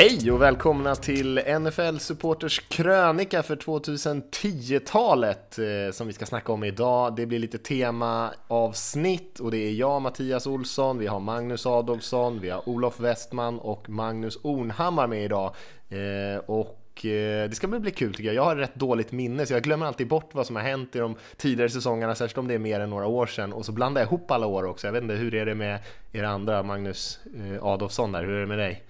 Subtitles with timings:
[0.00, 6.64] Hej och välkomna till NFL Supporters krönika för 2010-talet eh, som vi ska snacka om
[6.64, 7.16] idag.
[7.16, 12.50] Det blir lite temaavsnitt och det är jag, Mattias Olsson, vi har Magnus Adolfsson, vi
[12.50, 15.54] har Olof Westman och Magnus Ornhammar med idag.
[15.88, 18.34] Eh, och eh, det ska bli kul tycker jag.
[18.34, 20.98] Jag har rätt dåligt minne så jag glömmer alltid bort vad som har hänt i
[20.98, 23.52] de tidigare säsongerna, särskilt om det är mer än några år sedan.
[23.52, 24.86] Och så blandar jag ihop alla år också.
[24.86, 25.78] Jag vet inte, hur är det med
[26.12, 27.20] er andra, Magnus
[27.60, 28.84] Adolfsson där, hur är det med dig?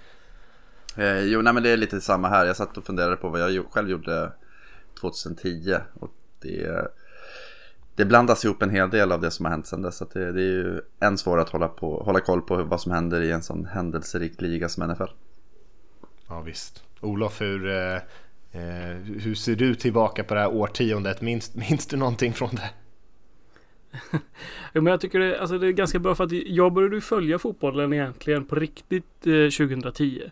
[0.96, 2.46] Eh, jo, nej men det är lite samma här.
[2.46, 4.32] Jag satt och funderade på vad jag själv gjorde
[5.00, 5.76] 2010.
[5.94, 6.90] Och det,
[7.94, 9.96] det blandas ihop en hel del av det som har hänt sedan dess.
[9.96, 12.92] Så det, det, är ju än svårare att hålla, på, hålla koll på vad som
[12.92, 15.10] händer i en sån händelserik liga som NFL.
[16.28, 16.82] Ja visst.
[17.00, 17.96] Olof, hur, eh,
[18.52, 21.20] eh, hur ser du tillbaka på det här årtiondet?
[21.20, 22.70] Minns, minns du någonting från det?
[24.72, 27.38] jo, men jag tycker det, alltså det är ganska bra för att jag började följa
[27.38, 30.22] fotbollen egentligen på riktigt eh, 2010.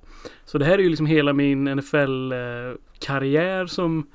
[0.45, 4.07] Så det här är ju liksom hela min NFL-karriär eh, som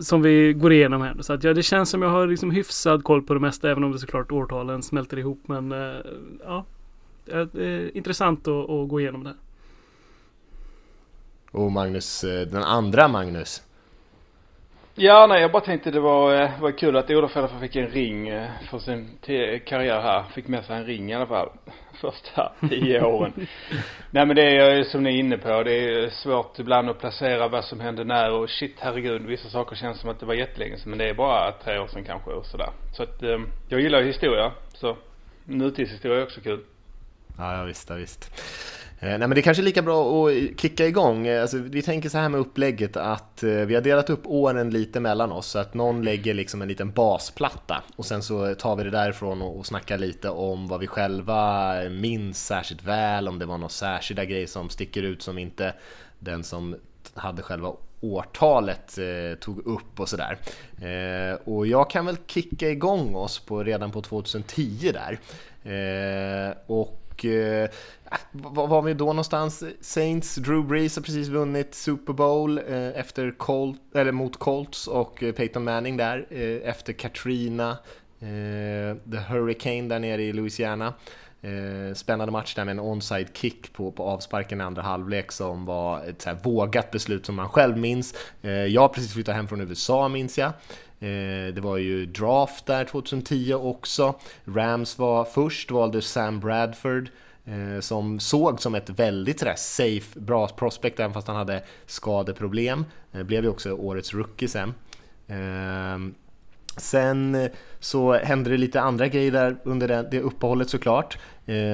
[0.00, 1.16] som vi går igenom här.
[1.20, 3.84] Så att ja, det känns som jag har liksom hyfsad koll på det mesta även
[3.84, 5.40] om det såklart årtalen smälter ihop.
[5.46, 5.96] Men eh,
[6.44, 6.64] ja,
[7.26, 9.30] eh, det är intressant att, att gå igenom det.
[9.30, 9.38] Här.
[11.50, 13.62] Och Magnus, eh, den andra Magnus.
[14.98, 17.60] Ja, nej, jag bara tänkte det var, eh, var kul att Olof i alla fall
[17.60, 19.18] fick en ring eh, för sin
[19.66, 20.24] karriär här.
[20.34, 21.48] Fick med sig en ring i alla fall.
[22.00, 23.32] Första tio åren.
[24.10, 25.62] nej men det är som ni är inne på.
[25.62, 29.22] Det är svårt ibland att placera vad som hände när och shit herregud.
[29.22, 30.90] Vissa saker känns som att det var jättelänge sedan.
[30.90, 32.70] Men det är bara tre år sedan kanske och sådär.
[32.92, 33.22] Så att
[33.68, 34.52] jag gillar ju historia.
[34.72, 34.96] Så
[35.44, 36.60] nutidshistoria är också kul.
[37.38, 38.42] Ja, ja visst, ja, visst.
[39.00, 41.26] Eh, nej men det är kanske är lika bra att kicka igång.
[41.26, 44.70] Eh, alltså, vi tänker så här med upplägget att eh, vi har delat upp åren
[44.70, 48.76] lite mellan oss så att någon lägger liksom en liten basplatta och sen så tar
[48.76, 53.38] vi det därifrån och, och snackar lite om vad vi själva minns särskilt väl, om
[53.38, 55.74] det var några särskilda grejer som sticker ut som inte
[56.18, 56.76] den som
[57.14, 60.38] hade själva årtalet eh, tog upp och sådär.
[60.82, 65.18] Eh, och jag kan väl kicka igång oss på, redan på 2010 där.
[65.72, 67.68] Eh, och och eh,
[68.32, 69.64] var var vi då någonstans?
[69.80, 75.22] Saints, Drew Brees har precis vunnit Super Bowl eh, efter Colt, eller mot Colts och
[75.22, 77.70] eh, Peyton Manning där eh, efter Katrina,
[78.20, 80.94] eh, The Hurricane där nere i Louisiana.
[81.42, 85.64] Eh, spännande match där med en onside kick på, på avsparken i andra halvlek som
[85.64, 88.14] var ett så vågat beslut som man själv minns.
[88.42, 90.52] Eh, jag har precis flyttat hem från USA minns jag.
[91.00, 94.14] Eh, det var ju draft där 2010 också.
[94.44, 97.08] Rams var först, valde Sam Bradford
[97.44, 102.84] eh, som såg som ett väldigt sådär safe, bra prospect även fast han hade skadeproblem.
[103.12, 104.74] Eh, blev ju också årets rookie sen.
[105.28, 106.14] Ehm,
[106.76, 107.48] sen
[107.80, 111.18] så hände det lite andra grejer där under det, uppehållet såklart.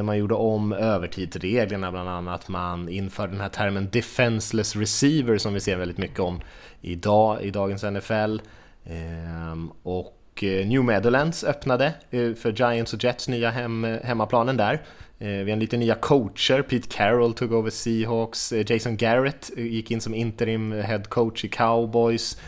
[0.05, 2.49] Man gjorde om övertidsreglerna bland annat.
[2.49, 6.41] Man införde den här termen defenseless receiver som vi ser väldigt mycket om
[6.81, 8.39] idag i dagens NFL.
[8.85, 14.57] Ehm, och eh, New Meadowlands öppnade eh, för Giants och Jets nya hem, eh, hemmaplanen
[14.57, 14.83] där.
[15.19, 20.15] Vi har lite nya coacher, Pete Carroll tog över Seahawks, Jason Garrett gick in som
[20.15, 22.41] interim head coach i Cowboys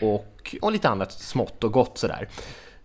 [0.00, 2.28] och, och lite annat smått och gott sådär.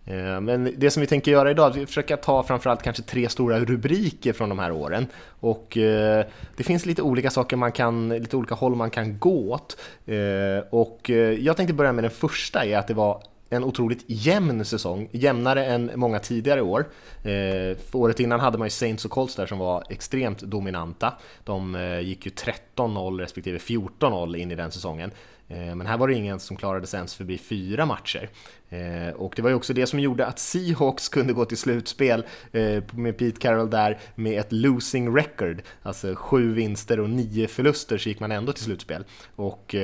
[0.08, 3.28] Eh, men det som vi tänker göra idag, är att försöka ta framförallt kanske tre
[3.28, 5.06] stora rubriker från de här åren.
[5.40, 6.24] Och eh,
[6.56, 9.76] det finns lite olika saker man kan, lite olika håll man kan gå åt.
[10.06, 14.64] Eh, och jag tänkte börja med den första, är att det var en otroligt jämn
[14.64, 16.84] säsong, jämnare än många tidigare år.
[17.22, 21.14] För året innan hade man ju Saints och Colts där som var extremt dominanta.
[21.44, 22.32] De gick ju
[22.76, 25.10] 13-0 respektive 14-0 in i den säsongen.
[25.48, 28.30] Eh, men här var det ingen som klarade sig ens förbi fyra matcher.
[28.68, 32.24] Eh, och det var ju också det som gjorde att Seahawks kunde gå till slutspel
[32.52, 35.62] eh, med Pete Carroll där med ett losing record.
[35.82, 39.04] Alltså sju vinster och nio förluster så gick man ändå till slutspel.
[39.36, 39.74] Och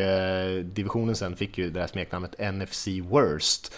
[0.65, 3.75] divisionen sen fick ju det här smeknamnet NFC Worst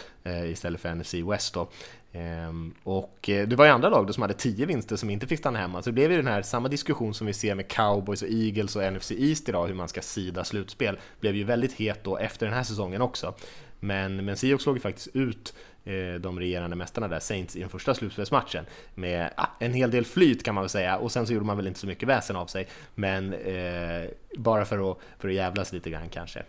[0.46, 1.68] istället för NFC West då.
[2.16, 5.26] Ehm, och eh, det var ju andra lag då som hade 10 vinster som inte
[5.26, 7.68] fick stanna hemma, så det blev ju den här samma diskussion som vi ser med
[7.68, 11.72] Cowboys och Eagles och NFC East idag, hur man ska sida slutspel, blev ju väldigt
[11.72, 13.34] het då efter den här säsongen också.
[13.80, 15.54] Men, men Seahawks slog ju faktiskt ut
[15.84, 18.64] eh, de regerande mästarna där, Saints, i den första slutspelsmatchen
[18.94, 21.66] med en hel del flyt kan man väl säga, och sen så gjorde man väl
[21.66, 24.04] inte så mycket väsen av sig, men eh,
[24.38, 26.42] bara för att, för att jävlas lite grann kanske.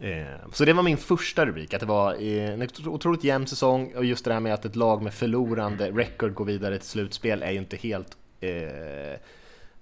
[0.00, 3.92] Eh, så det var min första rubrik, att det var eh, en otroligt jämn säsong
[3.96, 7.42] och just det här med att ett lag med förlorande record går vidare till slutspel
[7.42, 9.18] är ju inte helt, eh,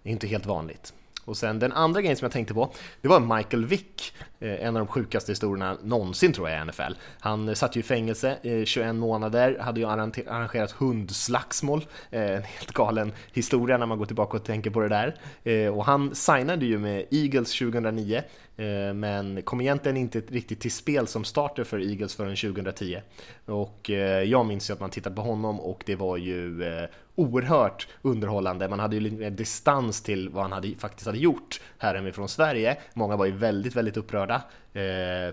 [0.03, 0.93] inte helt vanligt.
[1.25, 4.77] Och sen den andra grejen som jag tänkte på, det var Michael Vick, eh, en
[4.77, 6.93] av de sjukaste historierna någonsin tror jag i NFL.
[7.21, 12.73] Han satt ju i fängelse i 21 månader, hade ju arrangerat hundslagsmål, eh, en helt
[12.73, 15.17] galen historia när man går tillbaka och tänker på det där.
[15.45, 18.23] Eh, och han signade ju med Eagles 2009,
[18.57, 23.01] Eh, men kom egentligen inte riktigt till spel som starter för Eagles förrän 2010.
[23.45, 26.89] Och eh, jag minns ju att man tittade på honom och det var ju eh,
[27.15, 28.69] oerhört underhållande.
[28.69, 32.29] Man hade ju lite mer distans till vad han hade, faktiskt hade gjort här hemifrån
[32.29, 32.77] Sverige.
[32.95, 34.43] Många var ju väldigt, väldigt upprörda.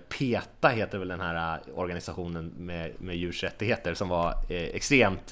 [0.09, 5.31] PETA heter väl den här organisationen med, med djurs rättigheter som var extremt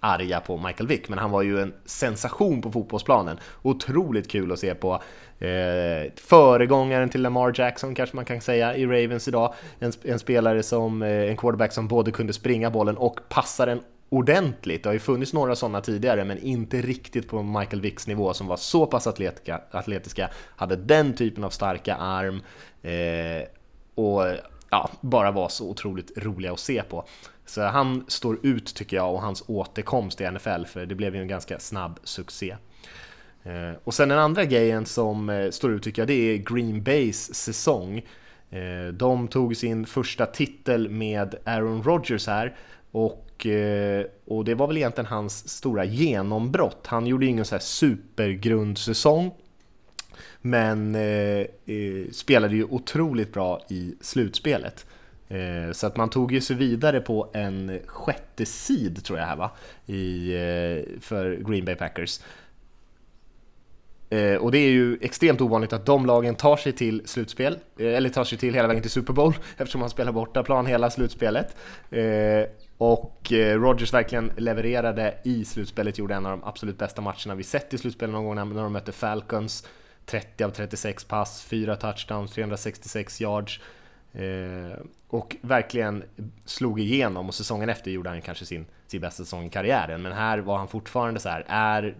[0.00, 3.38] arga på Michael Vick, men han var ju en sensation på fotbollsplanen.
[3.62, 5.02] Otroligt kul att se på.
[5.38, 9.54] Eh, föregångaren till Lamar Jackson kanske man kan säga i Ravens idag.
[9.78, 13.80] En, en spelare som, eh, en quarterback som både kunde springa bollen och passa den
[14.08, 14.82] ordentligt.
[14.82, 18.46] Det har ju funnits några sådana tidigare, men inte riktigt på Michael Vicks nivå som
[18.46, 22.42] var så pass atletika, atletiska, hade den typen av starka arm
[22.82, 23.48] eh,
[23.94, 24.22] och
[24.70, 27.04] ja, bara var så otroligt roliga att se på.
[27.50, 31.22] Så han står ut tycker jag och hans återkomst i NFL, för det blev ju
[31.22, 32.56] en ganska snabb succé.
[33.42, 36.82] Eh, och sen den andra grejen som eh, står ut tycker jag, det är Green
[36.82, 38.06] Bays säsong.
[38.50, 42.56] Eh, de tog sin första titel med Aaron Rodgers här
[42.90, 43.26] och
[44.24, 46.86] och, det var väl egentligen hans stora genombrott.
[46.86, 49.34] Han gjorde ingen så här supergrundsäsong,
[50.40, 51.46] men eh,
[52.12, 54.86] spelade ju otroligt bra i slutspelet.
[55.30, 59.36] Eh, så att man tog ju sig vidare på en sjätte seed tror jag här
[59.36, 59.50] va,
[59.86, 62.20] i, eh, för Green Bay Packers.
[64.10, 67.94] Eh, och det är ju extremt ovanligt att de lagen tar sig till slutspel, eh,
[67.94, 71.56] eller tar sig till hela vägen till Super Bowl eftersom man spelar bortaplan hela slutspelet.
[71.90, 72.44] Eh,
[72.78, 77.42] och eh, Rogers verkligen levererade i slutspelet, gjorde en av de absolut bästa matcherna vi
[77.42, 79.66] sett i slutspelet någon gång när de mötte Falcons.
[80.06, 83.60] 30 av 36 pass, 4 touchdowns, 366 yards.
[84.12, 84.78] Eh,
[85.08, 86.04] och verkligen
[86.44, 90.02] slog igenom och säsongen efter gjorde han kanske sin, sin bästa säsong i karriären.
[90.02, 91.94] Men här var han fortfarande så här, är,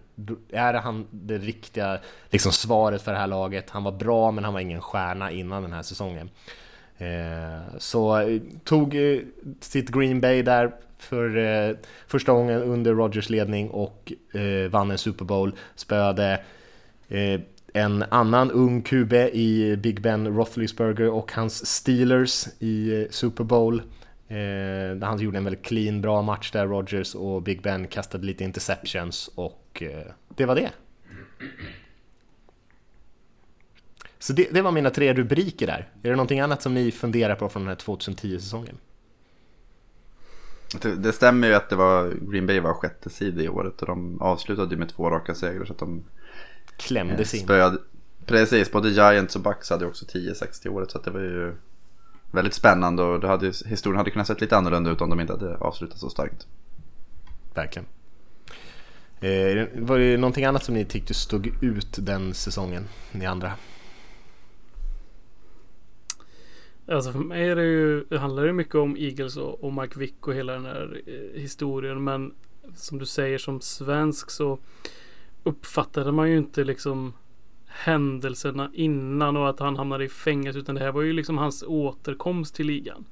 [0.52, 1.98] är han det riktiga
[2.30, 3.70] liksom, svaret för det här laget?
[3.70, 6.30] Han var bra men han var ingen stjärna innan den här säsongen.
[6.98, 8.96] Eh, så eh, tog
[9.60, 11.76] sitt Green Bay där för
[12.06, 14.12] första gången under Rogers ledning och
[14.70, 16.40] vann en Super Bowl, spöade
[17.75, 23.82] en annan ung QB i Big Ben Roethlisberger och hans Steelers i eh, Super Bowl.
[24.28, 28.44] Eh, han gjorde en väldigt clean, bra match där, Rogers och Big Ben kastade lite
[28.44, 30.70] interceptions och eh, det var det.
[34.19, 35.88] Så det, det, var mina tre rubriker där.
[36.02, 38.78] Är det någonting annat som ni funderar på från den här 2010-säsongen?
[40.82, 43.87] Det, det, stämmer ju att det var, Green Bay var sjätte sida i året och
[43.87, 46.05] de avslutade ju med två raka segrar så att de
[46.81, 47.79] klämde sig in.
[48.27, 51.55] Precis, både Giants och Bucks hade också 10-6 i året så att det var ju
[52.31, 55.32] väldigt spännande och det hade, historien hade kunnat sett lite annorlunda ut om de inte
[55.32, 56.47] hade avslutat så starkt.
[57.55, 57.87] Verkligen.
[59.21, 63.53] Eh, var det någonting annat som ni tyckte stod ut den säsongen, ni andra?
[66.88, 69.99] Alltså för mig är det ju, det handlar ju mycket om Eagles och, och Mike
[69.99, 72.05] Vick och hela den här eh, historien.
[72.05, 72.35] Men
[72.75, 74.59] som du säger som svensk så
[75.42, 77.12] uppfattade man ju inte liksom
[77.66, 80.58] händelserna innan och att han hamnade i fängelse.
[80.58, 83.04] Utan det här var ju liksom hans återkomst till ligan.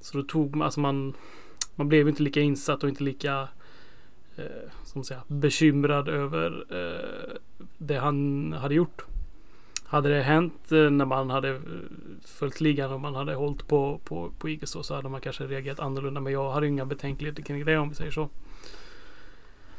[0.00, 1.14] Så då tog man, alltså man,
[1.74, 3.48] man blev inte lika insatt och inte lika
[4.36, 7.36] eh, som säga, bekymrad över eh,
[7.78, 9.04] det han hade gjort.
[9.84, 11.60] Hade det hänt eh, när man hade eh,
[12.24, 15.80] följt ligan och man hade hållit på, på, på IGS så hade man kanske reagerat
[15.80, 16.20] annorlunda.
[16.20, 18.28] Men jag hade inga betänkligheter kring det om vi säger så.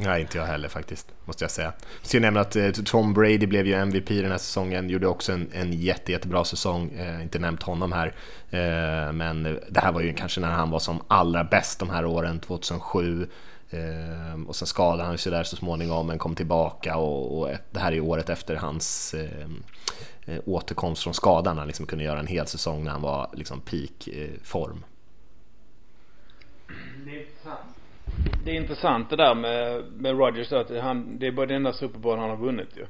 [0.04, 1.74] Nej, inte jag heller faktiskt, måste jag säga.
[2.02, 5.32] Jag ska nämna att eh, Tom Brady blev ju MVP den här säsongen, gjorde också
[5.32, 6.92] en, en jätte, jättebra säsong.
[6.92, 8.08] Eh, inte nämnt honom här,
[8.50, 12.06] eh, men det här var ju kanske när han var som allra bäst de här
[12.06, 13.28] åren, 2007.
[13.70, 17.80] Eh, och sen skadade han sig där så småningom, men kom tillbaka och, och det
[17.80, 19.48] här är året efter hans eh,
[20.26, 21.58] eh, återkomst från skadan.
[21.58, 24.84] Han liksom kunde göra en hel säsong när han var liksom peak eh, form.
[28.44, 31.74] Det är intressant det där med, med Rogers att han, det är bara den enda
[31.74, 32.86] Super Bowl han har vunnit ju.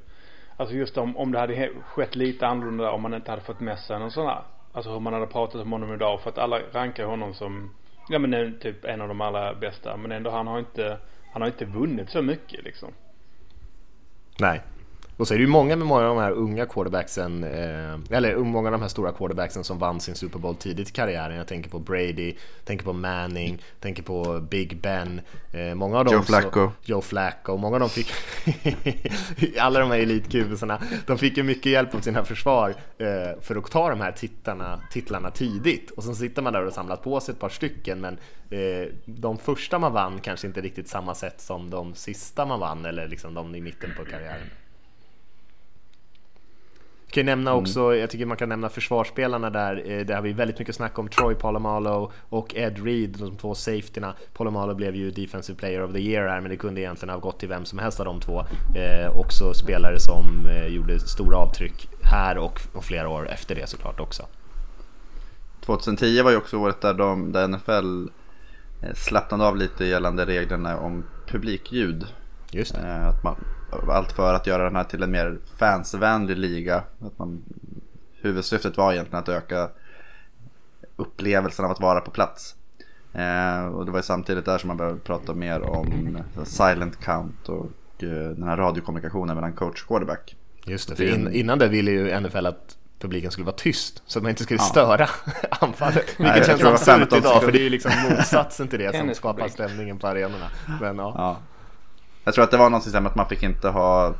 [0.58, 3.80] Alltså just om, om det hade skett lite annorlunda om man inte hade fått med
[3.80, 4.42] sig någon sån här.
[4.72, 7.72] Alltså hur man hade pratat om honom idag för att alla rankar honom som
[8.10, 9.98] Ja men typ en av de allra bästa.
[9.98, 10.98] Men ändå han har inte,
[11.32, 12.94] han har inte vunnit så mycket liksom.
[14.40, 14.62] Nej.
[15.18, 18.36] Och så är det ju många med många av de här unga quarterbacksen, eh, eller
[18.38, 21.38] många av de här stora quarterbacksen som vann sin Super Bowl tidigt i karriären.
[21.38, 25.22] Jag tänker på Brady, tänker på Manning, tänker på Big Ben.
[25.52, 26.52] Eh, många av dem Joe Flacco.
[26.52, 27.58] Så, Joe Flacco.
[27.58, 28.12] Många av dem fick,
[29.60, 33.72] alla de här elitkubisarna, de fick ju mycket hjälp av sina försvar eh, för att
[33.72, 35.92] ta de här titlarna, titlarna tidigt.
[35.92, 38.18] Och så sitter man där och samlat på sig ett par stycken, men
[38.50, 42.86] eh, de första man vann kanske inte riktigt samma sätt som de sista man vann,
[42.86, 44.48] eller liksom de i mitten på karriären.
[47.14, 48.00] Kan nämna också, mm.
[48.00, 49.92] jag tycker man kan nämna försvarsspelarna där.
[49.92, 53.56] Eh, det har vi väldigt mycket snack om Troy Polamalu och Ed Reed, de två
[53.56, 54.14] safetyna.
[54.34, 57.40] Polamalu blev ju Defensive Player of the Year här, men det kunde egentligen ha gått
[57.40, 58.46] till vem som helst av de två.
[58.76, 63.70] Eh, också spelare som eh, gjorde stora avtryck här och, och, flera år efter det
[63.70, 64.26] såklart också.
[65.62, 68.08] 2010 var ju också året där, de, där NFL
[68.82, 72.06] eh, slappnade av lite gällande reglerna om publikljud.
[72.52, 73.08] Just det.
[73.08, 73.36] Att man,
[73.90, 76.84] allt för att göra den här till en mer fansvänlig liga.
[77.00, 77.44] Att man,
[78.22, 79.70] huvudsyftet var egentligen att öka
[80.96, 82.56] upplevelsen av att vara på plats.
[83.14, 87.50] Eh, och det var ju samtidigt där som man började prata mer om silent count
[87.50, 87.66] och
[88.04, 90.36] eh, den här radiokommunikationen mellan coach och quarterback.
[90.66, 94.20] Just det, för in, innan det ville ju NFL att publiken skulle vara tyst så
[94.20, 94.64] att man inte skulle ja.
[94.64, 95.10] störa
[95.50, 96.20] anfallet.
[96.20, 99.48] Vilket Nej, känns absurt idag för det är ju liksom motsatsen till det som skapar
[99.48, 100.48] stämningen på arenorna.
[100.82, 101.14] Men, ja.
[101.18, 101.38] ja.
[102.24, 104.14] Jag tror att det var något system att man fick inte ha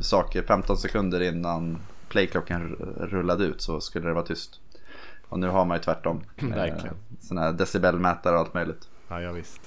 [0.00, 1.78] saker 15 sekunder innan
[2.08, 4.60] playklockan rullade ut så skulle det vara tyst.
[5.28, 6.22] Och nu har man ju tvärtom.
[6.40, 6.96] Verkligen.
[7.20, 8.88] Sådana här decibelmätare och allt möjligt.
[9.08, 9.60] Ja, ja visst.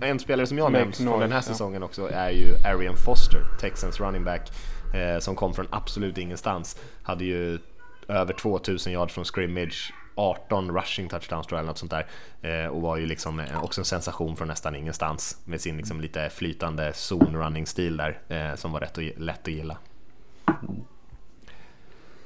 [0.00, 4.00] En spelare som jag nämnt från den här säsongen också är ju Arian Foster, Texans
[4.00, 4.52] running back,
[4.94, 6.80] eh, som kom från absolut ingenstans.
[7.02, 7.58] Hade ju
[8.08, 12.06] över 2000 yards från scrimmage 18 rushing touchdowns tror jag eller något sånt där.
[12.42, 16.30] Eh, och var ju liksom också en sensation från nästan ingenstans med sin liksom lite
[16.30, 19.76] flytande zone running stil där eh, som var rätt och, lätt att gilla.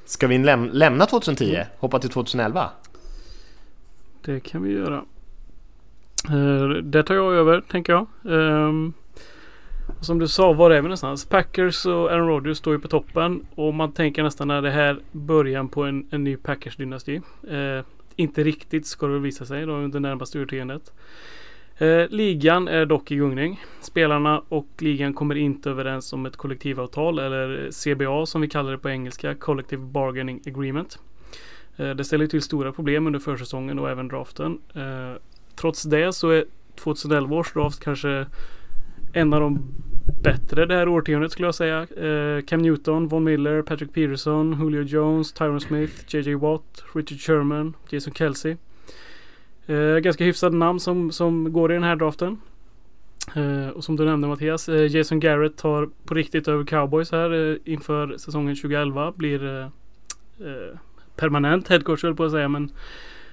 [0.05, 1.55] Ska vi läm lämna 2010?
[1.55, 1.67] Mm.
[1.77, 2.69] Hoppa till 2011?
[4.25, 5.03] Det kan vi göra.
[6.31, 8.07] Uh, det tar jag över tänker jag.
[8.23, 8.93] Um,
[10.01, 11.25] som du sa, var är vi någonstans?
[11.25, 14.99] Packers och Aaron Rodgers står ju på toppen och man tänker nästan är det här
[15.11, 17.21] början på en, en ny Packers-dynasti.
[17.49, 20.93] Eh, inte riktigt ska det visa sig då under närmaste årtiondet.
[21.77, 23.61] Eh, ligan är dock i gungning.
[23.81, 28.77] Spelarna och ligan kommer inte överens om ett kollektivavtal eller CBA som vi kallar det
[28.77, 30.99] på engelska, Collective Bargaining Agreement.
[31.77, 34.59] Eh, det ställer till stora problem under försäsongen och även draften.
[34.75, 35.21] Eh,
[35.55, 38.25] trots det så är 2011 års draft kanske
[39.13, 39.59] en av de
[40.21, 41.81] bättre det här årtiondet skulle jag säga.
[41.81, 47.73] Eh, Cam Newton, Von Miller, Patrick Peterson, Julio Jones, Tyron Smith, JJ Watt, Richard Sherman,
[47.89, 48.55] Jason Kelsey.
[49.67, 52.37] Eh, ganska hyfsade namn som, som går i den här draften.
[53.35, 57.51] Eh, och som du nämnde Mattias, eh, Jason Garrett tar på riktigt över Cowboys här
[57.51, 59.13] eh, inför säsongen 2011.
[59.15, 59.67] Blir eh,
[61.15, 62.71] permanent headcoach höll på att säga men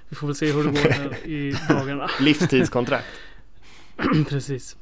[0.09, 2.09] vi får väl se hur det går i dagarna.
[2.21, 3.07] Livstidskontrakt.
[4.29, 4.77] Precis.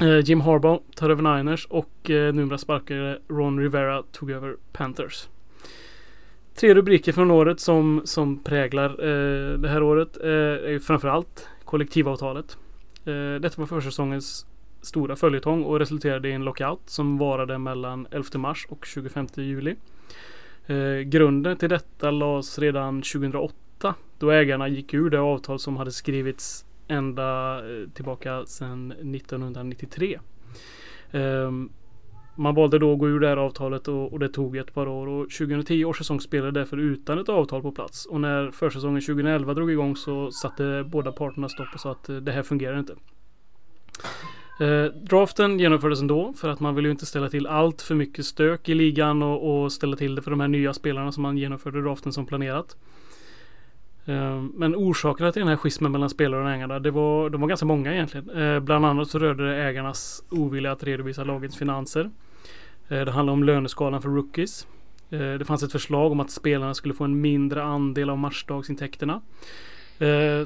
[0.00, 5.28] Eh, Jim Harbaugh tar över Niners och eh, numera sparkade Ron Rivera tog över Panthers.
[6.54, 10.30] Tre rubriker från året som, som präglar eh, det här året eh,
[10.74, 12.56] är framförallt kollektivavtalet.
[13.04, 14.46] Eh, detta var försäsongens
[14.82, 19.76] stora följetong och resulterade i en lockout som varade mellan 11 mars och 25 juli.
[20.66, 25.92] Eh, grunden till detta lades redan 2008 då ägarna gick ur det avtal som hade
[25.92, 30.18] skrivits ända eh, tillbaka sedan 1993.
[31.10, 31.70] Um, ehm,
[32.38, 34.88] man valde då att gå ur det här avtalet och, och, det tog ett par
[34.88, 38.06] år och 2010 års säsong spelade därför utan ett avtal på plats.
[38.06, 42.16] Och när försäsongen 2011 drog igång så satte båda parterna stopp och sa att eh,
[42.16, 42.94] det här fungerar inte.
[44.60, 48.24] Eh, draften genomfördes ändå för att man vill ju inte ställa till allt för mycket
[48.24, 51.38] stök i ligan och, och ställa till det för de här nya spelarna som man
[51.38, 52.76] genomförde draften som planerat.
[54.06, 57.48] Ehm, men orsakerna till den här schismen mellan spelare och ägarna, det var, de var
[57.48, 58.30] ganska många egentligen.
[58.30, 62.10] Ehm, bland annat så rörde det ägarnas ovilja att redovisa lagets finanser.
[62.88, 64.66] Ehm, det handlade om löneskalan för rookies.
[65.08, 69.20] Det fanns ett förslag om att spelarna skulle få en mindre andel av matchdagsintäkterna.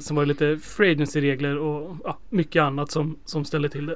[0.01, 3.95] Sen var det lite free agency-regler och ja, mycket annat som, som ställde till det.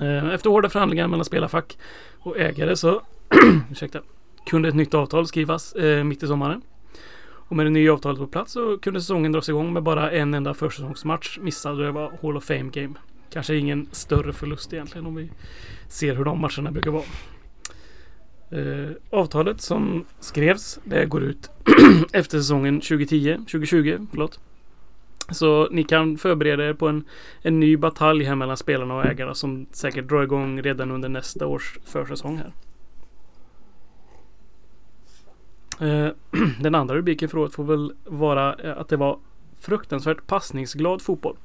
[0.34, 1.78] Efter hårda förhandlingar mellan spelarfack
[2.18, 3.02] och ägare så
[3.70, 4.00] ursäkta,
[4.46, 6.62] kunde ett nytt avtal skrivas mitt i sommaren.
[7.48, 10.34] Och med det nya avtalet på plats så kunde säsongen dras igång med bara en
[10.34, 12.94] enda försäsongsmatch missad och det var Hall of Fame Game.
[13.30, 15.30] Kanske ingen större förlust egentligen om vi
[15.88, 17.04] ser hur de matcherna brukar vara.
[18.50, 21.50] Eh, avtalet som skrevs det går ut
[22.12, 24.06] efter säsongen 2010, 2020.
[24.10, 24.40] Förlåt.
[25.30, 27.04] Så ni kan förbereda er på en,
[27.42, 31.46] en ny batalj här mellan spelarna och ägarna som säkert drar igång redan under nästa
[31.46, 32.46] års försäsong här.
[32.46, 32.52] Eh,
[35.80, 36.08] Eh,
[36.60, 39.18] den andra rubriken för året får väl vara eh, att det var
[39.60, 41.36] fruktansvärt passningsglad fotboll.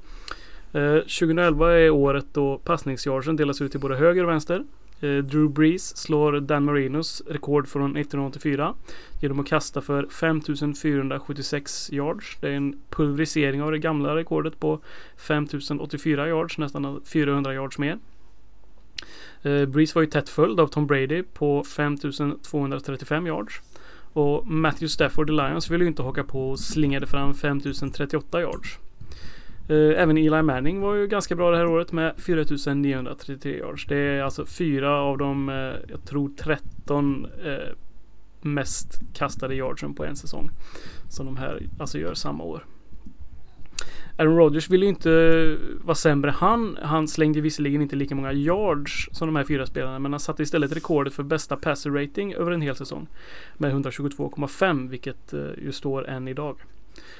[0.73, 4.65] Eh, 2011 är året då passningsyardsen delas ut till både höger och vänster.
[5.01, 8.73] Drew Brees slår Dan Marinos rekord från 1984
[9.21, 12.37] genom att kasta för 5476 yards.
[12.41, 14.79] Det är en pulverisering av det gamla rekordet på
[15.17, 17.97] 5084 yards, nästan 400 yards mer.
[19.41, 23.61] Brees Breeze var ju tätt följd av Tom Brady på 5235 yards.
[24.13, 28.79] Och Matthew Stafford i Lions ville ju inte haka på och slingade fram 5038 yards.
[29.69, 33.85] Eh, även Eli Manning var ju ganska bra det här året med 4933 yards.
[33.85, 35.55] Det är alltså fyra av de, eh,
[35.91, 37.75] jag tror 13 eh,
[38.41, 40.49] mest kastade yardsen på en säsong.
[41.09, 42.65] Som de här alltså gör samma år.
[44.19, 46.77] Aaron Rodgers ville ju inte vara sämre han.
[46.81, 49.99] Han slängde visserligen inte lika många yards som de här fyra spelarna.
[49.99, 53.07] Men han satte istället rekordet för bästa passer rating över en hel säsong.
[53.57, 56.57] Med 122,5 vilket eh, ju står än idag.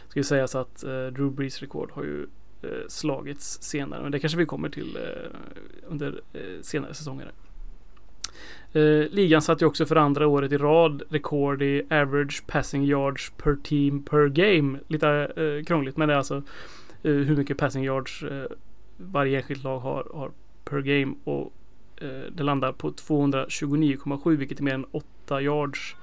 [0.08, 2.28] Ska ju sägas att eh, Drew Brees rekord har ju
[2.62, 4.04] eh, slagits senare.
[4.04, 4.98] Men det kanske vi kommer till
[5.88, 6.22] under
[6.62, 7.32] senare säsonger.
[9.12, 13.56] Ligan satte ju också för andra året i rad rekord i average passing yards per
[13.64, 14.80] team per game.
[14.88, 16.44] Lite krångligt men det är alltså
[17.02, 18.46] hur mycket passing yards eh,
[18.98, 20.32] varje enskilt lag har, har
[20.66, 21.16] per game.
[21.24, 21.54] Och
[22.02, 25.96] eh, det landar på 229,7 vilket är mer än 8 yards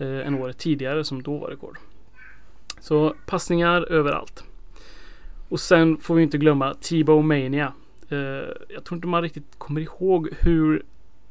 [0.00, 1.78] än året tidigare som då var rekord.
[2.80, 4.44] Så passningar överallt.
[5.48, 7.72] Och sen får vi inte glömma T-Bow Mania.
[8.68, 10.82] jag tror inte man riktigt kommer ihåg hur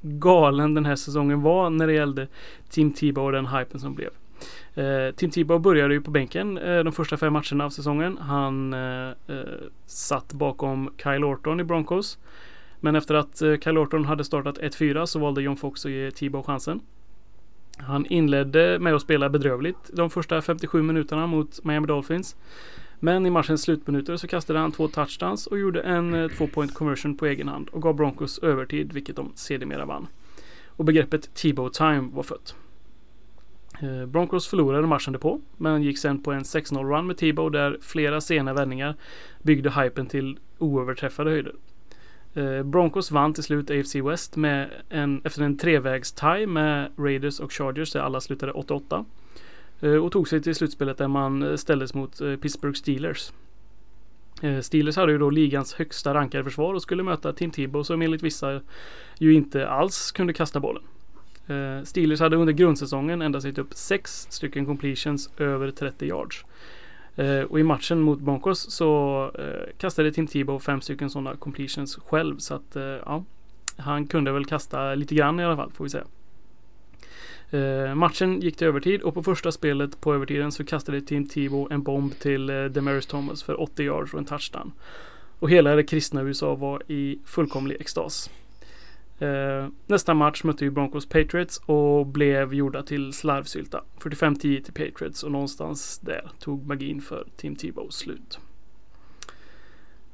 [0.02, 2.28] galen den här säsongen var när det gällde
[2.70, 4.10] Team T-Bow och den hypen som blev.
[4.76, 8.18] Eh, Tim Tebow började ju på bänken eh, de första fem matcherna av säsongen.
[8.18, 9.14] Han eh, eh
[9.86, 12.18] satt bakom Kyle Orton i Broncos.
[12.80, 16.12] Men efter att eh, Kyle Orton hade startat 1-4 så valde John Fox att ge
[16.12, 16.80] Tebow chansen.
[17.78, 22.36] Han inledde med att spela bedrövligt de första 57 minuterna mot Miami Dolphins.
[23.00, 26.74] Men i matchens slutminuter så kastade han två touchdowns och gjorde en eh, två point
[26.74, 30.08] conversion på egen hand och gav Broncos övertid vilket de sedermera vann.
[30.68, 32.56] Och begreppet Tebow time var fött.
[33.80, 37.78] Eh, Broncos förlorade matchen på men gick sen på en 6-0 run med Tebow där
[37.82, 38.96] flera sena vändningar
[39.42, 41.54] byggde hypen till oöverträffade höjder.
[42.34, 47.40] Eh, Broncos vann till slut AFC West med en, efter en trevägs tie med Raiders
[47.40, 49.06] och Chargers där alla slutade 8-8.
[49.80, 53.32] Eh, och tog sig till slutspelet där man ställdes mot Pittsburgh Steelers.
[54.62, 58.24] Steelers hade ju då ligans högsta rankade försvar och skulle möta Tim Tebow som enligt
[58.24, 58.62] vissa
[59.20, 60.84] ju inte alls kunde kasta bollen.
[61.48, 66.46] Eh, Steelers hade under grundsäsongen endast gett upp sex stycken completions över 30 yards.
[67.16, 71.96] Eh, och i matchen mot Broncos så eh, kastade Tim Tebow fem stycken sådana completions
[71.96, 72.38] själv.
[72.38, 73.24] Så att ja,
[73.78, 76.06] han kunde väl kasta lite grann i alla fall får vi säga.
[77.96, 81.84] matchen gick till övertid och på första spelet på övertiden så kastade Tim Tebow en
[81.84, 84.72] bomb till uh, Demaris Thomas för 80 yards och en touchdown.
[85.40, 88.30] Och hela det kristna USA var i fullkomlig extas.
[89.20, 93.84] Eh, nästa match mötte ju Broncos Patriots och blev gjorda till slarvsylta.
[94.00, 98.40] 45-10 till Patriots och någonstans där tog magin för Team Tebow slut.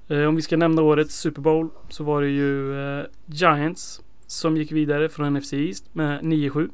[0.07, 4.57] Eh, om vi ska nämna årets Super Bowl så var det ju eh, Giants som
[4.57, 6.69] gick vidare från NFC East med 9-7.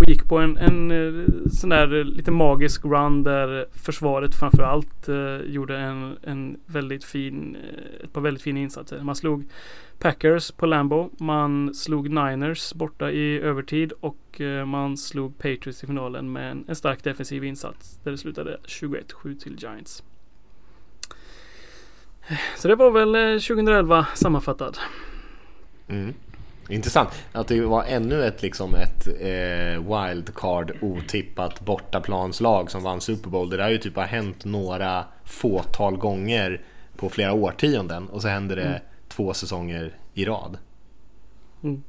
[0.00, 5.08] Och gick på en, en eh, sån där eh, lite magisk run där försvaret framförallt
[5.08, 9.00] eh, gjorde en, en väldigt fin, eh, ett par väldigt fina insatser.
[9.02, 9.44] Man slog
[9.98, 11.10] Packers på Lambo.
[11.18, 16.64] Man slog Niners borta i övertid och eh, man slog Patriots i finalen med en,
[16.68, 20.02] en stark defensiv insats där det slutade 21-7 till Giants.
[22.56, 24.76] Så det var väl 2011 sammanfattad.
[24.76, 24.80] sammanfattat.
[25.88, 26.14] Mm.
[26.68, 33.30] Intressant att det var ännu ett, liksom ett eh, wildcard otippat bortaplanslag som vann Super
[33.30, 33.50] Bowl.
[33.50, 36.62] Det där har ju typ har hänt några fåtal gånger
[36.96, 38.80] på flera årtionden och så händer det mm
[39.16, 40.58] två säsonger i rad.
[41.62, 41.82] Mm.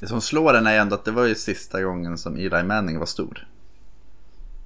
[0.00, 2.98] Det som slår en är ändå att det var ju sista gången som Eli Manning
[2.98, 3.48] var stor.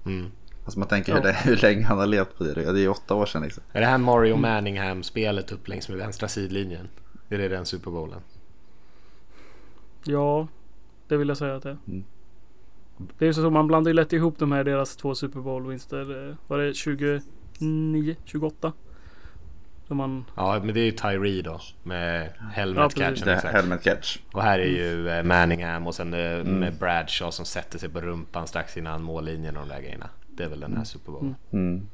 [0.06, 0.30] Mm.
[0.64, 1.16] Alltså man tänker ja.
[1.16, 2.54] hur, det, hur länge han har levt på det.
[2.54, 3.62] Det är ju åtta år sedan liksom.
[3.72, 6.88] Är det här Mario Manningham-spelet upp längs med vänstra sidlinjen?
[7.28, 8.20] Är det den Super Bowlen?
[10.04, 10.48] Ja,
[11.08, 11.78] det vill jag säga att det är.
[11.86, 12.04] Mm.
[13.18, 15.40] Det är ju så att man blandar ju lätt ihop de här deras två Super
[15.40, 16.36] Bowl-vinster.
[16.46, 18.72] Var det 29, 28?
[19.94, 20.24] man...
[20.36, 23.44] Ja, men det är ju Tyree då med helmet ja, catch.
[23.44, 24.18] helmet catch.
[24.32, 26.58] Och här är ju eh, Manningham och sen eh, mm.
[26.58, 30.08] med Bradshaw som sätter sig på rumpan strax innan mållinjen och de där grejerna.
[30.28, 30.84] Det är väl den här mm.
[30.84, 31.22] Super Bowl.
[31.22, 31.36] Mm.
[31.52, 31.88] mm.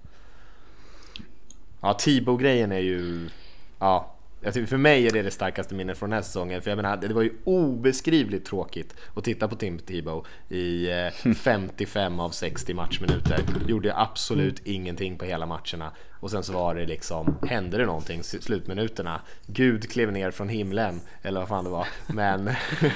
[1.81, 3.29] Ja, Tibo-grejen är ju...
[3.79, 6.62] Ja, jag tycker för mig är det det starkaste minnet från den här säsongen.
[6.62, 10.88] För jag menar, det var ju obeskrivligt tråkigt att titta på Tim Tebow i
[11.37, 13.40] 55 av 60 matchminuter.
[13.66, 15.92] Gjorde absolut ingenting på hela matcherna.
[16.20, 19.20] Och sen så var det liksom, hände det någonting slutminuterna?
[19.46, 21.87] Gud klev ner från himlen, eller vad fan det var.
[22.07, 22.50] Men,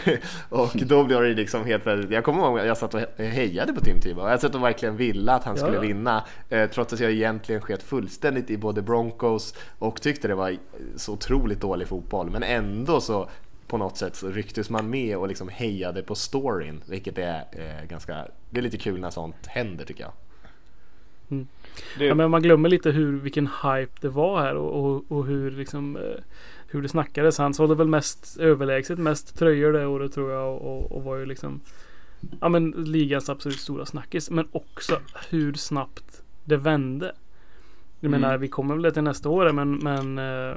[0.48, 3.80] och då blev det liksom helt Jag kommer ihåg att jag satt och hejade på
[3.80, 4.28] Tim Tebow.
[4.28, 5.88] Jag satt och verkligen ville att han skulle ja, ja.
[5.88, 6.24] vinna.
[6.48, 10.56] Eh, trots att jag egentligen sket fullständigt i både Broncos och tyckte det var
[10.96, 12.30] så otroligt dålig fotboll.
[12.30, 13.28] Men ändå så
[13.66, 16.82] på något sätt så rycktes man med och liksom hejade på storyn.
[16.86, 20.12] Vilket är eh, ganska, det är lite kul när sånt händer tycker jag.
[21.30, 21.46] Mm.
[21.98, 22.04] Det...
[22.06, 25.50] Ja, men man glömmer lite hur, vilken hype det var här och, och, och hur
[25.50, 26.22] liksom eh,
[26.72, 27.38] hur det snackades.
[27.38, 31.26] Han sålde väl mest överlägset mest tröjor det året tror jag och, och var ju
[31.26, 31.60] liksom
[32.40, 34.30] ja men ligans absolut stora snackis.
[34.30, 37.12] Men också hur snabbt det vände.
[38.00, 38.20] Jag mm.
[38.20, 40.56] menar vi kommer väl till nästa år men, men uh,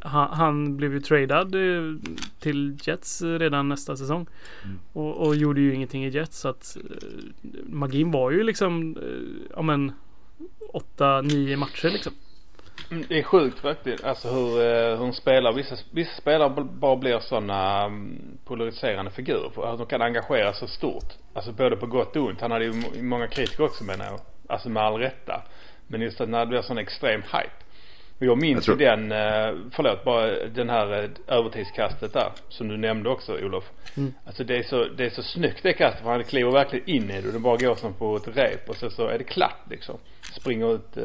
[0.00, 1.96] han, han, blev ju tradad uh,
[2.38, 4.26] till Jets redan nästa säsong.
[4.64, 4.78] Mm.
[4.92, 6.76] Och, och, gjorde ju ingenting i Jets så att
[7.66, 8.96] magin var ju liksom
[9.54, 9.92] ja men
[10.72, 12.12] 8-9 matcher liksom.
[12.90, 14.04] Mm, det är sjukt faktiskt.
[14.04, 15.52] Alltså hur, hur hon spelar.
[15.52, 19.50] Vissa, vissa spelare bara blir sådana um, polariserande figurer.
[19.54, 21.04] För att de kan engagera så stort.
[21.34, 22.40] Alltså både på gott och ont.
[22.40, 24.20] Han hade ju många kritiker också menar jag.
[24.48, 25.42] Alltså med all rätta.
[25.86, 27.59] Men just att när det blir sån extrem hype.
[28.20, 28.80] Och jag minns jag tror...
[28.80, 32.32] ju den, eh, förlåt bara den här eh, övertidskastet där.
[32.48, 33.64] Som du nämnde också Olof.
[33.96, 34.14] Mm.
[34.26, 36.02] Alltså det är så, det är så snyggt det kastet.
[36.02, 38.68] För han kliver verkligen in i det och det bara går som på ett rep.
[38.68, 39.98] Och så, så är det klart liksom.
[40.40, 40.98] Springer ut.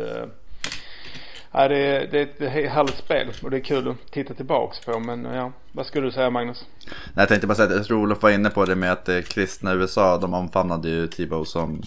[1.51, 4.79] Ja, det, är, det är ett härligt spel och det är kul att titta tillbaks
[4.79, 4.99] på.
[4.99, 6.65] Men ja, vad skulle du säga Magnus?
[6.87, 9.05] Nej, jag tänkte bara säga att jag tror Olof var inne på det med att
[9.05, 11.81] det kristna USA, de omfamnade ju Tebow som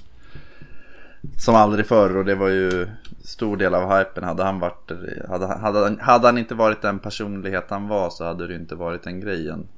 [1.37, 2.89] som aldrig förr och det var ju
[3.25, 4.25] stor del av hypen.
[4.25, 4.91] Hade han, varit,
[5.29, 9.03] hade, hade, hade han inte varit den personlighet han var så hade det inte varit
[9.03, 9.69] den grejen.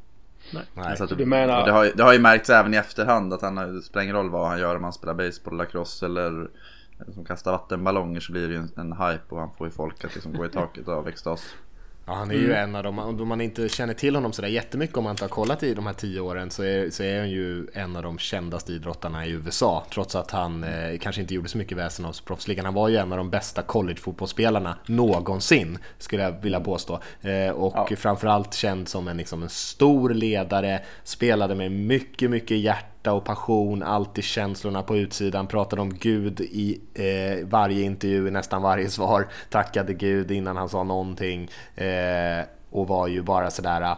[0.74, 0.96] Nej.
[0.96, 1.66] Så att, du menar...
[1.66, 4.30] det, har, det har ju märkts även i efterhand att han, det spelar ingen roll
[4.30, 6.48] vad han gör om han spelar baseball, lacrosse eller
[7.14, 10.04] som kastar vattenballonger så blir det ju en, en hype och han får ju folk
[10.04, 11.54] att liksom gå i taket av extas.
[12.10, 12.56] Ja, han är ju mm.
[12.56, 15.28] en av dem, om man inte känner till honom sådär jättemycket om man inte har
[15.28, 18.18] kollat i de här tio åren så är, så är han ju en av de
[18.18, 19.84] kändaste idrottarna i USA.
[19.94, 22.64] Trots att han eh, kanske inte gjorde så mycket väsen av proffsligan.
[22.64, 27.00] Han var ju en av de bästa collegefotbollsspelarna någonsin, skulle jag vilja påstå.
[27.20, 27.96] Eh, och ja.
[27.96, 33.24] framförallt känd som en, liksom, en stor ledare, spelade med mycket, mycket hjärta hjärta och
[33.24, 39.28] passion, alltid känslorna på utsidan, pratade om Gud i eh, varje intervju, nästan varje svar,
[39.50, 43.96] tackade Gud innan han sa någonting eh, och var ju bara sådär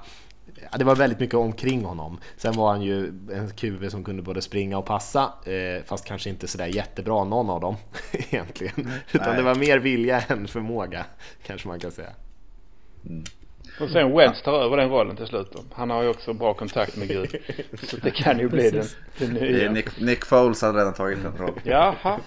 [0.70, 2.18] Ja, det var väldigt mycket omkring honom.
[2.36, 6.30] Sen var han ju en QV som kunde både springa och passa, eh, fast kanske
[6.30, 7.76] inte sådär jättebra någon av dem
[8.12, 8.90] egentligen.
[9.12, 11.06] Utan det var mer vilja än förmåga,
[11.46, 12.12] kanske man kan säga.
[13.06, 13.24] Mm.
[13.80, 15.58] Och sen Wentz tar över den rollen till slut då.
[15.72, 17.37] Han har ju också bra kontakt med Gud.
[17.82, 18.85] Så det kan ju bli den,
[19.18, 19.70] den nya.
[19.70, 21.61] Nick, Nick Foles har redan tagit den rollen.
[21.64, 22.20] Jaha.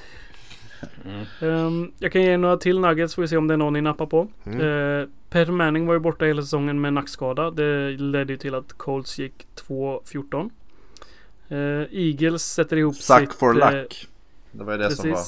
[1.06, 1.26] Mm.
[1.40, 3.74] Um, jag kan ge några till nuggets så får vi se om det är någon
[3.74, 4.28] ni nappar på.
[4.46, 4.62] Mm.
[4.62, 7.52] Uh, Peter Manning var ju borta hela säsongen med nackskada.
[7.52, 10.50] Det ledde ju till att Colts gick 2-14.
[11.52, 11.58] Uh,
[11.92, 13.34] Eagles sätter ihop Suck sitt...
[13.34, 14.08] for uh, luck.
[14.52, 15.02] Det var ju det precis.
[15.02, 15.26] som var.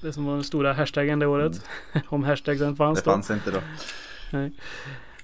[0.00, 1.62] Det som var den stora hashtaggen det året.
[1.92, 2.06] Mm.
[2.08, 3.58] om hashtaggen fanns Det fanns inte då.
[4.30, 4.52] Nej.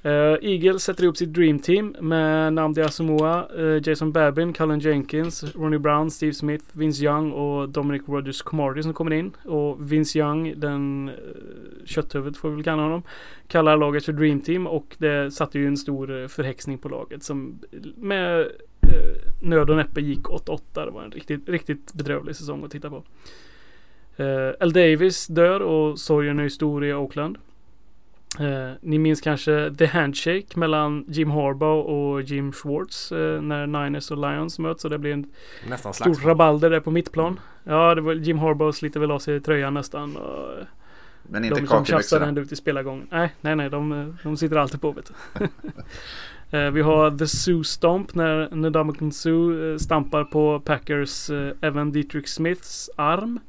[0.06, 5.44] Uh, Eagle sätter ihop sitt Dream Team med Namdi Asamoah, uh, Jason Babin, Cullen Jenkins,
[5.54, 9.36] Ronnie Brown, Steve Smith, Vince Young och Dominic Rogers Comarty som kommer in.
[9.44, 13.02] Och Vince Young, den eh, uh, kötthuvudet får vi väl kalla honom,
[13.48, 17.58] kallar laget för Dream Team och det satte ju en stor förhäxning på laget som
[17.96, 18.48] med
[19.42, 20.84] nöd och näppe gick 8-8.
[20.84, 22.96] Det var en riktigt, riktigt bedrövlig säsong att titta på.
[24.20, 24.72] Uh, L.
[24.72, 27.38] Davis dör och sorgen är stor i Oakland.
[28.40, 34.10] Eh, ni minns kanske The Handshake mellan Jim Harbaugh och Jim Schwartz eh, när Niners
[34.10, 35.26] och Lions möts och det blir en
[35.68, 37.40] nästan stor rabalder där på mittplan.
[37.64, 40.16] Ja, det var Jim Harbaugh sliter väl av sig tröjan nästan.
[40.16, 40.50] Och,
[41.22, 43.06] Men inte de som tjafsar den ut i spelargången.
[43.10, 45.12] Nej, nej, nej, de, de sitter alltid på vet
[46.50, 51.92] eh, Vi har The Sue Stomp när Ndamukong Sue eh, stampar på Packers eh, Evan
[51.92, 53.40] Dietrich Smiths arm.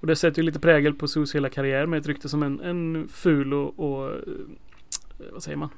[0.00, 2.60] Och det sätter ju lite prägel på Sus hela karriär med ett rykte som en,
[2.60, 4.16] en ful och, och eh,
[5.32, 5.68] vad säger man?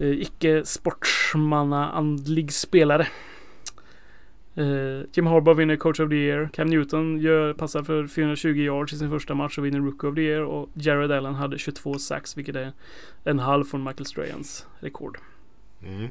[0.00, 3.06] Eh, Icke sportsmannaandlig spelare.
[4.54, 6.50] Eh, Jim Harbaugh vinner Coach of the Year.
[6.52, 10.14] Cam Newton gör, passar för 420 yards i sin första match och vinner Rookie of
[10.14, 10.42] the Year.
[10.42, 12.72] Och Jared Allen hade 22 sax vilket är
[13.24, 15.18] en halv från Michael Strayans rekord.
[15.86, 16.08] Mm.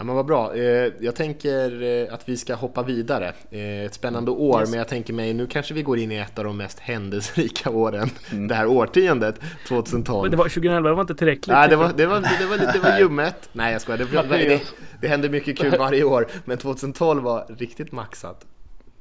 [0.00, 0.54] Ja, men vad bra.
[0.56, 3.32] Eh, jag tänker eh, att vi ska hoppa vidare.
[3.50, 4.70] Eh, ett spännande år, yes.
[4.70, 7.70] men jag tänker mig nu kanske vi går in i ett av de mest händelserika
[7.80, 8.48] åren mm.
[8.48, 10.22] det här årtiondet, 2012.
[10.22, 11.46] Men det var 2011 var inte tillräckligt.
[11.46, 13.48] Nej, det var, det var, det var, det var ljummet.
[13.52, 13.98] Nej, jag skojar.
[13.98, 14.60] Det, det,
[15.00, 18.46] det händer mycket kul varje år, men 2012 var riktigt maxat.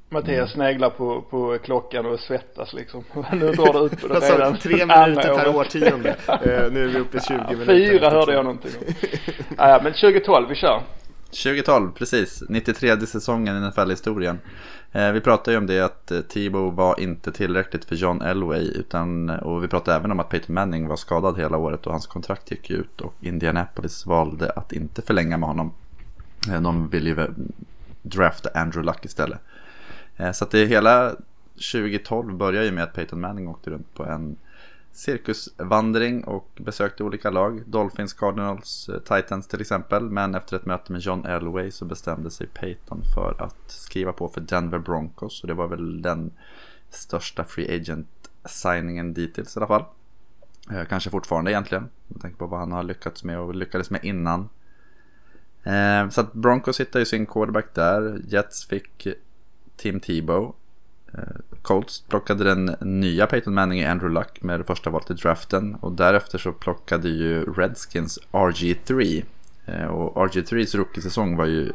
[0.10, 3.04] Mattias sneglar på, på klockan och svettas liksom.
[3.32, 4.58] Nu drar det ut på det alltså, redan.
[4.58, 6.10] Tre minuter per årtionde.
[6.10, 7.76] uh, nu är vi uppe i 20 ja, minuter.
[7.76, 8.94] Fyra hörde jag någonting om.
[9.58, 10.84] ja, men 2012, vi kör.
[11.30, 12.44] 2012, precis.
[12.50, 14.40] 93 säsongen i NFL-historien.
[14.92, 18.68] Eh, vi pratade ju om det att eh, Tebow var inte tillräckligt för John Elway.
[18.68, 22.08] Utan, och vi pratade även om att Peyton Manning var skadad hela året och hans
[22.08, 23.02] kontrakt gick ut.
[23.02, 25.74] Och Indianapolis valde att inte förlänga med honom.
[26.50, 27.28] Eh, de ville ju
[28.02, 29.40] drafta Andrew Luck istället.
[30.20, 31.16] Eh, så att det hela
[31.72, 34.38] 2012 börjar ju med att Peyton Manning åkte runt på en
[34.92, 37.64] cirkusvandring och besökte olika lag.
[37.66, 40.10] Dolphins, Cardinals, eh, Titans till exempel.
[40.10, 44.30] Men efter ett möte med John Elway så bestämde sig Peyton för att skriva på
[44.30, 45.42] för Denver Broncos.
[45.42, 46.32] Och det var väl den
[46.90, 48.08] största free agent
[48.46, 49.84] signingen dittills i alla fall.
[50.72, 51.90] Eh, kanske fortfarande egentligen.
[52.08, 54.50] Med tanke på vad han har lyckats med och lyckades med innan.
[56.12, 58.22] Så att Broncos hittade ju sin quarterback där.
[58.28, 59.08] Jets fick
[59.80, 60.56] Tim Tebow.
[61.14, 61.22] Eh,
[61.62, 65.76] Colts plockade den nya Peyton Manning i Andrew Luck med det första valet i draften.
[65.76, 69.24] Och därefter så plockade ju Redskins RG3.
[69.66, 71.72] Eh, och RG3s rookie-säsong var ju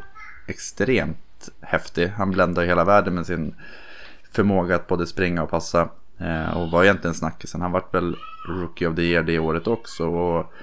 [0.47, 2.07] extremt häftig.
[2.07, 3.55] Han bländade hela världen med sin
[4.31, 5.89] förmåga att både springa och passa.
[6.17, 7.61] Eh, och var egentligen snackisen.
[7.61, 8.15] Han vart väl
[8.47, 10.07] Rookie of the Year det året också.
[10.07, 10.53] Och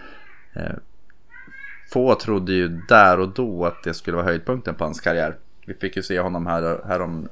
[1.93, 5.37] få trodde ju där och då att det skulle vara höjdpunkten på hans karriär.
[5.67, 7.29] Vi fick ju se honom här, här om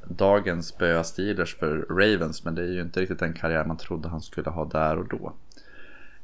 [0.62, 2.44] spöa Steelers för Ravens.
[2.44, 5.08] Men det är ju inte riktigt den karriär man trodde han skulle ha där och
[5.08, 5.32] då.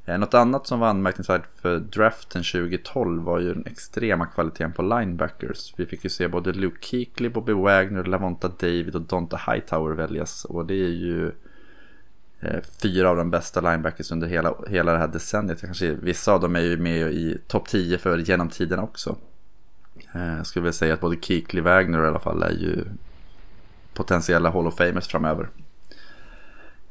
[0.06, 4.82] Eh, något annat som var anmärkningsvärt för draften 2012 var ju den extrema kvaliteten på
[4.82, 5.74] linebackers.
[5.76, 10.44] Vi fick ju se både Luke Keekley, Bobby Wagner, Lavonta David och Donta Hightower väljas.
[10.44, 11.32] Och det är ju
[12.40, 15.60] eh, fyra av de bästa linebackers under hela, hela det här decenniet.
[15.60, 19.16] Kanske, vissa av dem är ju med i topp 10 för genom tiden också.
[20.16, 22.84] Eh, jag skulle vilja säga att både Keekly Wagner i alla fall är ju
[23.94, 25.48] potentiella Hall of Famers framöver.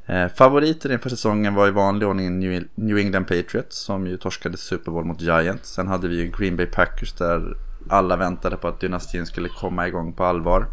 [0.06, 2.38] Eh, favoriter inför säsongen var i vanlig ordning
[2.74, 5.74] New England Patriots som ju torskade Super Bowl mot Giants.
[5.74, 7.56] Sen hade vi ju Green Bay Packers där
[7.88, 10.66] alla väntade på att dynastin skulle komma igång på allvar.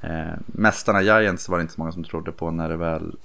[0.00, 3.16] Eh, mästarna Giants var det inte så många som trodde på när, det väl,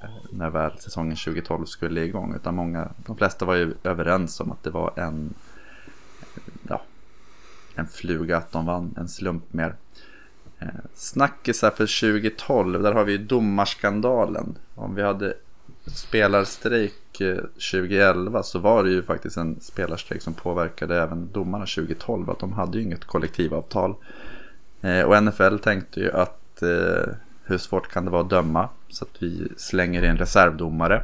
[0.00, 2.34] eh, när väl säsongen 2012 skulle igång.
[2.34, 5.34] Utan många, de flesta var ju överens om att det var en
[6.68, 6.82] ja,
[7.74, 9.74] en fluga att de vann, en slump mer.
[10.58, 14.58] Eh, snackisar för 2012, där har vi domarskandalen.
[14.74, 15.34] Om vi hade
[15.86, 17.18] spelarstrejk
[17.72, 22.30] 2011 eh, så var det ju faktiskt en spelarstrejk som påverkade även domarna 2012.
[22.30, 23.94] Att de hade ju inget kollektivavtal.
[24.80, 28.68] Eh, och NFL tänkte ju att eh, hur svårt kan det vara att döma?
[28.88, 31.02] Så att vi slänger in reservdomare.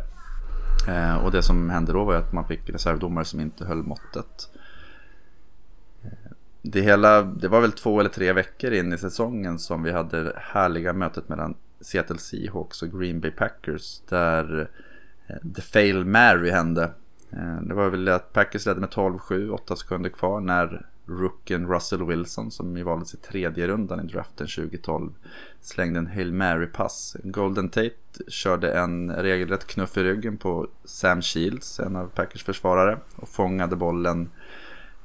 [0.88, 4.50] Eh, och det som hände då var att man fick reservdomare som inte höll måttet
[6.62, 10.24] det hela, det var väl två eller tre veckor in i säsongen som vi hade
[10.24, 14.00] det härliga mötet mellan Seattle Seahawks och Green Bay Packers.
[14.08, 14.68] Där
[15.26, 16.92] eh, The Fail Mary hände.
[17.32, 22.06] Eh, det var väl att Packers ledde med 12-7, 8 sekunder kvar när rookien Russell
[22.06, 25.12] Wilson som ju valdes i tredje rundan i draften 2012
[25.60, 27.16] slängde en Hail Mary-pass.
[27.24, 27.94] Golden Tate
[28.28, 33.76] körde en regelrätt knuff i ryggen på Sam Shields, en av Packers försvarare och fångade
[33.76, 34.28] bollen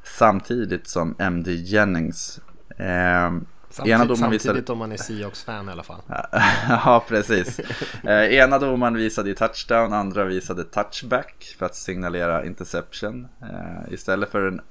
[0.06, 2.42] samtidigt som MD Jennings.
[2.78, 3.32] Eh,
[3.70, 4.72] Samtid, ena samtidigt visade...
[4.72, 6.02] om man är Seahawks-fan i alla fall.
[6.70, 7.60] ja, precis.
[8.04, 13.28] Eh, ena domaren visade ju touchdown, andra visade touchback för att signalera interception.
[13.42, 14.62] Eh, istället för en,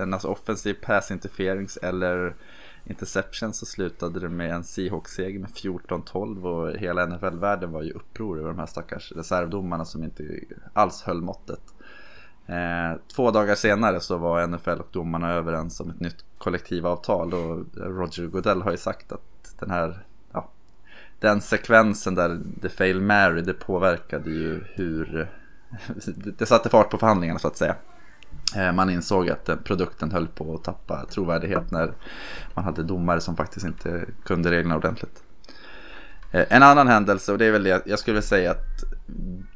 [0.00, 2.34] en alltså offensiv pass interference eller
[2.84, 8.38] interception så slutade det med en Seahawks-seger med 14-12 och hela NFL-världen var ju uppror
[8.38, 10.24] över de här stackars reservdomarna som inte
[10.72, 11.60] alls höll måttet.
[12.50, 17.64] Eh, två dagar senare så var NFL och domarna överens om ett nytt kollektivavtal och
[17.76, 20.50] Roger Goodell har ju sagt att den här ja,
[21.18, 25.30] den sekvensen där The Fail Mary det påverkade ju hur
[26.38, 27.76] det satte fart på förhandlingarna så att säga.
[28.56, 31.92] Eh, man insåg att eh, produkten höll på att tappa trovärdighet när
[32.54, 35.22] man hade domare som faktiskt inte kunde reglerna ordentligt.
[36.32, 38.84] Eh, en annan händelse och det är väl det jag skulle säga att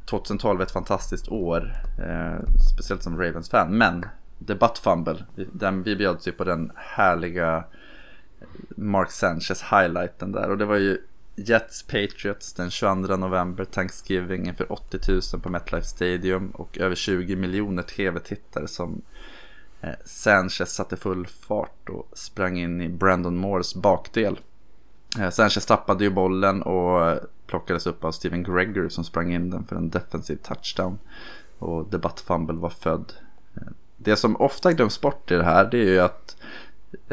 [0.06, 1.76] 2012 är ett fantastiskt år.
[1.98, 3.78] Eh, speciellt som Ravens-fan.
[3.78, 4.06] Men
[4.46, 5.24] The Butt Fumble.
[5.52, 7.64] Den, vi bjöds ju på den härliga
[8.76, 10.50] Mark Sanchez highlighten där.
[10.50, 10.98] Och det var ju
[11.36, 14.98] Jets Patriots den 22 november, Thanksgiving inför 80
[15.32, 19.02] 000 på MetLife Stadium och över 20 miljoner tv-tittare som
[19.84, 24.40] Eh, Sanchez satte full fart och sprang in i Brandon Moores bakdel.
[25.20, 27.18] Eh, Sanchez tappade ju bollen och
[27.54, 30.98] plockades upp av Steven Gregory som sprang in den för en defensiv touchdown.
[31.58, 33.12] Och debattfumble var född.
[33.54, 33.62] Eh,
[33.96, 36.36] det som ofta glöms bort i det här det är ju att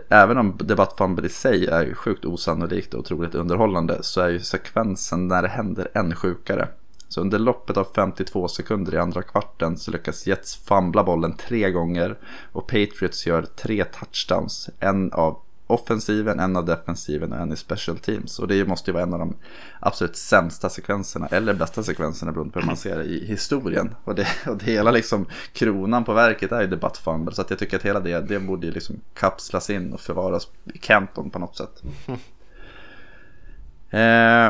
[0.10, 5.28] även om debattfumble i sig är sjukt osannolikt och otroligt underhållande så är ju sekvensen
[5.28, 6.68] när det händer än sjukare.
[7.08, 11.72] Så under loppet av 52 sekunder i andra kvarten så lyckas Jets famla bollen tre
[11.72, 12.18] gånger
[12.52, 14.70] och Patriots gör tre touchdowns.
[14.80, 15.40] En av
[15.72, 18.40] offensiven, en av defensiven och en i special teams.
[18.40, 19.36] Och det måste ju vara en av de
[19.80, 23.96] absolut sämsta sekvenserna, eller bästa sekvenserna beroende på hur man ser det i historien.
[24.04, 27.36] Och det, och det hela liksom, kronan på verket är ju debattfumble.
[27.36, 30.48] Så att jag tycker att hela det, det borde ju liksom kapslas in och förvaras
[30.74, 31.84] i Canton på något sätt.
[33.94, 34.50] Eh,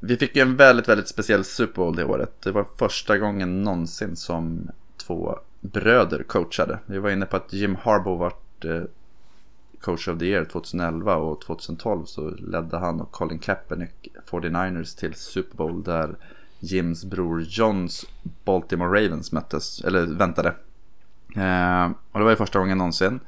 [0.00, 2.32] vi fick ju en väldigt, väldigt speciell Super Bowl det året.
[2.42, 6.78] Det var första gången någonsin som två bröder coachade.
[6.86, 8.82] Vi var inne på att Jim Harbaugh vart eh,
[9.80, 15.14] coach of the year 2011 och 2012 så ledde han och Colin Kaepernick 49ers till
[15.14, 16.16] Super Bowl där
[16.58, 18.06] Jims bror Johns
[18.44, 20.48] Baltimore Ravens möttes, eller väntade.
[21.36, 23.20] Eh, och det var ju första gången någonsin.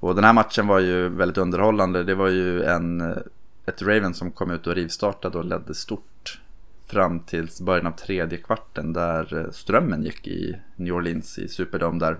[0.00, 2.04] Och den här matchen var ju väldigt underhållande.
[2.04, 3.14] Det var ju en
[3.66, 6.40] ett Ravens som kom ut och rivstartade och ledde stort
[6.86, 11.98] fram till början av tredje kvarten där eh, strömmen gick i New Orleans i Superdome
[11.98, 12.16] där.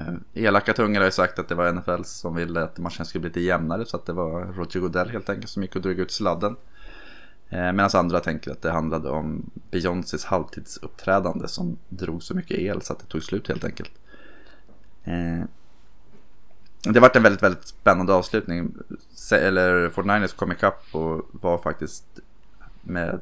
[0.00, 3.20] Eh, elaka tungor har ju sagt att det var NFL som ville att matchen skulle
[3.20, 5.98] bli lite jämnare så att det var Roger Goodell helt enkelt som gick och drog
[5.98, 6.56] ut sladden.
[7.48, 12.82] Eh, medan andra tänker att det handlade om Beyoncés halvtidsuppträdande som drog så mycket el
[12.82, 13.92] så att det tog slut helt enkelt.
[15.04, 15.44] Eh,
[16.92, 18.74] det varit en väldigt, väldigt spännande avslutning.
[19.32, 22.04] Eller 49ers kom ikapp och var faktiskt
[22.82, 23.20] med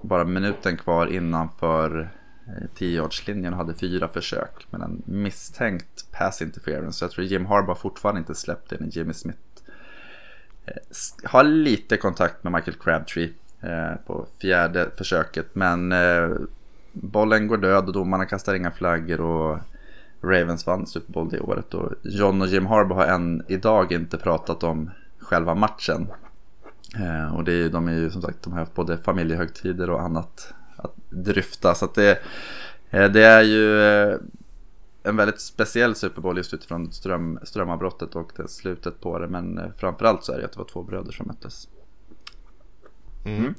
[0.00, 2.10] bara minuten kvar innanför
[2.46, 4.66] Eh, 10-yardslinjen och hade fyra försök.
[4.70, 6.98] Men en misstänkt pass interference.
[6.98, 9.38] Så jag tror Jim Harbaugh fortfarande inte släppt in Jimmy Smith.
[10.66, 10.74] Eh,
[11.24, 15.54] har lite kontakt med Michael Crabtree eh, på fjärde försöket.
[15.54, 16.30] Men eh,
[16.92, 19.20] bollen går död och domarna kastar inga flaggor.
[19.20, 19.58] och
[20.22, 21.74] Ravens vann Super Bowl det året.
[21.74, 26.06] Och John och Jim Harbaugh har än idag inte pratat om själva matchen.
[26.96, 30.02] Eh, och det är, de är ju som sagt, de har haft både familjehögtider och
[30.02, 30.54] annat
[31.10, 31.74] dryfta.
[31.74, 32.18] Så att det,
[32.90, 34.18] eh, det är ju eh,
[35.02, 39.28] en väldigt speciell Super Bowl just utifrån ström, strömavbrottet och det slutet på det.
[39.28, 41.68] Men eh, framförallt så är det att det var två bröder som möttes.
[43.24, 43.38] Mm.
[43.38, 43.54] Mm.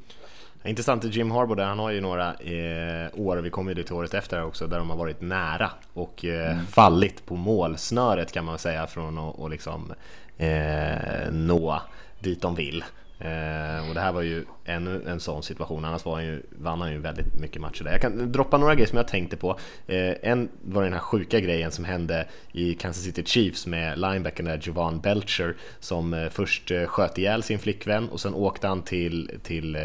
[0.66, 3.94] Intressant i Jim Harbour där, han har ju några eh, år, vi kommer ju till
[3.94, 6.66] året efter också, där de har varit nära och eh, mm.
[6.66, 9.94] fallit på målsnöret kan man säga från att liksom
[10.38, 11.82] eh, nå
[12.20, 12.84] dit de vill.
[13.20, 16.82] Eh, och det här var ju ännu en sån situation, annars var han ju, vann
[16.82, 17.92] han ju väldigt mycket matcher där.
[17.92, 19.60] Jag kan droppa några grejer som jag tänkte på.
[19.88, 24.46] Eh, en var den här sjuka grejen som hände i Kansas City Chiefs med linebacken
[24.46, 28.82] där Jovan Belcher som eh, först eh, sköt ihjäl sin flickvän och sen åkte han
[28.82, 29.82] till, till eh,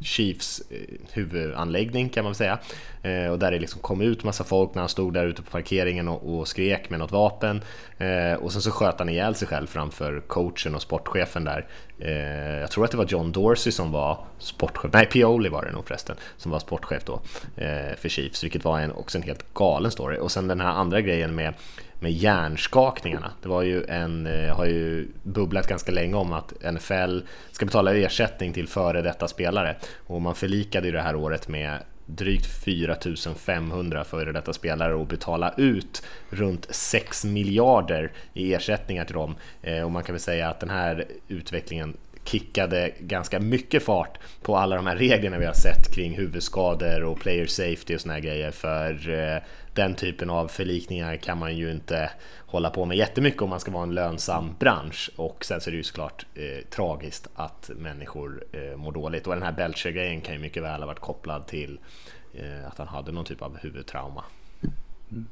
[0.00, 0.78] Chiefs eh,
[1.12, 2.58] huvudanläggning kan man väl säga.
[3.02, 5.50] Eh, och där det liksom kom ut massa folk när han stod där ute på
[5.50, 7.62] parkeringen och, och skrek med något vapen.
[7.98, 11.66] Eh, och sen så sköt han ihjäl sig själv framför coachen och sportchefen där.
[11.98, 15.64] Eh, jag tror att det var John Dorsey som som var sportchef, nej Pioli var
[15.64, 17.20] det nog förresten, som var sportchef då
[17.56, 20.18] eh, för Chiefs, vilket var en, också en helt galen story.
[20.18, 21.54] Och sen den här andra grejen med
[22.00, 23.30] med hjärnskakningarna.
[23.42, 27.20] Det var ju en, eh, har ju bubblat ganska länge om att NFL
[27.52, 31.78] ska betala ersättning till före detta spelare och man förlikade ju det här året med
[32.06, 39.34] drygt 4500 före detta spelare och betala ut runt 6 miljarder i ersättningar till dem.
[39.62, 44.56] Eh, och man kan väl säga att den här utvecklingen kickade ganska mycket fart på
[44.56, 48.20] alla de här reglerna vi har sett kring huvudskador och player safety och såna här
[48.20, 48.50] grejer.
[48.50, 49.42] För eh,
[49.76, 52.10] den typen av förlikningar kan man ju inte
[52.46, 55.10] hålla på med jättemycket om man ska vara en lönsam bransch.
[55.16, 59.26] Och sen så är det ju såklart eh, tragiskt att människor eh, mår dåligt.
[59.26, 61.78] Och den här Belcher-grejen kan ju mycket väl ha varit kopplad till
[62.34, 64.24] eh, att han hade någon typ av huvudtrauma.
[65.10, 65.26] Mm.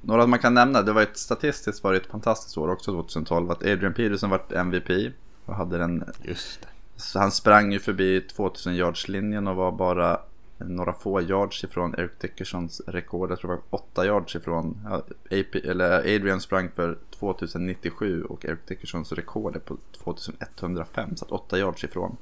[0.00, 3.50] Några man kan nämna, det var ett statistiskt var ett fantastiskt år också 2012.
[3.50, 5.12] Att Adrian Peterson var MVP
[5.44, 6.04] och hade den...
[6.22, 6.68] Just det.
[6.96, 10.20] Så han sprang ju förbi 2000 yards linjen och var bara
[10.68, 13.30] några få yards ifrån Eric Dickersons rekord.
[13.30, 14.78] Jag tror det var 8 yards ifrån.
[15.30, 21.16] AP, eller Adrian sprang för 2097 och Eric Dickersons rekord är på 2105.
[21.16, 22.16] Så att 8 yards ifrån.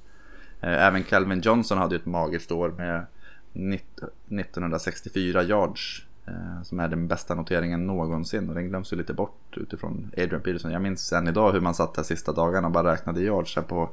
[0.60, 3.06] Eh, även Calvin Johnson hade ju ett magiskt år med
[3.52, 9.56] 1964 yards eh, som är den bästa noteringen någonsin och den glöms ju lite bort
[9.56, 10.72] utifrån Adrian Peterson.
[10.72, 13.90] Jag minns än idag hur man satt där sista dagarna och bara räknade yards på,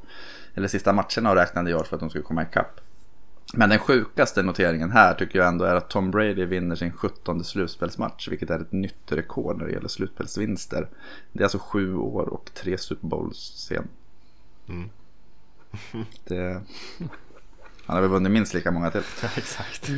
[0.53, 2.81] eller sista matcherna och räknade yards för att de skulle komma ikapp.
[3.57, 7.43] Men den sjukaste noteringen här tycker jag ändå är att Tom Brady vinner sin 17
[7.43, 10.87] slutspelsmatch, vilket är ett nytt rekord när det gäller slutspelsvinster.
[11.31, 13.87] Det är alltså sju år och tre Super Bowls sen.
[14.69, 14.89] Mm.
[16.23, 16.61] det...
[17.85, 19.01] Han har väl vunnit minst lika många till.
[19.21, 19.91] Ja, exakt.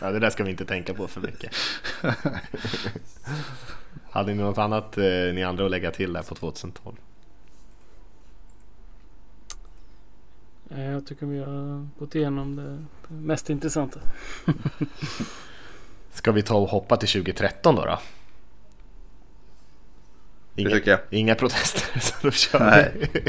[0.00, 1.54] Ja, det där ska vi inte tänka på för mycket.
[4.10, 5.04] Hade ni något annat eh,
[5.34, 6.96] ni andra att lägga till där på 2012?
[10.74, 14.00] Eh, jag tycker vi har gått igenom det mest intressanta.
[16.12, 17.84] Ska vi ta och hoppa till 2013 då?
[17.84, 17.98] då?
[20.56, 21.00] Inga, det tycker jag.
[21.10, 22.92] Inga protester, så då kör Nej.
[22.94, 23.20] vi.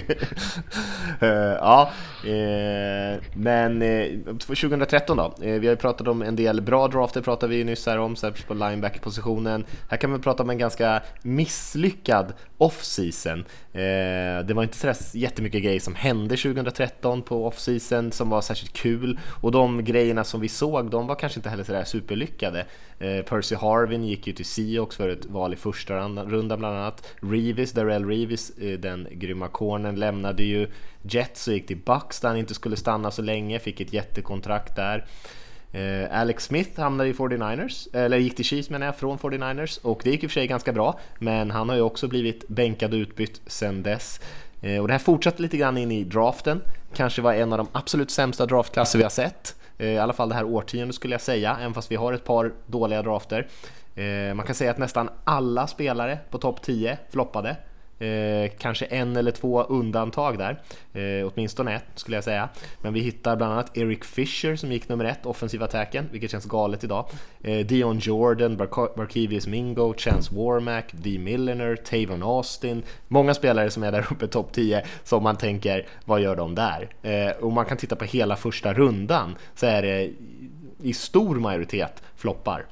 [1.28, 1.92] uh, ja,
[2.26, 5.36] uh, men uh, eh, 2013 då.
[5.40, 8.48] vi har ju pratat om en del bra drafter, pratade vi nyss här om, särskilt
[8.48, 9.66] på linebacker-positionen.
[9.90, 13.46] Här kan vi prata om en ganska misslyckad off-season.
[14.48, 19.20] det var inte sådär jättemycket grejer som hände 2013 på off-season som var särskilt kul
[19.42, 22.66] och de grejerna som vi såg, de var kanske inte heller sådär superlyckade.
[23.00, 27.14] Percy Harvin gick ju till Seahawks för ett val i första rundan bland annat.
[27.22, 30.68] Reeves, Darrell Reeves, eh, den grymma cornern, lämnade ju
[31.01, 34.76] Jets och gick till Bucks där han inte skulle stanna så länge, fick ett jättekontrakt
[34.76, 35.05] där.
[35.72, 40.01] Eh, Alex Smith hamnade i 49ers, eller gick till Chiefs menar jag, från 49ers och
[40.03, 42.93] det gick i och för sig ganska bra, men han har ju också blivit bänkad
[42.93, 44.20] och utbytt sen dess.
[44.61, 46.61] Eh, och det här fortsatte lite grann in i draften,
[46.93, 49.55] kanske var en av de absolut sämsta draftklasser vi har sett.
[49.78, 52.53] I alla fall det här årtiondet skulle jag säga, även fast vi har ett par
[52.68, 53.47] dåliga drafter.
[53.96, 57.56] Eh, man kan säga att nästan alla spelare på topp 10 floppade.
[58.00, 60.62] Eh, kanske en eller två undantag där,
[60.93, 62.50] eh, åtminstone ett skulle jag säga.
[62.82, 66.46] Men vi hittar bland annat Eric Fisher som gick nummer ett, offensiva attacken, vilket känns
[66.46, 67.10] galet idag.
[67.41, 68.58] Eh, Dion Jordan,
[68.96, 71.18] Barkevius Mingo, Chance Warmack, D.
[71.20, 72.84] Milliner, Tavon Austin.
[73.08, 76.89] Många spelare som är där uppe topp 10 som man tänker, vad gör de där?
[77.02, 80.12] Eh, och man kan titta på hela första rundan så är det
[80.82, 82.66] i stor majoritet floppar.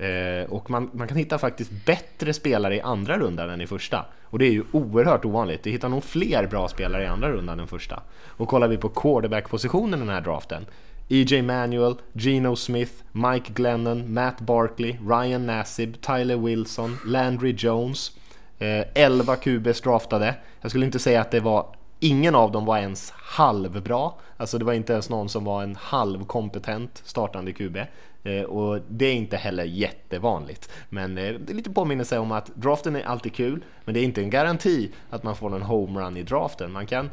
[0.00, 4.04] Eh, och man, man, kan hitta faktiskt bättre spelare i andra rundan än i första.
[4.24, 5.66] Och det är ju oerhört ovanligt.
[5.66, 8.02] Vi hittar nog fler bra spelare i andra rundan än första.
[8.26, 10.66] Och kollar vi på quarterback-positionen i den här draften.
[11.08, 11.42] E.J.
[11.42, 18.12] Manuel, Geno Smith, Mike Glennon, Matt Barkley, Ryan Nassib, Tyler Wilson, Landry Jones.
[18.58, 20.34] Eh, 11 QBs draftade.
[20.60, 21.66] Jag skulle inte säga att det var
[22.02, 25.76] Ingen av dem var ens halvbra, alltså det var inte ens någon som var en
[25.76, 27.76] halvkompetent startande QB.
[28.24, 30.70] Eh, och det är inte heller jättevanligt.
[30.88, 34.04] Men eh, det är lite påminnelse om att draften är alltid kul, men det är
[34.04, 36.72] inte en garanti att man får en homerun i draften.
[36.72, 37.10] Man kan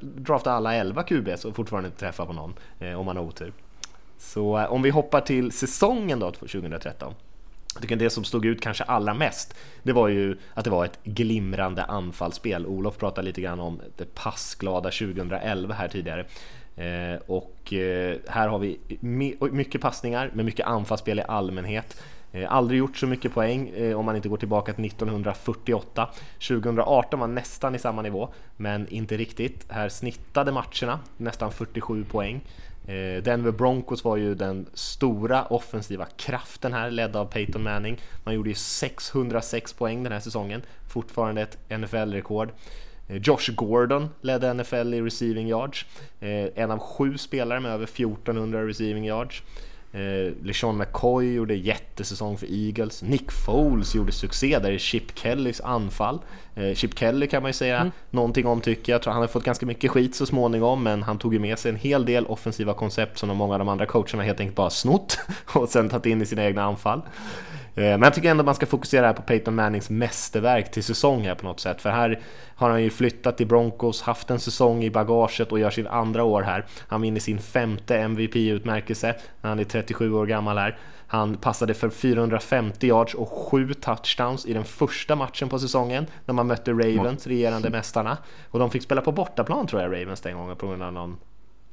[0.00, 3.52] drafta alla 11 QBs och fortfarande inte träffa på någon eh, om man har otur.
[4.18, 7.14] Så om vi hoppar till säsongen då, 2013.
[7.74, 10.84] Jag tycker det som stod ut kanske allra mest, det var ju att det var
[10.84, 12.66] ett glimrande anfallsspel.
[12.66, 16.26] Olof pratade lite grann om det passglada 2011 här tidigare.
[16.76, 18.78] Eh, och eh, här har vi
[19.40, 22.02] mycket passningar med mycket anfallsspel i allmänhet.
[22.34, 26.08] Eh, aldrig gjort så mycket poäng eh, om man inte går tillbaka till 1948.
[26.48, 29.66] 2018 var nästan i samma nivå, men inte riktigt.
[29.68, 32.40] Här snittade matcherna nästan 47 poäng.
[32.86, 38.00] Eh, Denver Broncos var ju den stora offensiva kraften här, ledd av Peyton Manning.
[38.24, 42.48] Man gjorde ju 606 poäng den här säsongen, fortfarande ett NFL-rekord.
[43.08, 45.86] Eh, Josh Gordon ledde NFL i receiving yards.
[46.20, 49.42] Eh, en av sju spelare med över 1400 receiving yards.
[49.92, 53.02] Eh, LeSean McCoy gjorde jättesäsong för Eagles.
[53.02, 56.18] Nick Foles gjorde succé där i Chip Kellys anfall.
[56.74, 57.92] Chip Kelly kan man ju säga mm.
[58.10, 58.96] någonting om tycker jag.
[58.96, 61.58] jag tror han har fått ganska mycket skit så småningom men han tog ju med
[61.58, 64.56] sig en hel del offensiva koncept som de många av de andra coacherna helt enkelt
[64.56, 67.02] bara snott och sen tagit in i sina egna anfall.
[67.74, 71.34] Eh, men jag tycker ändå man ska fokusera på Peyton Mannings mästerverk till säsong här
[71.34, 71.82] på något sätt.
[71.82, 72.20] För här
[72.54, 76.24] har han ju flyttat till Broncos, haft en säsong i bagaget och gör sin andra
[76.24, 76.66] år här.
[76.88, 80.78] Han vinner sin femte MVP-utmärkelse när han är 37 år gammal här.
[81.06, 86.34] Han passade för 450 yards och 7 touchdowns i den första matchen på säsongen när
[86.34, 88.18] man mötte Ravens, regerande mästarna.
[88.50, 91.16] Och de fick spela på bortaplan tror jag, Ravens den gången på grund av någon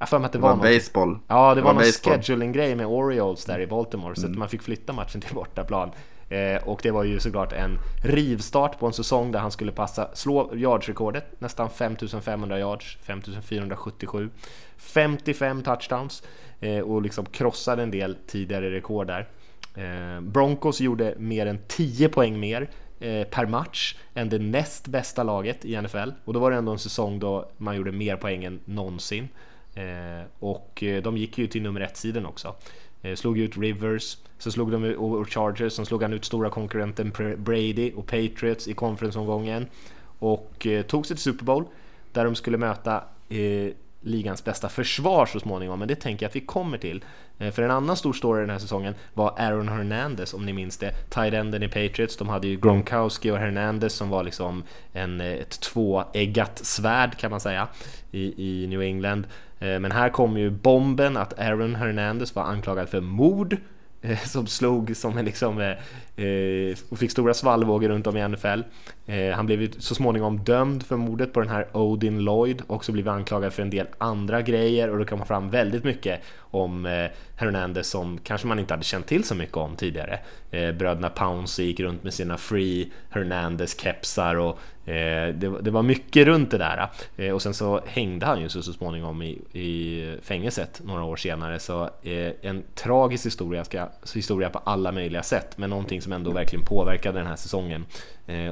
[0.02, 1.18] jag för mig att det, det var, var baseball.
[1.28, 4.32] Ja, det, var, var någon scheduling-grej med Orioles där i Baltimore, så mm.
[4.32, 5.92] att man fick flytta matchen till bortaplan.
[6.30, 10.10] Eh, och det var ju såklart en rivstart på en säsong där han skulle passa,
[10.14, 14.30] slå yardsrekordet, nästan 5500 yards, 5477.
[14.78, 16.24] 55 touchdowns
[16.60, 19.28] eh, och liksom krossade en del tidigare rekord där.
[19.76, 25.24] Eh, Broncos gjorde mer än 10 poäng mer eh, per match än det näst bästa
[25.24, 28.44] laget i NFL och då var det ändå en säsong då man gjorde mer poäng
[28.44, 29.28] än någonsin.
[29.76, 32.56] Eh, och eh, de gick ju till nummer ett-sidan också.
[33.02, 36.50] Eh, slog ut Rivers, så slog de ut, och Chargers, sen slog han ut stora
[36.50, 39.68] konkurrenten Brady och Patriots i konferensomgången.
[40.20, 41.66] Och tog sig till Super Bowl,
[42.12, 43.04] där de skulle möta
[44.02, 47.04] ligans bästa försvar så småningom, men det tänker jag att vi kommer till.
[47.38, 50.78] Eh, för en annan stor story den här säsongen var Aaron Hernandez, om ni minns
[50.78, 50.92] det.
[51.10, 54.64] Tight enden i Patriots, de hade ju Gronkowski och Hernandez som var liksom
[54.94, 57.68] en, ett tvåeggat svärd kan man säga
[58.12, 59.28] i, i New England.
[59.62, 63.58] Eh, men här kom ju bomben att Aaron Hernandez var anklagad för mord
[64.02, 65.60] eh, som slog som en liksom
[66.16, 68.62] eh, och fick stora svallvågor runt om i NFL.
[69.36, 73.10] han blev så småningom dömd för mordet på den här Odin Lloyd och så blev
[73.10, 78.18] anklagad för en del andra grejer och då kom fram väldigt mycket om Hernandez som
[78.18, 80.20] kanske man inte hade känt till så mycket om tidigare.
[80.52, 86.52] bröderna Pouncy gick runt med sina Free Hernandez-kepsar och Eh, det, det, var mycket runt
[86.52, 86.90] det där.
[87.18, 91.16] Eh, och sen så hängde han ju så, så småningom i, i fängelset några år
[91.16, 91.60] senare.
[91.60, 96.32] Så eh, en tragisk historia, ska, historia på alla möjliga sätt men någonting som ändå
[96.32, 97.86] verkligen påverkade den här säsongen.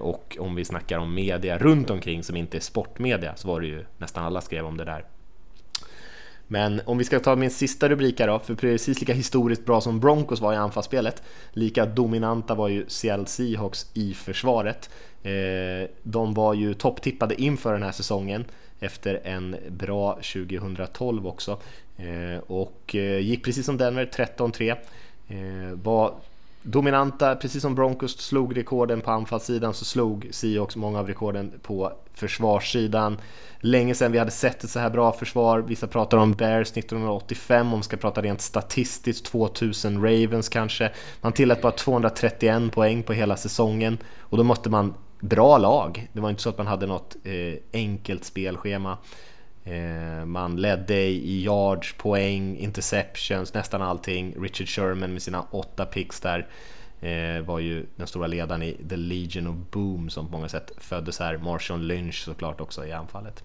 [0.02, 3.68] Och om vi snackar om media runt omkring som inte är sportmedia så var det
[3.68, 5.06] ju nästan alla skrev om det där.
[6.52, 9.82] Men om vi ska ta min sista rubrik här då, för precis lika historiskt bra
[9.82, 14.90] som Broncos var i anfallsspelet, lika dominanta var ju Seattle Seahawks i försvaret.
[15.24, 18.46] Eh, de var ju topptippade inför den här säsongen
[18.80, 21.60] efter en bra 2012 också
[21.98, 24.76] eh, och eh, gick precis som Denver 13-3.
[25.74, 26.14] Var
[26.62, 31.92] dominanta, precis som Broncos slog rekorden på anfallssidan så slog Seahawks många av rekorden på
[32.14, 33.18] försvarssidan.
[33.60, 35.60] Länge sedan vi hade sett ett så här bra försvar.
[35.60, 40.92] Vissa pratar om Bears 1985, om vi ska prata rent statistiskt 2000 Ravens kanske.
[41.22, 46.08] Man tillät bara 231 poäng på hela säsongen och då måste man bra lag.
[46.14, 48.98] Det var inte så att man hade något eh, enkelt spelschema.
[49.64, 54.36] Eh, man ledde i yards, poäng, interceptions, nästan allting.
[54.42, 56.48] Richard Sherman med sina åtta picks där
[57.02, 60.72] eh, var ju den stora ledaren i The Legion of Boom som på många sätt
[60.78, 61.38] föddes här.
[61.38, 63.44] Marshawn Lynch såklart också i anfallet.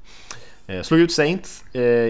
[0.83, 1.65] Slog ut Saints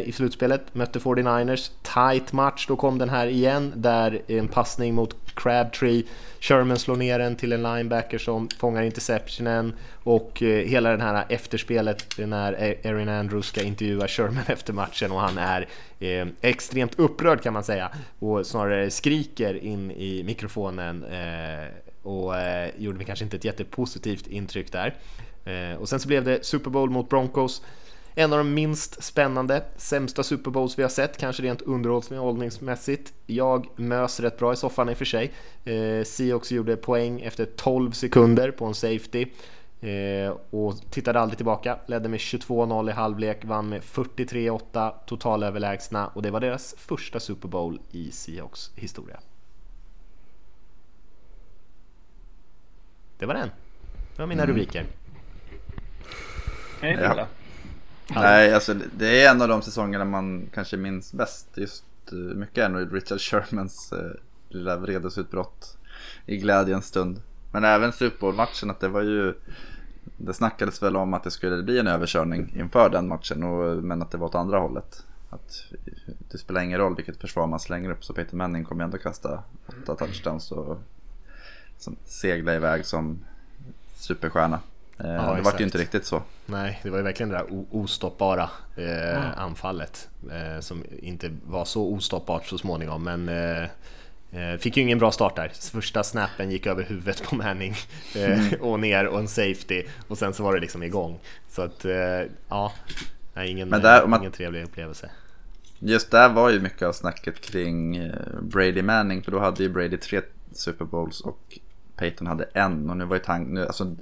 [0.04, 1.70] i slutspelet, mötte 49ers.
[1.82, 6.02] Tight match, då kom den här igen där en passning mot Crabtree.
[6.44, 11.24] Sherman slår ner den till en linebacker som fångar interceptionen och eh, hela den här
[11.28, 12.52] efterspelet när
[12.86, 15.68] Erin Andrews ska intervjua Sherman efter matchen och han är
[16.00, 21.68] eh, extremt upprörd kan man säga och snarare skriker in i mikrofonen eh,
[22.02, 24.94] och eh, gjorde kanske inte ett jättepositivt intryck där.
[25.44, 27.62] Eh, och sen så blev det Super Bowl mot Broncos
[28.14, 33.12] en av de minst spännande, sämsta Super Bowls vi har sett, kanske rent underhållningsmässigt.
[33.26, 35.32] Jag mös rätt bra i soffan i och för sig.
[35.64, 39.26] Eh, Seahawks gjorde poäng efter 12 sekunder på en safety.
[39.80, 46.22] Eh, och tittade aldrig tillbaka, ledde med 22-0 i halvlek, vann med 43-8, totalöverlägsna och
[46.22, 49.20] det var deras första Super Bowl i Seahawks historia.
[53.18, 53.50] Det var den.
[54.16, 54.54] Det var mina mm.
[54.54, 54.86] rubriker.
[56.80, 57.26] Ja.
[58.08, 61.48] Nej, alltså det är en av de säsongerna man kanske minns bäst.
[61.54, 64.10] Just eh, mycket är nog Richard Shermans eh,
[64.48, 65.76] lilla vredesutbrott
[66.26, 67.22] i glädjens stund.
[67.52, 69.34] Men även Super Bowl-matchen, att det var ju...
[70.16, 74.02] Det snackades väl om att det skulle bli en överkörning inför den matchen, och, men
[74.02, 75.04] att det var åt andra hållet.
[75.30, 75.64] Att
[76.30, 79.42] det spelar ingen roll vilket försvar man slänger upp, så Peter Manning kommer ändå kasta
[79.66, 80.78] åtta touchdowns och
[82.04, 83.18] segla iväg som
[83.94, 84.60] superstjärna.
[84.98, 86.22] Eh, ja, det var ju inte riktigt så.
[86.46, 89.28] Nej, det var ju verkligen det där ostoppbara eh, mm.
[89.36, 93.04] anfallet eh, som inte var så ostoppbart så småningom.
[93.04, 93.62] Men eh,
[94.32, 95.52] eh fick ju ingen bra start där.
[95.72, 97.74] Första snappen gick över huvudet på Manning
[98.16, 98.60] eh, mm.
[98.60, 101.18] och ner och en safety och sen så var det liksom igång.
[101.48, 101.84] Så att
[102.48, 102.72] ja,
[103.34, 105.10] nej, ingen, Men där, man, ingen trevlig upplevelse.
[105.78, 108.10] Just där var ju mycket av snacket kring
[108.42, 110.20] Brady Manning för då hade ju Brady tre
[110.52, 111.58] Super Bowls och
[111.96, 113.96] Peyton hade en och nu var ju tanken, alltså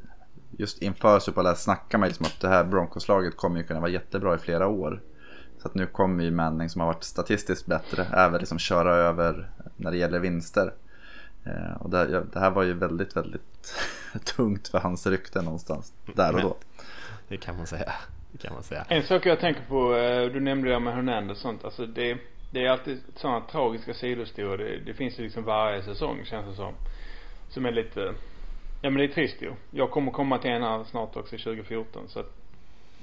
[0.58, 3.90] just inför Super Bowl snackar man liksom att det här Broncos-laget kommer ju kunna vara
[3.90, 5.00] jättebra i flera år.
[5.58, 9.50] Så att nu kommer ju Manning som har varit statistiskt bättre även liksom köra över
[9.76, 10.72] när det gäller vinster.
[11.44, 13.74] Eh, och det, det, här var ju väldigt, väldigt
[14.24, 16.56] tungt för hans rykte någonstans där och då.
[17.28, 17.92] Det kan man säga.
[18.32, 18.84] Det kan man säga.
[18.88, 21.64] En sak jag tänker på, eh, du nämnde det med Hernandez och sånt.
[21.64, 22.18] Alltså det,
[22.50, 24.58] det är alltid sådana tragiska sidohistorier.
[24.58, 26.74] Det, det finns ju liksom varje säsong känns det som.
[27.48, 28.14] Som är lite
[28.84, 29.52] Ja men det är trist ju.
[29.70, 32.32] Jag kommer komma till en här snart också 2014 så att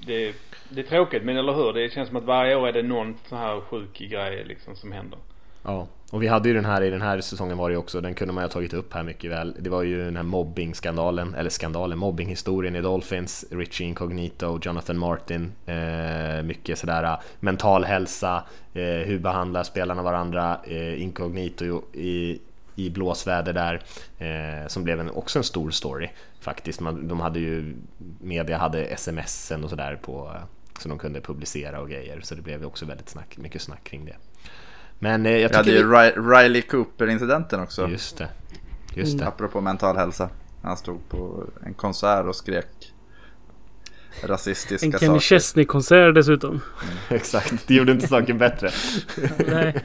[0.06, 0.34] det,
[0.68, 1.72] det är tråkigt men eller hur?
[1.72, 4.92] Det känns som att varje år är det någon sån här sjuk grej liksom som
[4.92, 5.18] händer.
[5.62, 8.00] Ja, och vi hade ju den här i den här säsongen var det ju också,
[8.00, 9.56] den kunde man ju ha tagit upp här mycket väl.
[9.58, 15.52] Det var ju den här mobbing-skandalen, eller skandalen, mobbinghistorien i Dolphins, Richie Incognito, Jonathan Martin,
[15.66, 22.40] eh, mycket sådär eh, mental hälsa, eh, hur behandlar spelarna varandra, eh, Incognito i,
[22.86, 23.82] i blåsväder där
[24.18, 26.10] eh, som blev en, också en stor story
[26.40, 26.80] faktiskt.
[26.80, 27.76] Man, de hade ju,
[28.20, 30.36] media hade smsen och sådär på
[30.78, 32.20] som de kunde publicera och grejer.
[32.20, 34.16] Så det blev också väldigt snack, mycket snack kring det.
[34.98, 35.78] Men eh, jag Vi hade tycker...
[35.84, 37.88] ju Ri- Riley Cooper-incidenten också.
[37.88, 38.28] Just det.
[38.94, 39.26] Just det.
[39.26, 40.30] Apropå mental hälsa.
[40.62, 42.66] Han stod på en konsert och skrek
[44.22, 45.20] rasistiska En Kenny saker.
[45.20, 46.60] Chesney-konsert dessutom.
[47.08, 48.70] Exakt, det gjorde inte saken bättre.
[49.46, 49.84] Nej.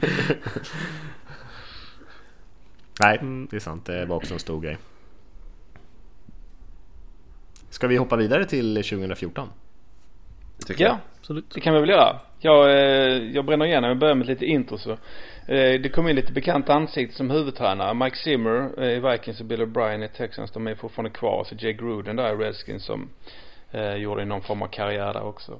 [3.00, 3.48] Nej, Mm.
[3.50, 3.86] det är sant.
[3.86, 4.76] Det var också en stor grej.
[7.70, 9.48] Ska vi hoppa vidare till 2014?
[10.58, 10.98] Det tycker Ja, jag.
[11.20, 11.50] Absolut.
[11.54, 12.20] det kan vi väl göra.
[12.40, 14.90] Jag, eh, jag bränner igenom, jag börjar med lite intro så.
[14.92, 17.94] Eh, det kom in lite bekanta ansikten som huvudtränare.
[17.94, 20.50] Mike Zimmer eh, i Vikings och Bill O'Brien i Texans.
[20.50, 21.44] De är fortfarande kvar.
[21.44, 23.08] Så Jay Gruden där i Redskins som
[23.96, 25.58] gjorde någon form av karriär där också.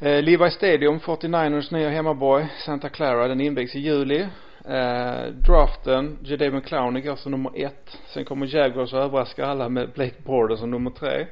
[0.00, 2.46] Levi Stadium, 49ers nya hemmaborg.
[2.64, 4.26] Santa Clara, den invigs i juli.
[4.68, 7.98] Eh, draften, Jadavion Clowney går som nummer ett.
[8.06, 11.26] Sen kommer Jaguars och överraskar alla med Blake Borden som nummer tre.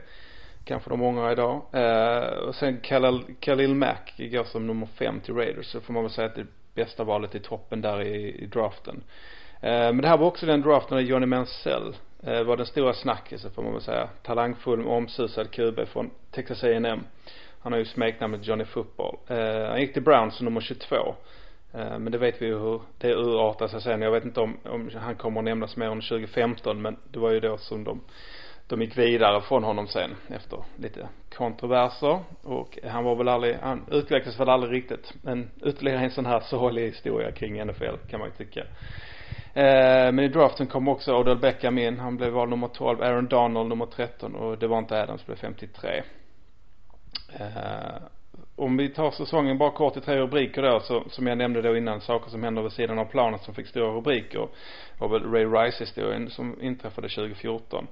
[0.64, 1.62] Kanske de ångrar idag.
[1.72, 5.66] Eh, och sen Khalil, Khalil Mack går som nummer fem till Raiders.
[5.66, 9.02] Så får man väl säga att det bästa valet i toppen där i, i draften.
[9.60, 12.92] Eh, men det här var också den draften där Johnny Mansell eh, var den stora
[12.92, 14.08] snackisen får man väl säga.
[14.22, 17.00] Talangfull omsusad QB från Texas A&M.
[17.60, 19.16] Han har ju smeknamnet Johnny Football.
[19.28, 21.14] Eh, han gick till Browns som nummer 22.
[21.74, 24.02] Eh, men det vet vi ju hur det urartar sig sen.
[24.02, 27.30] Jag vet inte om, om han kommer att nämnas mer under 2015 men det var
[27.30, 28.00] ju då som de
[28.72, 33.86] de gick vidare från honom sen efter lite kontroverser och han var väl aldrig, han
[33.90, 35.14] utvecklades väl aldrig riktigt.
[35.22, 38.60] Men ytterligare en sån här sorglig historia kring NFL kan man ju tycka.
[39.54, 41.98] Eh, men i draften kom också Odell Beckham in.
[41.98, 43.02] Han blev vald nummer 12.
[43.02, 46.02] Aaron Donald nummer 13 och det var inte Adams blev 53.
[48.56, 51.76] Om vi tar säsongen bara kort i tre rubriker då så, som jag nämnde då
[51.76, 54.48] innan, saker som händer vid sidan av planen som fick stora rubriker
[54.98, 57.86] var väl Ray Rice historien som inträffade 2014.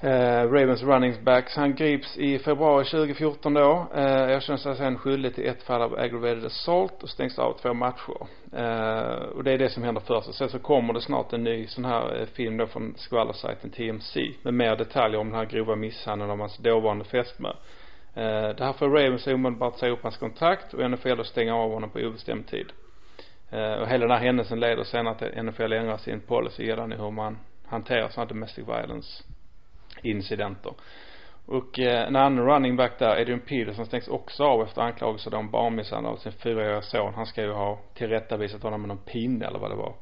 [0.00, 3.86] Eh, Ravens running backs, han grips i februari 2014 då.
[3.94, 7.74] Eh, erkänner sig sen skyldig till ett fall av aggravated assault och stängs av två
[7.74, 8.26] matcher.
[8.52, 10.28] Eh, och det är det som händer först.
[10.28, 13.70] Och sen så kommer det snart en ny sån här eh, film då från skvallersajten
[13.70, 17.52] TMC med mer detaljer om den här grova misshandeln av hans dåvarande fästmö.
[18.20, 21.72] Eh, det här får Ravens omedelbart säga upp hans kontrakt och NFL att stänga av
[21.72, 22.72] honom på obestämd tid.
[23.50, 27.10] Eh, och hela den här händelsen leder sen till NFL ändrar sin policy gällande hur
[27.10, 29.24] man hanterar sådana domestic violence
[30.02, 30.72] incidenter.
[31.46, 35.50] Och eh, en annan running back där, Adrian Peterson stängs också av efter anklagelser om
[35.50, 37.14] barnmisshandel av sin fyraåriga son.
[37.14, 39.94] Han ska ju ha tillrättavisat honom med någon pinne eller vad det var.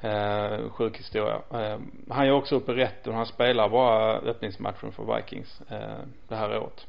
[0.00, 1.40] Eh, sjuk historia.
[1.52, 1.78] Eh,
[2.08, 6.36] han gör också upp i rätten och han spelar bara öppningsmatchen för Vikings eh, det
[6.36, 6.86] här året.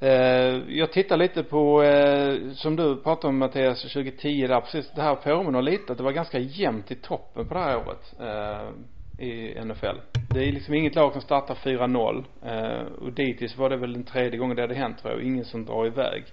[0.00, 4.92] Eh, jag tittar lite på, eh, som du pratade om Mattias, 2010 där precis.
[4.94, 8.14] Det här påminner lite att det var ganska jämnt i toppen på det här året.
[8.20, 8.70] Eh,
[9.18, 10.00] i NFL.
[10.34, 12.24] Det är liksom inget lag som startar 4-0.
[12.42, 15.22] Eh, och dittills var det väl den tredje gången det hade hänt tror jag.
[15.22, 16.24] Ingen som drar iväg.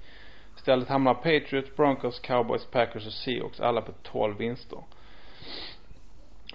[0.57, 4.79] Istället hamnar Patriots, Broncos, Cowboys, Packers och Seahawks alla på 12 vinster.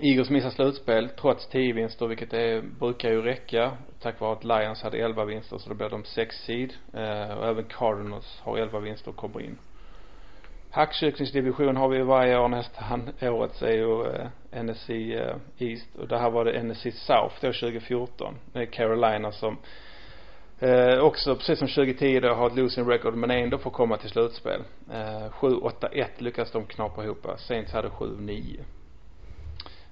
[0.01, 3.73] Eagles missar slutspel trots 10 vinster vilket är, brukar ju räcka.
[4.01, 6.73] Tack vare att Lions hade 11 vinster så då blev de 6 seed.
[6.93, 9.59] Eh, och även Cardinals har 11 vinster och kommer in.
[10.71, 13.11] Hackkycklingsdivision har vi varje år nästan.
[13.23, 17.53] Årets är ju eh, NFC eh, East och det här var det NFC South då
[17.53, 18.35] 2014.
[18.53, 19.57] med Carolina som
[20.59, 24.11] eh, också precis som 2010 då har ett losing record men ändå får komma till
[24.11, 24.61] slutspel.
[24.93, 27.27] Eh, 7-8-1 lyckas de knapra ihop.
[27.39, 28.61] Saints hade 7-9.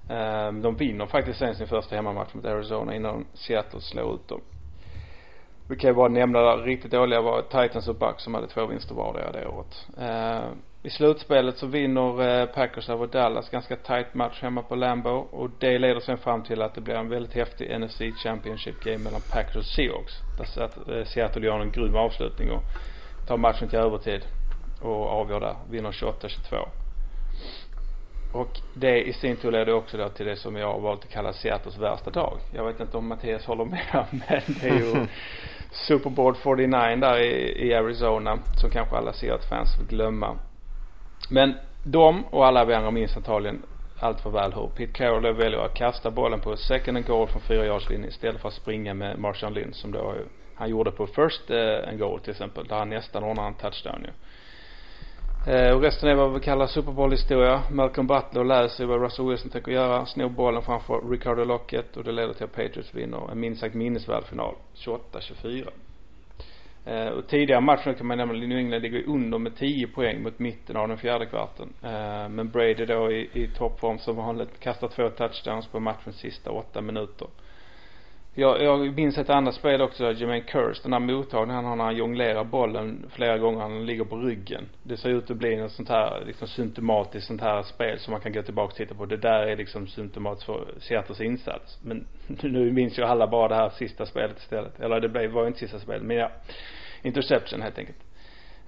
[0.09, 4.41] Eh, de vinner faktiskt sen sin första hemmamatch mot Arizona innan Seattle slår ut dem.
[5.69, 8.65] Vi kan ju bara nämna där riktigt dåliga var Titans och Bucks som hade två
[8.65, 9.87] vinster vardera det året.
[9.97, 10.49] Eh,
[10.83, 15.49] I slutspelet så vinner eh, Packers över Dallas ganska tight match hemma på Lambeau och
[15.59, 19.21] det leder sen fram till att det blir en väldigt häftig NFC Championship game mellan
[19.31, 20.13] Packers och Seahawks.
[20.37, 22.63] Där eh, Seattle gör en grym avslutning och
[23.27, 24.21] tar matchen till övertid
[24.81, 25.55] och avgör där.
[25.69, 26.86] Vinner 28-22.
[28.31, 31.09] Och det i sin tur leder också då till det som jag har valt att
[31.09, 32.39] kalla Seattles värsta dag.
[32.51, 35.07] Jag vet inte om Mattias håller med men det är ju
[35.71, 40.37] Super Bowl 49 där i, i Arizona som kanske alla Seattle-fans vill glömma.
[41.29, 41.53] Men
[41.83, 43.61] de och alla vi andra minns antagligen
[43.99, 47.41] allt för väl hur Pete Carroll väljer att kasta bollen på second and goal från
[47.41, 50.15] fyra linje istället för att springa med Marshawn Lynch som då
[50.55, 51.51] han gjorde på first
[51.87, 54.11] and goal till exempel där han nästan ordnar en touchdown ju.
[55.47, 57.63] Eh, och resten är vad vi kallar Super Bowl-historia.
[57.71, 60.05] Malcolm Butler läser vad Russell Wilson tänker göra.
[60.05, 63.75] Snor bollen framför Ricardo Lockett och det leder till att Patriots vinner en minst sagt
[63.75, 64.55] minnesvärd final.
[64.75, 65.69] 28-24.
[66.85, 70.39] Eh, och tidigare matchen kan man nämna New England ligger under med 10 poäng mot
[70.39, 71.73] mitten av den fjärde kvarten.
[71.83, 76.51] Eh, men Brady då i, i toppform som vanligt kastar två touchdowns på matchens sista
[76.51, 77.27] åtta minuter.
[78.39, 81.83] Jag, jag minns ett annat spel också, Jermaine Curse, den här mottagningen han har när
[81.83, 84.65] han jonglerar bollen flera gånger, han ligger på ryggen.
[84.83, 88.21] Det ser ut att bli något sånt här, liksom symptomatiskt sånt här spel som man
[88.21, 89.05] kan gå tillbaka och titta på.
[89.05, 91.79] Det där är liksom symptomatiskt för Seattles insats.
[91.83, 94.79] Men nu minns ju alla bara det här sista spelet istället.
[94.79, 96.31] Eller det blev, var ju inte sista spelet, men ja.
[97.01, 97.99] Interception helt enkelt.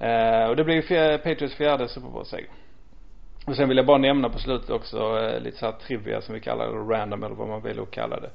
[0.01, 2.49] Uh, och det blev ju Patriots fjärde Super Bowl-seger.
[3.45, 6.35] Och sen vill jag bara nämna på slutet också uh, lite så här trivia som
[6.35, 8.29] vi kallar det, random eller vad man vill kalla det.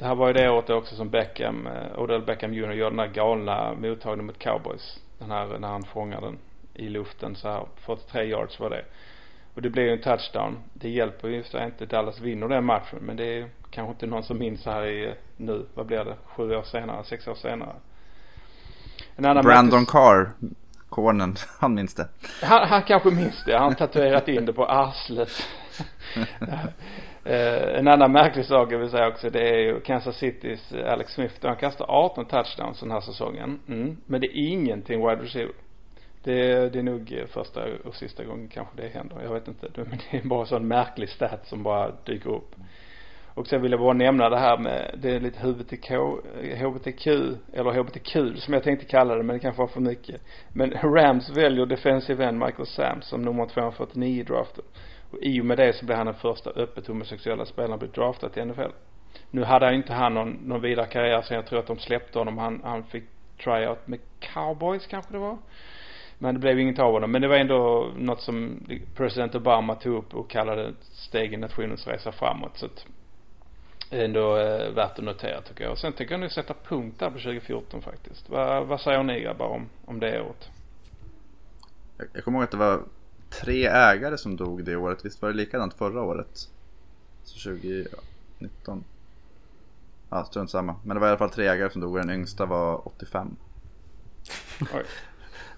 [0.00, 2.96] Det här var ju det året också som Beckham, eh, Odell Beckham Jr gjorde den
[2.96, 5.00] där galna mottagningen mot cowboys.
[5.18, 6.38] Den här när han fångar den
[6.74, 7.66] i luften så här.
[7.76, 8.84] 43 yards var det.
[9.54, 10.58] Och det blev ju en touchdown.
[10.72, 12.98] Det hjälper ju för inte Dallas vinner den matchen.
[13.00, 15.66] Men det är kanske inte någon som minns här i eh, nu.
[15.74, 16.16] Vad blir det?
[16.36, 17.04] Sju år senare?
[17.04, 17.74] Sex år senare?
[19.16, 19.90] En annan Brandon match...
[19.90, 20.30] Carr.
[20.88, 22.08] Cornen, han minns det.
[22.42, 23.58] Han, han kanske minns det.
[23.58, 25.30] Han tatuerat in det på arslet.
[27.24, 30.92] Eh, en annan märklig sak jag vill säga också det är ju Kansas Citys eh,
[30.92, 31.34] Alex Smith.
[31.42, 33.60] Han kastar 18 touchdowns den här säsongen.
[33.68, 33.96] Mm.
[34.06, 35.54] Men det är ingenting wide receiver.
[36.22, 39.16] Det, det är nog första och sista gången kanske det händer.
[39.22, 39.68] Jag vet inte.
[39.74, 42.54] Men det är bara en sån märklig stat som bara dyker upp.
[43.34, 45.94] Och sen vill jag bara nämna det här med, det är lite HBTK,
[46.64, 47.06] HBTQ,
[47.52, 50.22] eller HBTQ som jag tänkte kalla det men det kanske var för mycket.
[50.52, 54.64] Men Rams väljer defensive end Michael Sam som nummer 249 i draften.
[55.10, 57.88] Och i och med det så blev han den första öppet homosexuella spelaren att bli
[57.88, 58.70] draftad till NFL.
[59.30, 62.18] Nu hade han inte han någon, någon vidare karriär sen jag tror att de släppte
[62.18, 62.38] honom.
[62.38, 63.04] Han, han fick
[63.44, 65.38] tryout med cowboys kanske det var.
[66.18, 67.12] Men det blev inget av honom.
[67.12, 71.36] Men det var ändå något som president Obama tog upp och kallade ett steg i
[71.36, 72.58] nationens resa framåt.
[72.58, 72.86] Så att
[73.90, 75.72] ändå eh, värt att notera tycker jag.
[75.72, 78.28] Och sen tycker jag nog sätta punkt där på 2014 faktiskt.
[78.28, 80.50] Va, vad säger ni grabbar om, om det året?
[81.98, 82.82] Jag, jag kommer ihåg att det var
[83.30, 85.04] tre ägare som dog det året.
[85.04, 86.48] Visst var det likadant förra året?
[87.24, 88.84] Så 2019.
[90.10, 90.76] Ja, strunt samma.
[90.84, 93.36] Men det var i alla fall tre ägare som dog och den yngsta var 85.
[94.60, 94.84] Oj.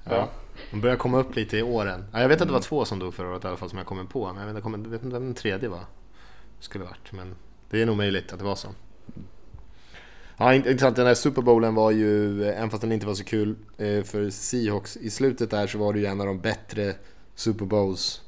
[0.04, 0.28] Ja.
[0.70, 2.04] De börjar komma upp lite i åren.
[2.12, 3.86] jag vet att det var två som dog förra året i alla fall som jag
[3.86, 4.32] kommer på.
[4.32, 5.84] Men jag vet, inte, vet inte vem den tredje var.
[6.60, 7.12] Skulle varit.
[7.12, 7.34] Men
[7.70, 8.68] det är nog möjligt att det var så.
[10.36, 10.96] Ja, intressant.
[10.96, 14.30] Den här Super Bowlen var ju, även fast den inte var så kul eh, för
[14.30, 16.94] Seahawks i slutet där så var det ju en av de bättre
[17.34, 18.22] Super Bowls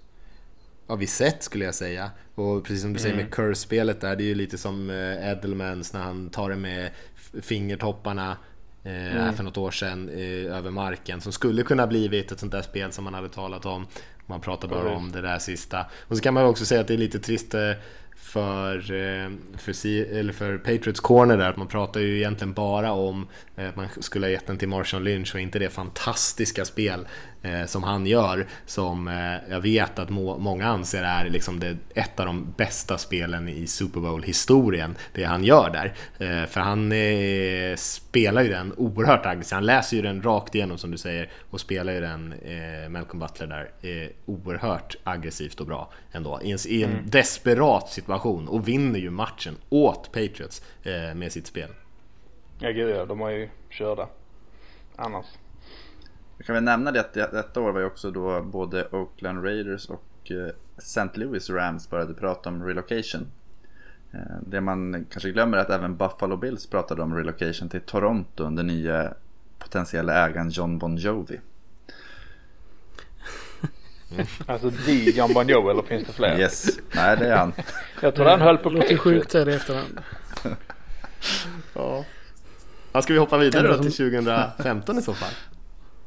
[0.87, 2.11] har vi sett skulle jag säga.
[2.35, 3.33] Och precis som du säger med mm.
[3.33, 6.91] Curse-spelet där, det är ju lite som eh, Edelmans när han tar det med
[7.43, 8.37] fingertopparna
[8.85, 9.35] eh, mm.
[9.35, 11.21] för något år sedan eh, över marken.
[11.21, 13.87] Som skulle kunna blivit ett sånt där spel som man hade talat om.
[14.27, 14.93] Man pratar bara mm.
[14.93, 15.87] om det där sista.
[16.09, 17.73] Och så kan man också säga att det är lite trist eh,
[18.17, 23.27] för, eh, för, eller för Patriots Corner där, att man pratar ju egentligen bara om
[23.57, 27.07] eh, att man skulle ha gett den till Marshall Lynch och inte det fantastiska spel
[27.67, 29.07] som han gör, som
[29.49, 33.67] jag vet att må, många anser är liksom det, ett av de bästa spelen i
[33.67, 35.95] Super Bowl-historien, det han gör där.
[36.47, 36.93] För han
[37.77, 41.61] spelar ju den oerhört aggressivt, han läser ju den rakt igenom som du säger och
[41.61, 42.35] spelar ju den,
[42.89, 43.71] Malcolm Butler där,
[44.27, 46.41] oerhört aggressivt och bra ändå.
[46.43, 47.11] I en, i en mm.
[47.11, 51.71] desperat situation och vinner ju matchen åt Patriots eh, med sitt spel.
[52.59, 54.09] Ja gud ja, de har ju körda
[54.97, 55.27] annars.
[56.37, 59.89] Jag kan väl nämna det att detta år var ju också då både Oakland Raiders
[59.89, 61.09] och eh, St.
[61.15, 63.27] Louis Rams började prata om relocation.
[64.13, 68.45] Eh, det man kanske glömmer är att även Buffalo Bills pratade om relocation till Toronto
[68.45, 69.15] under nya
[69.59, 71.41] potentiella ägaren John Bon Jovi.
[74.13, 74.27] Mm.
[74.47, 76.41] Alltså the John Bon Jovi eller finns det fler?
[76.41, 77.53] Yes, nej det är han.
[78.01, 80.01] Jag tror han höll på Låter sjukt här i efterhand.
[81.75, 82.05] ja.
[82.93, 83.03] ja.
[83.03, 85.33] Ska vi hoppa vidare då till 2015 i så fall?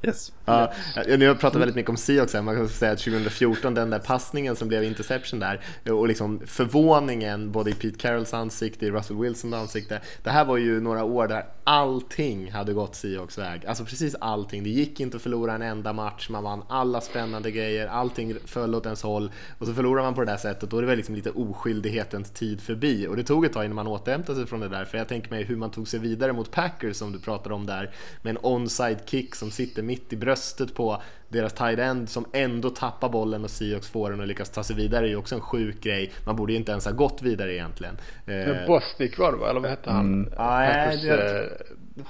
[0.04, 0.34] Yes.
[0.46, 0.74] Ja,
[1.18, 2.42] nu har pratat väldigt mycket om Seahawks här.
[2.42, 7.52] Man kan säga att 2014, den där passningen som blev interception där och liksom förvåningen
[7.52, 10.02] både i Pete Carrolls ansikte, i Russell Wilsons ansikte.
[10.24, 13.66] Det här var ju några år där allting hade gått Seahawks väg.
[13.66, 14.64] Alltså precis allting.
[14.64, 16.30] Det gick inte att förlora en enda match.
[16.30, 17.88] Man vann alla spännande grejer.
[17.88, 19.32] Allting föll åt ens håll.
[19.58, 20.70] Och så förlorar man på det där sättet.
[20.70, 23.08] Då är det väl liksom lite oskyldighetens tid förbi.
[23.08, 24.86] Och det tog ett tag innan man återhämtade sig från det där.
[24.86, 27.66] För jag tänker mig hur man tog sig vidare mot Packers som du pratade om
[27.66, 27.92] där.
[28.22, 32.70] Med en onside kick som sitter mitt i bröstet på deras tight end som ändå
[32.70, 35.42] tappar bollen och Seahawks får den och lyckas ta sig vidare är ju också en
[35.42, 36.12] sjuk grej.
[36.26, 37.98] Man borde ju inte ens ha gått vidare egentligen.
[38.26, 39.50] Men Bostic var det va?
[39.50, 40.06] Eller vad hette han?
[40.06, 40.34] Mm.
[40.38, 41.50] Nej, det...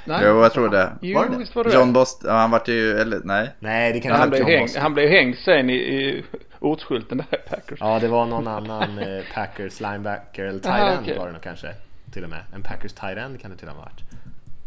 [0.06, 0.92] Nej, jo, jag tror det.
[1.02, 1.38] Jo, var det?
[1.38, 3.50] Visst var det John Bost, ja, han vart ju, eller nej.
[3.60, 6.24] Nej, det kan ja, han, blev häng, han blev hängd sen i, i
[6.60, 7.80] ortsskylten där Packers.
[7.80, 11.18] Ja, det var någon annan eh, Packers linebacker eller tight end okay.
[11.18, 11.74] var det nog kanske.
[12.14, 12.42] Till och med.
[12.54, 14.07] En Packers tight end kan det till och med ha varit.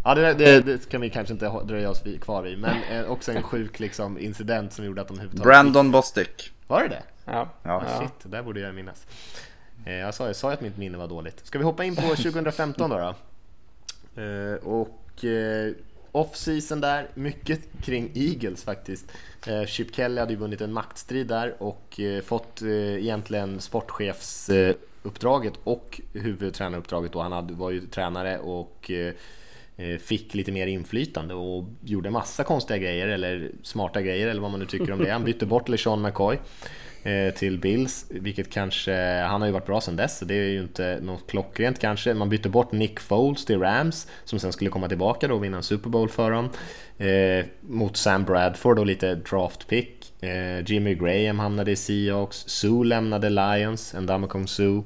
[0.05, 3.32] Ja, det, det, det kan vi kanske inte dröja oss kvar vid, men eh, också
[3.32, 5.46] en sjuk liksom, incident som gjorde att de överhuvudtaget...
[5.46, 6.53] Brandon Bostick.
[6.66, 7.03] Var det det?
[7.24, 7.48] Ja.
[7.62, 7.84] ja.
[8.01, 9.07] Shit, det där borde jag minnas.
[9.86, 11.46] Eh, jag sa, jag sa att mitt minne var dåligt.
[11.46, 12.98] Ska vi hoppa in på 2015 då?
[12.98, 13.14] då?
[14.22, 15.72] Eh, och eh,
[16.12, 19.12] off-season där, mycket kring Eagles faktiskt.
[19.46, 27.12] Eh, Chip Kelly hade ju vunnit en maktstrid där och fått egentligen sportchefsuppdraget och huvudtränaruppdraget
[27.12, 27.20] då.
[27.20, 28.90] Han hade, var ju tränare och
[29.81, 34.51] Eh, fick lite mer inflytande och gjorde massa konstiga grejer eller smarta grejer eller vad
[34.51, 35.11] man nu tycker om det.
[35.11, 36.39] Han bytte bort LeSean McCoy
[37.03, 40.49] eh, till Bills, vilket kanske, han har ju varit bra sedan dess, så det är
[40.49, 42.14] ju inte något klockrent kanske.
[42.14, 45.57] Man bytte bort Nick Foles till Rams, som sen skulle komma tillbaka då och vinna
[45.57, 46.51] en Super Bowl för dem.
[46.99, 50.22] Eh, mot Sam Bradford och lite draft pick.
[50.22, 54.83] Eh, Jimmy Graham hamnade i Seahawks, Sue lämnade Lions, en Ndamukong Sue.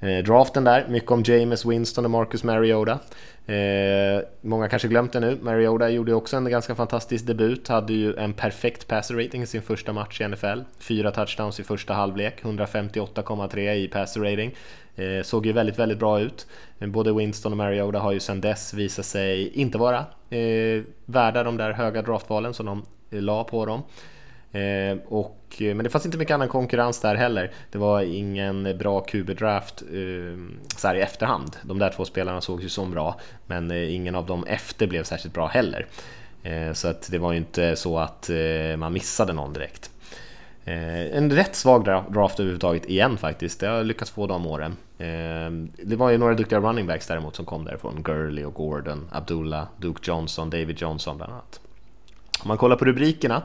[0.00, 2.98] Eh, draften där, mycket om James Winston och Marcus Mariota.
[3.46, 8.16] Eh, många kanske glömt det nu, Mariota gjorde också en ganska fantastisk debut, hade ju
[8.16, 10.60] en perfekt passer rating i sin första match i NFL.
[10.78, 14.54] Fyra touchdowns i första halvlek, 158,3 i passer rating.
[14.96, 16.46] Eh, såg ju väldigt, väldigt bra ut.
[16.78, 19.98] Eh, både Winston och Mariota har ju sedan dess visat sig inte vara
[20.30, 23.82] eh, värda de där höga draftvalen som de eh, la på dem.
[24.52, 27.50] Eh, och, eh, men det fanns inte mycket annan konkurrens där heller.
[27.70, 30.38] Det var ingen bra QB-draft eh,
[30.76, 31.56] så i efterhand.
[31.62, 35.04] De där två spelarna såg ju som bra, men eh, ingen av dem efter blev
[35.04, 35.86] särskilt bra heller.
[36.42, 39.90] Eh, så att det var ju inte så att eh, man missade någon direkt.
[40.64, 43.60] Eh, en rätt svag draft överhuvudtaget igen faktiskt.
[43.60, 44.76] Det har jag lyckats få de åren.
[44.98, 45.50] Eh,
[45.86, 48.02] det var ju några duktiga running backs däremot som kom därifrån.
[48.02, 51.60] Gurley och Gordon, Abdullah, Duke Johnson, David Johnson bland annat.
[52.42, 53.42] Om man kollar på rubrikerna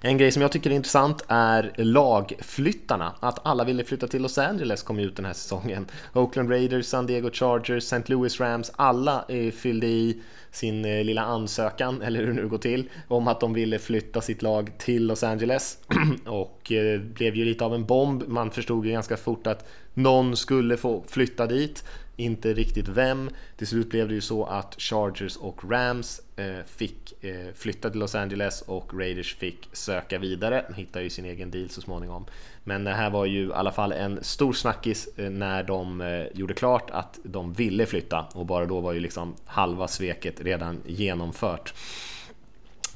[0.00, 3.14] en grej som jag tycker är intressant är lagflyttarna.
[3.20, 5.86] Att alla ville flytta till Los Angeles kom ut den här säsongen.
[6.12, 8.02] Oakland Raiders, San Diego Chargers, St.
[8.06, 12.58] Louis Rams, alla eh, fyllde i sin eh, lilla ansökan, eller hur det nu går
[12.58, 15.78] till, om att de ville flytta sitt lag till Los Angeles.
[16.26, 18.28] och det blev ju lite av en bomb.
[18.28, 21.84] Man förstod ju ganska fort att någon skulle få flytta dit
[22.16, 23.30] inte riktigt vem.
[23.56, 28.00] Till slut blev det ju så att Chargers och Rams eh, fick eh, flytta till
[28.00, 30.64] Los Angeles och Raiders fick söka vidare.
[30.68, 32.24] De hittade ju sin egen deal så småningom.
[32.64, 36.54] Men det här var ju i alla fall en stor snackis eh, när de gjorde
[36.54, 41.74] klart att de ville flytta och bara då var ju liksom halva sveket redan genomfört.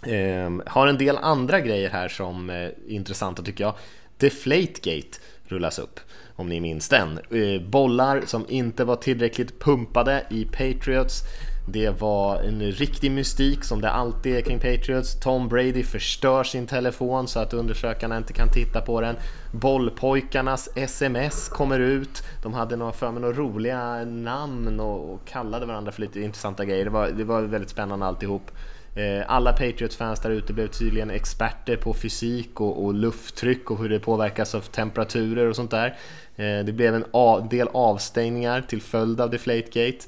[0.02, 3.74] Ehm, har en del andra grejer här som är intressanta tycker jag.
[4.16, 6.00] Deflategate rullas upp
[6.40, 7.18] om ni minns den.
[7.30, 11.24] Eh, bollar som inte var tillräckligt pumpade i Patriots.
[11.66, 15.20] Det var en riktig mystik som det alltid är kring Patriots.
[15.20, 19.16] Tom Brady förstör sin telefon så att undersökarna inte kan titta på den.
[19.52, 22.22] Bollpojkarnas sms kommer ut.
[22.42, 26.84] De hade några, för mig några roliga namn och, kallade varandra för lite intressanta grejer.
[26.84, 28.50] Det var, det var väldigt spännande alltihop.
[28.94, 33.88] Eh, alla Patriots-fans där ute blev tydligen experter på fysik och, och, lufttryck och hur
[33.88, 35.96] det påverkas av temperaturer och sånt där.
[36.36, 39.98] Eh, det blev en del avstängningar till följd av Deflategate.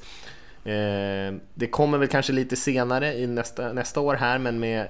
[0.65, 4.87] Eh, det kommer väl kanske lite senare i nästa, nästa år här men med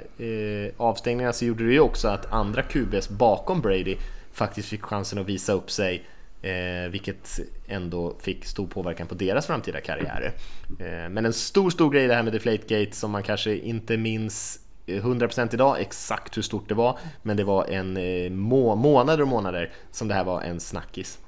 [0.78, 3.98] avstängningarna så gjorde det ju också att andra QBs bakom Brady
[4.34, 6.04] faktiskt fick chansen att visa upp sig
[6.44, 10.34] Eh, vilket ändå fick stor påverkan på deras framtida karriärer.
[10.80, 14.60] Eh, men en stor, stor grej det här med Deflategate som man kanske inte minns
[14.86, 19.22] eh, 100% idag exakt hur stort det var, men det var en eh, må månader
[19.22, 21.20] och månader som det här var en snackis.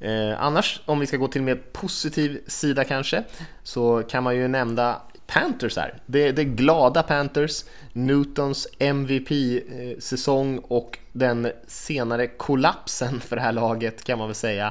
[0.00, 3.24] Eh, annars, om vi ska gå till en mer positiv sida kanske,
[3.62, 5.94] så kan man ju nämna Panthers här.
[6.06, 14.04] Det, det glada Panthers, Newtons MVP-säsong eh, och den senare kollapsen för det här laget
[14.04, 14.66] kan man väl säga.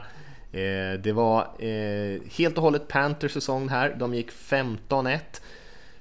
[0.52, 3.96] Eh, det var eh, helt och hållet Panthers säsong här.
[4.00, 5.20] De gick 15-1.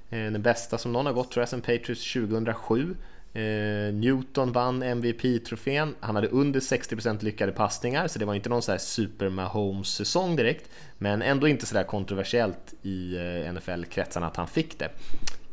[0.09, 2.95] Den bästa som någon har gått tror jag sedan Patriots 2007.
[3.33, 5.95] Eh, Newton vann MVP-trofén.
[5.99, 10.35] Han hade under 60% lyckade passningar, så det var inte någon så här super Mahomes-säsong
[10.35, 10.69] direkt.
[10.97, 14.89] Men ändå inte sådär kontroversiellt i eh, NFL-kretsarna att han fick det.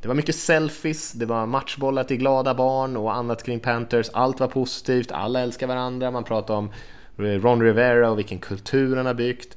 [0.01, 4.11] Det var mycket selfies, det var matchbollar till glada barn och annat kring Panthers.
[4.13, 6.71] Allt var positivt, alla älskar varandra, man pratade om
[7.19, 9.57] eh, Ron Rivera och vilken kultur han har byggt.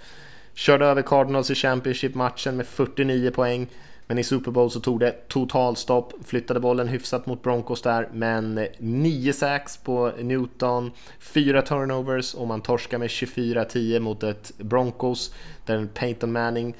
[0.53, 3.67] Körde över Cardinals i Championship-matchen med 49 poäng.
[4.07, 8.57] Men i Super Bowl så tog det totalstopp, flyttade bollen hyfsat mot Broncos där, men
[8.57, 15.33] eh, 9 sacks på Newton, 4 turnovers och man torskar med 24-10 mot ett Broncos
[15.65, 16.75] där Peyton Manning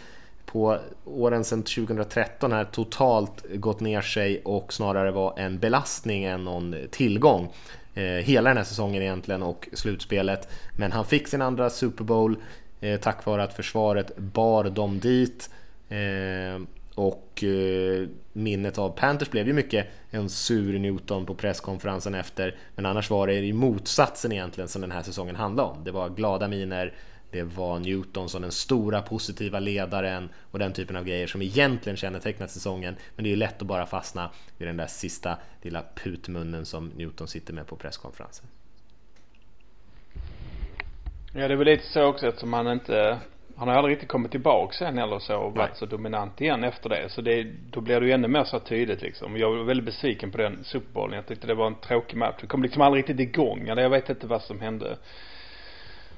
[0.46, 6.44] på åren sedan 2013 här totalt gått ner sig och snarare var en belastning än
[6.44, 7.54] någon tillgång.
[7.94, 10.48] Eh, hela den här säsongen egentligen och slutspelet.
[10.78, 12.38] Men han fick sin andra Super Bowl
[12.82, 15.50] eh, tack vare att försvaret bar dem dit.
[15.90, 16.62] Eh,
[16.96, 22.56] och eh, minnet av Panthers blev ju mycket en sur Newton på presskonferensen efter.
[22.76, 25.84] Men annars var det i motsatsen egentligen som den här säsongen handlade om.
[25.84, 26.94] Det var glada miner,
[27.32, 31.98] Det var Newton som den stora positiva ledaren och den typen av grejer som egentligen
[31.98, 32.96] kännetecknat säsongen.
[33.16, 36.88] Men det är ju lätt att bara fastna vid den där sista lilla putmunnen som
[36.88, 38.46] Newton sitter med på presskonferensen.
[41.36, 43.20] Ja, det är väl lite så också eftersom han inte
[43.56, 46.90] han har aldrig riktigt kommit tillbaka sen eller så och varit så dominant igen efter
[46.90, 47.10] det.
[47.10, 49.38] Så det, då blir det ju ännu mer så tydligt liksom.
[49.38, 52.36] Jag var väldigt besviken på den Super Jag tyckte det var en tråkig match.
[52.42, 53.68] Det kom liksom aldrig riktigt igång.
[53.68, 54.98] Eller jag vet inte vad som hände.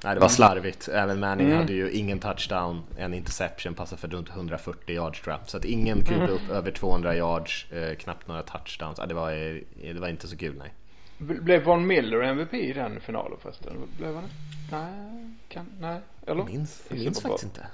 [0.04, 0.88] Nej, det var slarvigt.
[0.88, 1.58] Även Manning mm.
[1.58, 5.50] hade ju ingen touchdown, en interception, passade för runt 140 yards tror jag.
[5.50, 6.30] Så att ingen QB mm.
[6.30, 8.98] upp över 200 yards, eh, knappt några touchdowns.
[8.98, 10.74] Ja, det, var, eh, det var inte så kul, nej.
[11.18, 13.74] Blev Von Miller MVP i den finalen förresten?
[13.98, 14.24] Blev han
[14.72, 16.42] Nej, kan, nej, eller?
[16.42, 17.68] Jag minns, jag minns faktiskt inte.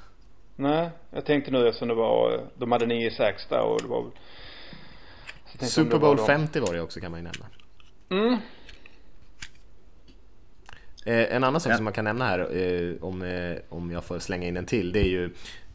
[0.55, 4.05] Nej, jag tänkte nu eftersom det var, de hade 9-6 där och det var
[5.59, 7.45] Super Bowl var 50 var det också kan man ju nämna.
[8.09, 8.37] Mm.
[11.05, 11.75] Eh, en annan sak ja.
[11.75, 14.91] som man kan nämna här, eh, om, eh, om jag får slänga in en till,
[14.91, 15.25] det är ju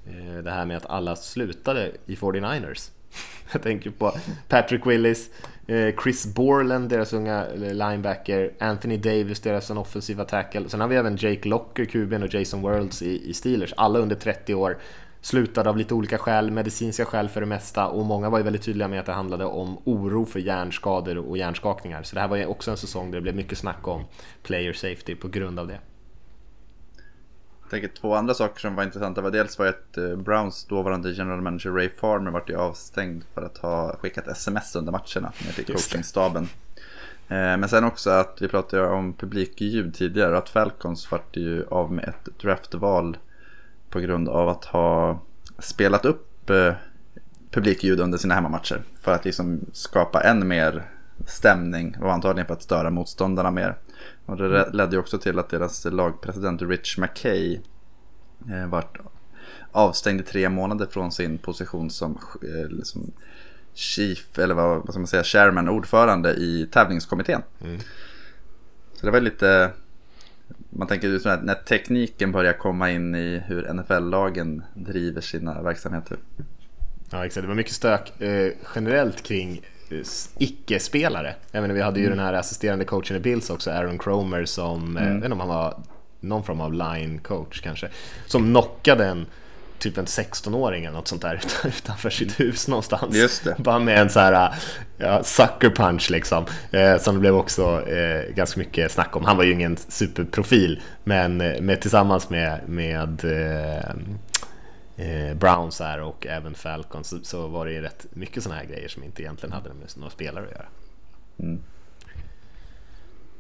[0.07, 2.91] eh, det här med att alla slutade i 49ers.
[3.53, 4.13] Jag tänker på
[4.49, 5.31] Patrick Willis,
[5.67, 10.69] eh, Chris Borland, deras unga linebacker, Anthony Davis, deras offensiva tackle.
[10.69, 14.55] Sen har vi även Jake Locker, kuben och Jason Worlds i, Steelers, alla under 30
[14.55, 14.79] år.
[15.21, 18.63] Slutade av lite olika skäl, medicinska skäl för det mesta och många var ju väldigt
[18.63, 22.03] tydliga med att det handlade om oro för hjärnskador och hjärnskakningar.
[22.03, 24.05] Så det här var ju också en säsong där det blev mycket snack om
[24.43, 25.79] player safety på grund av det.
[27.71, 31.41] Tänker två andra saker som var intressanta var dels var att eh, Browns dåvarande general
[31.41, 35.65] manager Ray Farmer vart ju avstängd för att ha skickat sms under matcherna ner till
[35.65, 36.49] coachingstaben.
[37.29, 41.93] Eh, men sen också att vi pratade om publikljud tidigare att Falcons vart ju av
[41.93, 43.17] med ett draftval
[43.91, 45.21] på grund av att ha
[45.59, 46.73] spelat upp eh,
[47.51, 48.83] publikljud under sina hemmamatcher.
[49.01, 50.83] För att liksom skapa än mer
[51.27, 53.77] stämning och antagligen för att störa motståndarna mer.
[54.27, 57.61] Och det ledde ju också till att deras lagpresident Rich McKay
[58.51, 58.99] eh, vart
[59.73, 63.13] avstängd i tre månader från sin position som eh, liksom
[63.75, 67.43] chief, eller vad, vad ska man säga, chairman, ordförande i tävlingskommittén.
[67.65, 67.81] Mm.
[68.95, 69.71] Så det var lite,
[70.71, 76.17] man tänker just när tekniken börjar komma in i hur NFL-lagen driver sina verksamheter.
[77.11, 79.63] Ja exakt, det var mycket stök eh, generellt kring
[80.39, 81.35] icke-spelare.
[81.51, 82.19] Jag menar, vi hade ju mm.
[82.19, 85.15] den här assisterande coachen i Bills också, Aaron Cromer, som, eh, mm.
[85.15, 85.79] jag vet inte om han var
[86.21, 87.89] någon form av line coach kanske,
[88.27, 89.27] som knockade en
[89.79, 93.17] typ en 16-åring eller något sånt där utanför sitt hus någonstans.
[93.17, 93.55] Just det.
[93.59, 94.55] Bara med en så här
[94.97, 96.45] ja, sucker punch liksom.
[96.71, 99.25] Eh, som det blev också eh, ganska mycket snack om.
[99.25, 103.91] Han var ju ingen superprofil, men eh, med, tillsammans med, med eh,
[104.97, 108.67] eh, Browns här och även Falcons så, så var det ju rätt mycket sådana här
[108.67, 110.67] grejer som inte egentligen hade med några spelare att göra.
[111.39, 111.63] Mm.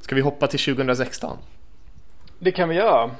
[0.01, 1.39] Ska vi hoppa till 2016?
[2.39, 3.11] Det kan vi göra.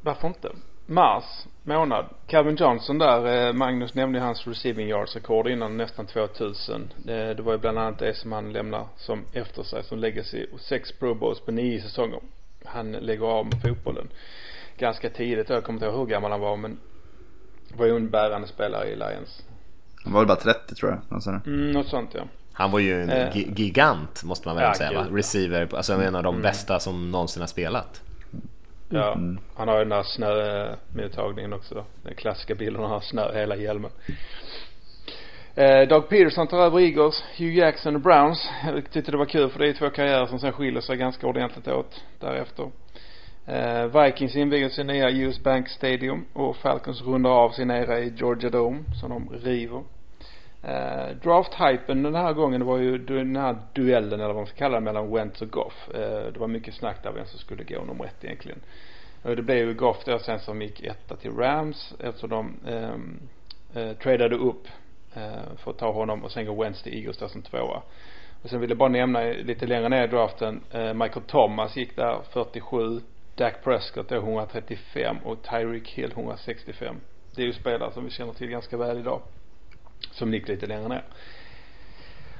[0.00, 0.48] Varför inte?
[0.86, 1.24] Mars
[1.62, 2.06] månad.
[2.26, 6.92] Calvin Johnson där, eh, Magnus nämnde hans receiving yards rekord innan nästan 2000.
[6.96, 10.46] Det, det var ju bland annat det som han lämnar som efter sig som legacy.
[10.58, 12.20] Sex Pro Bowls på nio säsonger.
[12.64, 14.08] Han lägger av med fotbollen
[14.78, 15.48] ganska tidigt.
[15.48, 16.78] Jag kommer inte ihåg hur gammal han var men
[17.76, 19.42] var ju en bärande spelare i Lions.
[20.04, 21.00] Han var väl bara 30 tror jag.
[21.10, 21.30] Alltså.
[21.30, 22.22] Mm, något sånt ja.
[22.52, 23.36] Han var ju en eh.
[23.36, 25.06] gigant måste man väl ja, säga va?
[25.10, 26.42] Receiver, alltså en av de mm.
[26.42, 28.02] bästa som någonsin har spelat.
[28.88, 29.38] Ja, mm.
[29.56, 31.84] han har ju den där snömottagningen också.
[32.02, 33.90] Den klassiska bilden av snö i hela hjälmen.
[35.54, 38.50] Eh, Doug Peterson tar över Eagles, Hugh Jackson och Browns.
[38.66, 41.26] Jag tyckte det var kul för det är två karriärer som sen skiljer sig ganska
[41.26, 42.70] ordentligt åt därefter.
[43.46, 48.12] Eh, Vikings inviger sin nya US Bank Stadium och Falcons rundar av sin era i
[48.16, 49.82] Georgia Dome som de river.
[50.62, 54.56] Eh, draft-hypen den här gången det var ju den här duellen eller vad man ska
[54.56, 55.88] kalla det mellan Wentz och Goff.
[55.94, 58.58] Eh, det var mycket snack där vem som skulle gå nummer ett egentligen.
[59.22, 62.94] Och det blev ju Goff då sen som gick etta till Rams eftersom de eh
[63.76, 64.68] eh, tradade upp
[65.14, 67.82] eh, för att ta honom och sen går Wentz till Eagles där som tvåa.
[68.42, 71.96] Och sen vill jag bara nämna lite längre ner i draften, eh, Michael Thomas gick
[71.96, 73.00] där 47
[73.36, 76.96] Dak Prescott då 135 och Tyreek Hill 165.
[77.34, 79.20] Det är ju spelare som vi känner till ganska väl idag.
[80.10, 81.04] Som gick lite längre ner.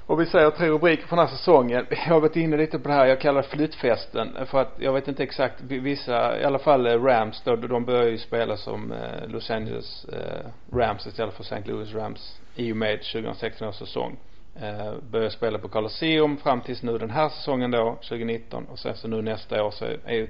[0.07, 1.87] Och vi säger tre rubriker för den här säsongen.
[1.91, 4.47] Jag har varit inne lite på det här, jag kallar det flyttfesten.
[4.47, 8.09] För att jag vet inte exakt, vissa, i alla fall eh, Rams då, de börjar
[8.09, 11.63] ju spela som eh, Los Angeles eh, Rams istället för St.
[11.65, 14.17] Louis Rams i och med 2016 års säsong.
[14.61, 18.65] Eh, börjar spela på Colosseum fram tills nu den här säsongen då, 2019.
[18.65, 20.29] Och sen så nu nästa år så är ju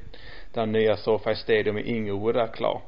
[0.57, 2.81] den nya SoFi Stadium i Inglewood är klar.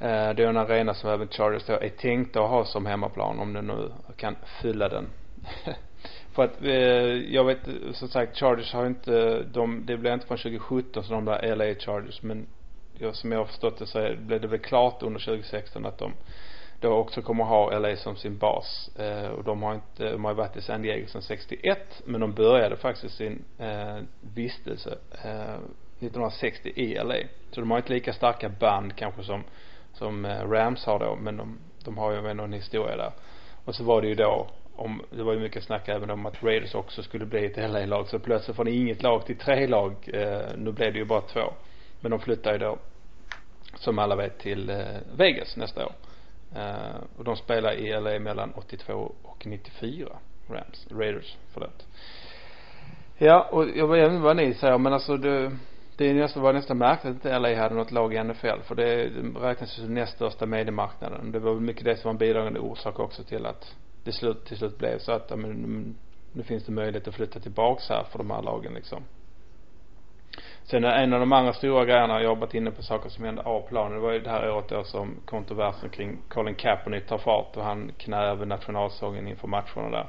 [0.00, 3.38] Eh, det är en arena som även Chargers då är tänkta att ha som hemmaplan
[3.38, 5.06] om den nu kan fylla den.
[6.32, 7.58] För att eh, jag vet
[7.92, 11.74] som sagt Chargers har inte, de, det blir inte från 2017 som de där LA
[11.74, 12.46] Chargers men
[13.12, 16.12] som jag har förstått det så är, blev det väl klart under 2016 att de
[16.80, 18.90] då också kommer ha LA som sin bas.
[18.96, 22.32] Eh, och de har inte, de har varit i San Diego sedan 61 men de
[22.32, 23.98] började faktiskt sin eh,
[24.34, 25.56] vistelse eh,
[26.06, 27.14] 1960 i LA.
[27.50, 29.44] Så de har inte lika starka band kanske som,
[29.92, 33.12] som eh, Rams har då men de, de har ju ändå en historia där.
[33.64, 34.46] Och så var det ju då
[34.76, 38.08] om, det var ju mycket snack även om att Raiders också skulle bli ett LA-lag.
[38.08, 39.94] Så plötsligt från inget lag till tre lag.
[40.12, 41.52] Eh, nu blev det ju bara två.
[42.00, 42.78] Men de flyttar ju då,
[43.74, 44.76] som alla vet, till eh,
[45.16, 45.92] Vegas nästa år.
[46.56, 50.08] Eh, och de spelar i LA mellan 82 och 94.
[50.48, 51.86] Rams, Raiders, förlåt.
[53.18, 55.56] Ja, och jag vet inte vad ni säger men alltså det,
[55.96, 58.74] det är nästan, var nästan märkligt att inte LA hade något lag i NFL för
[58.74, 61.32] det, räknas ju som näst största mediemarknaden.
[61.32, 64.44] Det var väl mycket det som var en bidragande orsak också till att det slut,
[64.44, 65.94] till slut blev så att, ja, men,
[66.32, 69.02] nu finns det möjlighet att flytta tillbaks här för de här lagen liksom.
[70.64, 73.42] Sen en av de andra stora grejerna, jag har varit inne på saker som hände
[73.42, 77.18] av planen, det var ju det här året då som kontroversen kring Colin Kaepernick tar
[77.18, 80.06] fart och han knä över nationalsången inför matcherna där.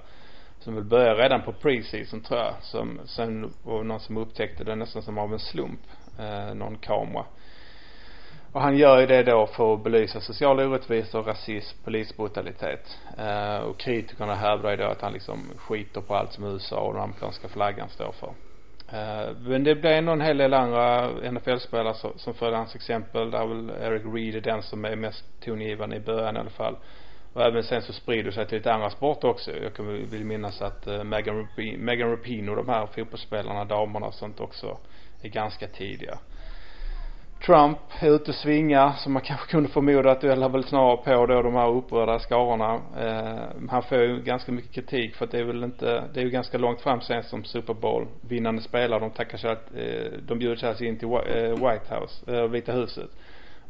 [0.63, 2.53] Som väl började redan på preseason tror jag.
[2.61, 5.79] Som, sen var det någon som upptäckte det nästan som av en slump.
[6.19, 7.25] Eh, någon kamera.
[8.51, 12.97] Och han gör ju det då för att belysa sociala orättvisor, rasism, polisbrutalitet.
[13.17, 16.93] Eh, och kritikerna hävdar ju då att han liksom skiter på allt som USA och
[16.93, 18.33] den amerikanska flaggan står för.
[18.97, 23.31] Eh, men det blir ändå en hel del andra NFL-spelare som, som följer hans exempel.
[23.31, 26.75] Där väl Eric Reed är den som är mest tongivande i början i alla fall.
[27.33, 29.51] Och även sen så sprider det sig till lite andra sporter också.
[29.51, 34.13] Jag kan vill minnas att eh Megan, Rapinoe, Megan Rapinoe, de här fotbollsspelarna, damerna och
[34.13, 34.77] sånt också
[35.21, 36.19] är ganska tidiga.
[37.45, 41.25] Trump är ute och svingar som man kanske kunde förmoda att det väl snarare på
[41.25, 42.73] då de här upprörda skarorna.
[42.99, 46.23] Eh, han får ju ganska mycket kritik för att det är väl inte, det är
[46.23, 48.99] ju ganska långt fram sen som Super Bowl vinnande spelare.
[48.99, 52.47] De tackar sig att, eh, de bjuder sig alltså in till eh, White House, eh,
[52.47, 53.09] Vita huset.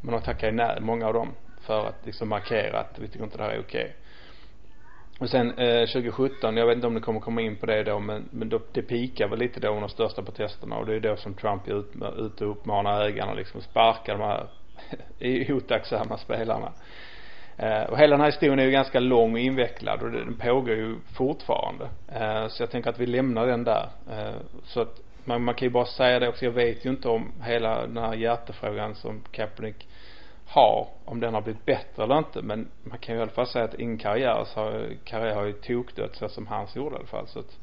[0.02, 1.30] Men de tackar ju nej, många av dem
[1.66, 3.82] för att liksom markera att vi tycker inte det här är okej.
[3.82, 3.94] Okay.
[5.20, 8.00] Och sen eh, 2017, jag vet inte om ni kommer komma in på det då
[8.00, 11.00] men, men då, det pikar väl lite då under de största protesterna och det är
[11.00, 14.48] då som Trump är ute och uppmanar ägarna liksom sparka de här
[15.54, 16.72] otacksamma spelarna.
[17.58, 20.76] Eh, och hela den här historien är ju ganska lång och invecklad och den pågår
[20.76, 21.90] ju fortfarande.
[22.16, 23.90] Eh, så jag tänker att vi lämnar den där.
[24.12, 27.10] Eh, så att man, man kan ju bara säga det också, jag vet ju inte
[27.10, 29.88] om hela den här hjärtefrågan som Kaepernick
[30.54, 32.42] har, om den har blivit bättre eller inte.
[32.42, 35.44] Men man kan ju i alla fall säga att ingen karriär, så har, karriär har
[35.44, 37.28] ju tokdött så som hans gjorde i alla fall.
[37.28, 37.60] Så att,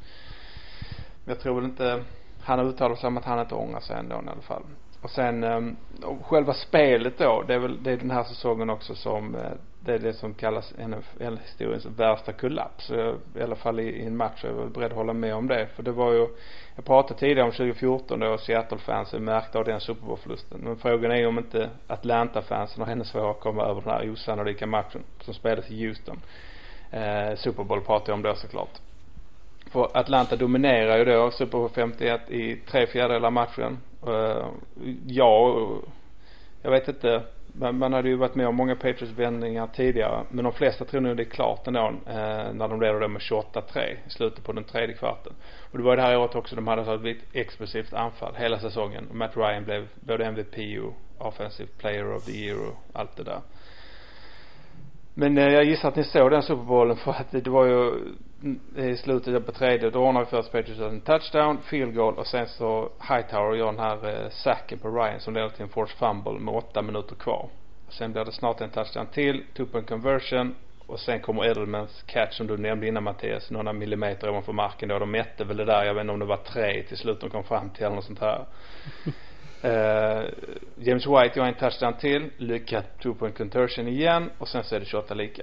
[1.24, 2.04] jag tror väl inte,
[2.42, 4.62] han har uttalat sig om att han inte ångrar sig ändå i alla fall.
[5.02, 8.70] Och sen ehm, och själva spelet då, det är väl, det är den här säsongen
[8.70, 9.52] också som, eh,
[9.84, 12.90] det är det som kallas NFL-historiens värsta kollaps.
[13.34, 15.48] I alla fall i, i en match, jag är väl beredd att hålla med om
[15.48, 15.66] det.
[15.66, 16.28] För det var ju,
[16.76, 20.60] jag pratade tidigare om 2014 då Seattle-fansen märkte av den Super Bowl-förlusten.
[20.60, 24.10] Men frågan är ju om inte Atlanta-fansen har ännu svårare att komma över den här
[24.10, 26.20] osannolika matchen som spelades i Houston.
[26.90, 28.80] Eh, Super Bowl pratade jag om då såklart.
[29.70, 33.78] För Atlanta dominerar ju då Super Bowl 51 i tre fjärdedelar av matchen.
[34.06, 34.46] eh,
[35.06, 35.66] ja,
[36.62, 37.22] jag vet inte.
[37.52, 40.24] Man, man hade ju varit med om många Patriots vändningar tidigare.
[40.28, 43.20] Men de flesta tror nog det är klart ändå eh, när de leder då med
[43.20, 45.32] 28-3 i slutet på den tredje kvarten.
[45.70, 49.06] Och det var det här året också de hade ett explosivt anfall hela säsongen.
[49.08, 53.24] Och Matt Ryan blev både MVP och Offensive Player of the Year och allt det
[53.24, 53.40] där.
[55.14, 57.92] Men eh, jag gissar att ni såg den superbollen för att det var ju
[58.76, 62.48] i slutet på tredje, då ordnar vi först Patriots en touchdown, field goal och sen
[62.48, 66.32] så Hightower gör den här eh, sacken på Ryan som leder till en force fumble
[66.32, 67.48] med åtta minuter kvar.
[67.88, 70.54] Sen blir det snart en touchdown till, two point conversion
[70.86, 74.98] och sen kommer Edelmans catch som du nämnde innan Mattias, några millimeter ovanför marken då.
[74.98, 77.30] De mätte väl det där, jag vet inte om det var tre till slut de
[77.30, 78.46] kom fram till eller något sånt här.
[79.64, 80.28] Uh,
[80.76, 84.80] James White gör en touchdown till, lyckat two point conversion igen och sen så är
[84.80, 85.42] det 28 lika.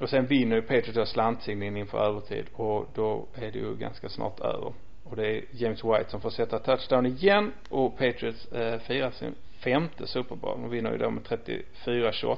[0.00, 4.40] Och sen vinner ju Patriots slantsigningen inför övertid och då är det ju ganska snart
[4.40, 4.72] över.
[5.04, 9.34] Och det är James White som får sätta touchdown igen och Patriots eh, firar sin
[9.58, 10.60] femte Super Bowl.
[10.60, 12.36] De vinner ju då med 34-28.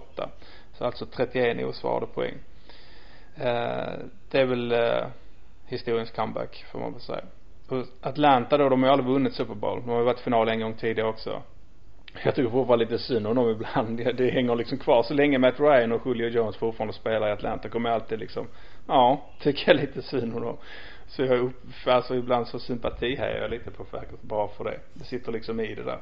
[0.73, 2.35] Så alltså 31 osvarade poäng.
[3.37, 3.93] Eh,
[4.31, 5.07] det är väl eh,
[5.67, 7.25] historiens comeback får man väl säga.
[7.69, 9.81] Och Atlanta då, de har ju aldrig vunnit Super Bowl.
[9.81, 11.43] De har ju varit i final en gång tidigare också.
[12.25, 13.97] Jag tycker fortfarande lite synd om dem ibland.
[13.97, 15.03] Det, det hänger liksom kvar.
[15.03, 18.47] Så länge Matt Ryan och Julio Jones fortfarande spelar i Atlanta kommer jag alltid liksom,
[18.87, 20.57] ja, tycker jag lite synd om dem.
[21.07, 24.81] Så jag upp, alltså ibland så sympati här jag lite på faktiskt bara för det.
[24.95, 25.99] Det sitter liksom i det där.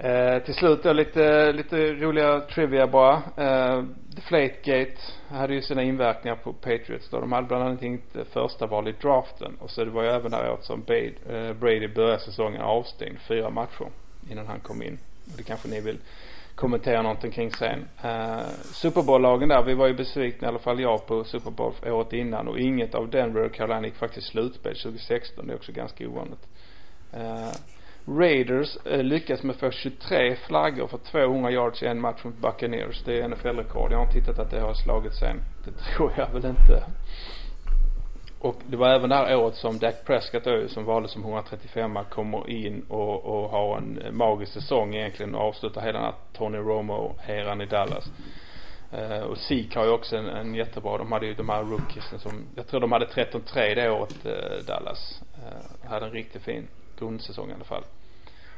[0.00, 3.14] Eh, till slut då lite, lite roliga trivia bara.
[3.36, 3.84] Eh,
[4.16, 7.20] Deflategate hade ju sina inverkningar på Patriots då.
[7.20, 9.56] De hade bland annat inte första val i draften.
[9.60, 13.50] Och så det var ju även däråt som Brady, eh, Brady började säsongen avstängd fyra
[13.50, 13.86] matcher
[14.30, 14.98] innan han kom in
[15.36, 15.98] Det kanske ni vill
[16.58, 17.88] kommentera någonting kring sen.
[18.04, 21.72] Uh, Super Bowl-lagen där, vi var ju besvikna i alla fall jag på Super Bowl
[21.86, 25.46] året innan och inget av Denver och Carolina gick faktiskt slutspel 2016.
[25.46, 26.48] Det är också ganska ovanligt.
[27.14, 27.52] Uh,
[28.18, 33.02] Raiders uh, lyckas med för 23 flaggor för 200 yards i en match mot Buccaneers.
[33.04, 33.92] Det är NFL-rekord.
[33.92, 35.40] Jag har inte tittat att det har slagits sen.
[35.64, 36.84] Det tror jag väl inte.
[38.40, 41.98] Och det var även det här året som Dak Prescott då, som valdes som 135
[42.10, 46.14] kommer in och, och har en eh, magisk säsong egentligen och avslutar hela den här
[46.32, 48.10] Tony Romo-eran i Dallas.
[48.94, 52.18] Uh, och Sik har ju också en, en jättebra, de hade ju de här rookiesen
[52.18, 55.22] som, jag tror de hade 13-3 det året uh, Dallas.
[55.38, 57.84] Uh, hade en riktigt fin grundsäsong i alla fall.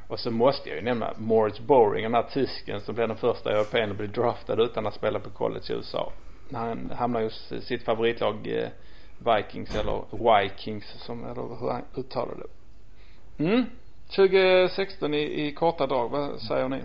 [0.06, 3.52] Och så måste jag ju nämna Moritz Boring, den här tysken som blev den första
[3.52, 6.12] europeen att bli draftad utan att spela på college i USA.
[6.52, 7.30] Han hamnar ju
[7.60, 8.48] sitt favoritlag
[9.24, 10.02] Vikings eller
[10.42, 13.44] Vikings som, eller hur han uttalar det.
[13.44, 13.64] Mm.
[14.16, 16.80] 2016 i, i korta drag, vad säger ni?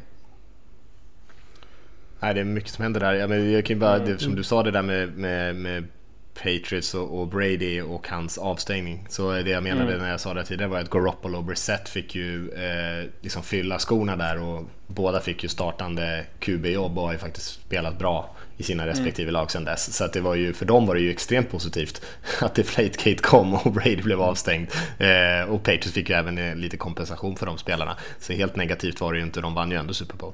[2.19, 3.13] Nej, det är mycket som händer där.
[3.13, 4.19] Jag, men, jag kan bara, mm.
[4.19, 5.87] som du sa det där med, med, med
[6.33, 9.05] Patriots och, och, Brady och hans avstängning.
[9.09, 10.01] Så det jag menade mm.
[10.01, 13.79] när jag sa det tidigare var att Garoppolo och Brissett fick ju eh, liksom fylla
[13.79, 18.63] skorna där och båda fick ju startande QB-jobb och har ju faktiskt spelat bra i
[18.63, 19.33] sina respektive mm.
[19.33, 19.93] lag sedan dess.
[19.93, 22.01] Så att det var ju, för dem var det ju extremt positivt
[22.41, 24.67] att Deflategate kom och Brady blev avstängd.
[24.97, 27.97] Eh, och Patriots fick ju även eh, lite kompensation för de spelarna.
[28.19, 30.33] Så helt negativt var det ju inte, de vann ju ändå Super Bowl.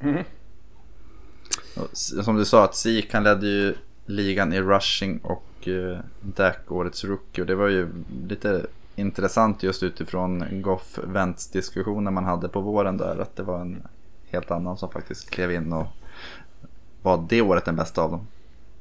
[0.00, 0.24] Mm.
[1.92, 3.74] Som du sa, att Zeke han ledde ju
[4.06, 7.42] ligan i rushing och eh, Dak årets rookie.
[7.42, 7.88] Och det var ju
[8.28, 13.18] lite intressant just utifrån Goff Wentz diskussionen man hade på våren där.
[13.18, 13.82] Att det var en
[14.30, 15.86] helt annan som faktiskt klev in och
[17.02, 18.26] var det året den bästa av dem.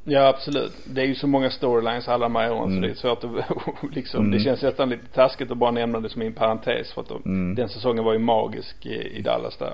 [0.03, 0.73] Ja absolut.
[0.85, 2.95] Det är ju så många storylines alla de här åren mm.
[2.95, 4.31] så det är svårt att liksom, mm.
[4.31, 7.22] det känns nästan lite taskigt att bara nämna det som en parentes för att de,
[7.26, 7.56] mm.
[7.56, 9.73] den säsongen var ju magisk i, i Dallas där.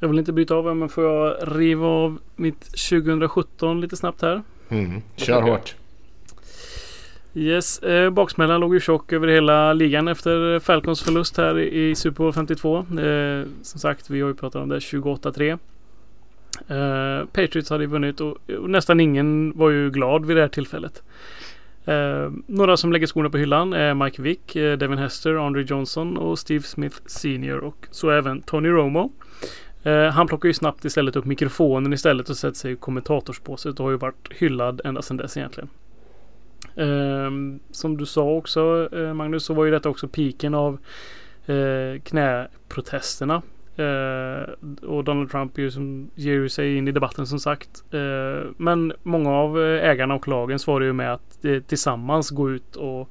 [0.00, 4.42] Jag vill inte byta av men får jag riva av mitt 2017 lite snabbt här?
[4.68, 5.02] Mm.
[5.16, 5.74] Kör hårt.
[7.34, 12.16] Yes, eh, baksmällan låg ju tjock över hela ligan efter Falcons förlust här i Super
[12.16, 12.78] Bowl 52.
[12.78, 15.58] Eh, som sagt, vi har ju pratat om det 28-3.
[16.68, 21.02] Eh, Patriots hade vunnit och, och, nästan ingen var ju glad vid det här tillfället.
[21.84, 26.16] Eh, några som lägger skorna på hyllan är Mike Vick, eh, Devin Hester, Andre Johnson
[26.16, 29.12] och Steve Smith Senior och så även Tony Romo.
[29.82, 33.84] Eh, han plockar ju snabbt istället upp mikrofonen istället och sätter sig i kommentatorsbåset och
[33.84, 35.68] har ju varit hyllad ända sedan dess egentligen.
[36.74, 37.30] Eh,
[37.70, 40.78] som du sa också eh, Magnus så var ju detta också piken av
[41.46, 43.42] eh, knäprotesterna
[43.80, 44.42] Eh,
[44.88, 47.84] och Donald Trump ju som ger sig in i debatten som sagt.
[47.90, 52.50] Eh, men många av eh, ägarna och lagen svarar ju med att eh, tillsammans gå
[52.50, 53.10] ut och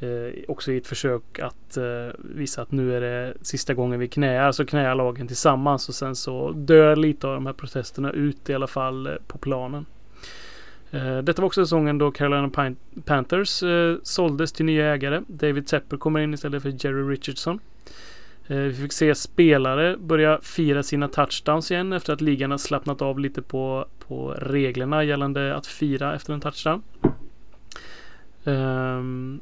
[0.00, 1.84] eh, också i ett försök att eh,
[2.18, 4.52] visa att nu är det sista gången vi knäar.
[4.52, 8.54] Så knäar lagen tillsammans och sen så dör lite av de här protesterna ut i
[8.54, 9.86] alla fall på planen.
[11.22, 12.74] Detta var också säsongen då Carolina
[13.04, 13.62] Panthers
[14.02, 15.22] såldes till nya ägare.
[15.26, 17.60] David Tepper kommer in istället för Jerry Richardson.
[18.46, 23.02] Eh, vi fick se spelare börja fira sina touchdowns igen efter att ligan har slappnat
[23.02, 26.82] av lite på, på reglerna gällande att fira efter en touchdown.
[28.44, 29.40] Um,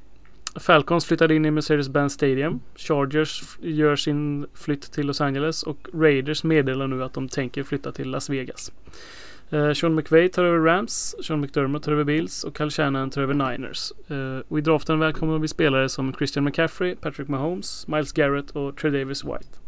[0.60, 2.60] Falcons flyttade in i Mercedes-Benz Stadium.
[2.76, 7.92] Chargers gör sin flytt till Los Angeles och Raiders meddelar nu att de tänker flytta
[7.92, 8.72] till Las Vegas.
[9.52, 13.22] Eh, Sean McVay tar över Rams, Sean McDermott tar över Bills och Kyle Shannon tar
[13.22, 13.92] över Niners.
[14.08, 18.76] Eh, och i draften välkomnar vi spelare som Christian McCaffrey, Patrick Mahomes, Miles Garrett och
[18.76, 19.58] Trey Davis White.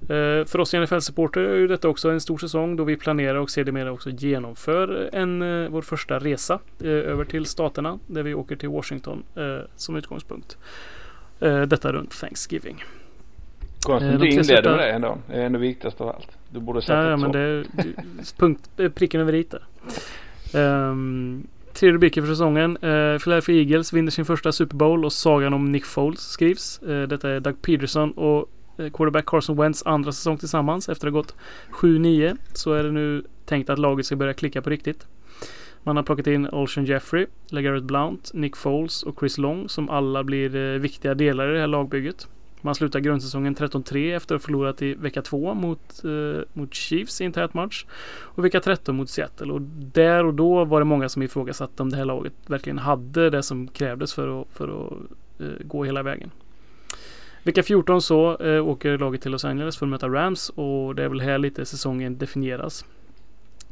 [0.00, 3.50] Eh, för oss NFL-supporter är ju detta också en stor säsong då vi planerar och
[3.50, 8.56] sedermera också genomför en, eh, vår första resa eh, över till staterna där vi åker
[8.56, 10.58] till Washington eh, som utgångspunkt.
[11.40, 12.84] Eh, detta runt Thanksgiving.
[13.84, 15.18] Konstigt att du inledde med det ändå.
[15.26, 16.28] Det är ändå viktigast av allt.
[16.50, 17.64] Du borde sagt ja, ja, men det är
[18.38, 19.46] punkt, pricken över i
[20.58, 22.76] um, Tre rubriker för säsongen.
[22.76, 26.80] Uh, Philadelphia Eagles vinner sin första Super Bowl och sagan om Nick Foles skrivs.
[26.88, 30.88] Uh, detta är Doug Peterson och quarterback Carson Wentz andra säsong tillsammans.
[30.88, 31.34] Efter att ha gått
[31.72, 35.06] 7-9 så är det nu tänkt att laget ska börja klicka på riktigt.
[35.82, 40.24] Man har plockat in Olshan Jeffrey, LeGarrette Blount, Nick Foles och Chris Long som alla
[40.24, 42.28] blir viktiga delar i det här lagbygget.
[42.64, 47.20] Man slutar grundsäsongen 13-3 efter att ha förlorat i vecka 2 mot, eh, mot Chiefs
[47.20, 47.84] i en tät match.
[48.20, 49.52] Och vecka 13 mot Seattle.
[49.52, 49.60] Och
[49.92, 53.42] där och då var det många som ifrågasatte om det här laget verkligen hade det
[53.42, 54.92] som krävdes för att, för att
[55.40, 56.30] eh, gå hela vägen.
[57.42, 61.04] Vecka 14 så eh, åker laget till Los Angeles för att möta Rams och det
[61.04, 62.84] är väl här lite säsongen definieras.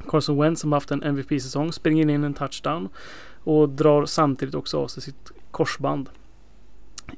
[0.08, 2.88] Carson Wentz som haft en MVP-säsong springer in en touchdown
[3.44, 6.08] och drar samtidigt också av sig sitt korsband.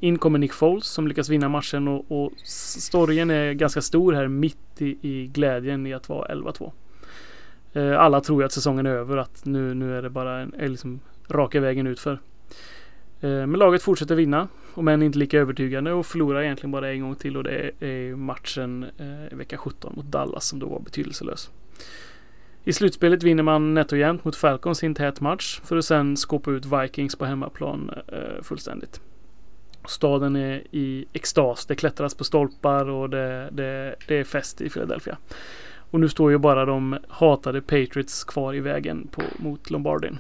[0.01, 2.33] In kommer Nick Foles som lyckas vinna matchen och, och
[2.79, 6.73] storyn är ganska stor här mitt i, i glädjen i att vara 11-2.
[7.73, 10.53] Eh, alla tror ju att säsongen är över, att nu, nu är det bara en,
[10.59, 12.13] liksom raka vägen utför.
[13.21, 17.01] Eh, men laget fortsätter vinna, om än inte lika övertygande och förlorar egentligen bara en
[17.01, 21.51] gång till och det är matchen eh, vecka 17 mot Dallas som då var betydelselös.
[22.65, 25.85] I slutspelet vinner man nätt och jämnt mot Falcons i en tät match för att
[25.85, 29.01] sen skåpa ut Vikings på hemmaplan eh, fullständigt.
[29.87, 31.67] Staden är i extas.
[31.67, 35.17] Det klättras på stolpar och det, det, det är fest i Philadelphia.
[35.91, 40.19] Och nu står ju bara de hatade Patriots kvar i vägen på, mot Lombardin.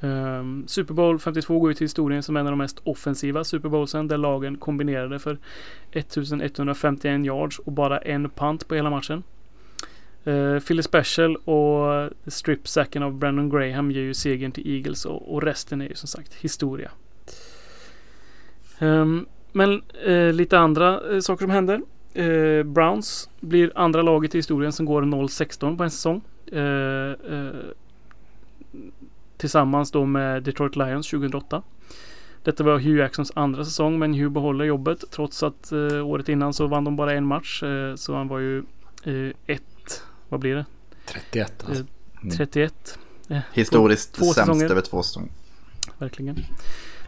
[0.00, 3.68] Um, Super Bowl 52 går ju till historien som en av de mest offensiva Super
[3.68, 5.38] Bowlsen där lagen kombinerade för
[5.92, 9.22] 1151 yards och bara en punt på hela matchen.
[10.26, 15.34] Uh, Philly Special och strip sacken av Brandon Graham ger ju segern till Eagles och,
[15.34, 16.90] och resten är ju som sagt historia.
[18.80, 21.80] Um, men uh, lite andra uh, saker som händer.
[22.18, 26.20] Uh, Browns blir andra laget i historien som går 0-16 på en säsong.
[29.36, 31.62] tillsammans då med Detroit Lions 2008.
[32.42, 35.72] Detta var Hugh Jacksons andra säsong men Hugh behåller jobbet trots att
[36.04, 37.62] året innan så vann de bara en match.
[37.96, 38.64] så han var ju
[39.46, 40.64] ett, vad blir det?
[41.06, 41.84] 31 alltså.
[42.36, 42.98] 31.
[43.52, 45.32] Historiskt två, två sämst över två säsonger.
[45.98, 46.36] Verkligen.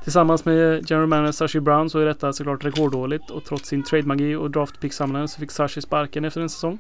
[0.05, 4.35] Tillsammans med general manager Sashi Brown så är detta såklart rekorddåligt och trots sin trade-magi
[4.35, 6.79] och draftpick-samlande så fick Sashi sparken efter en säsong.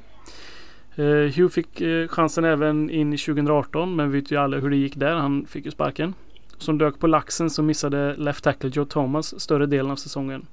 [0.99, 4.71] Uh, Hugh fick uh, chansen även in i 2018 men vi vet ju alla hur
[4.71, 5.15] det gick där.
[5.15, 6.15] Han fick ju sparken.
[6.59, 10.47] Som dök på laxen så missade left tackle Joe Thomas större delen av säsongen.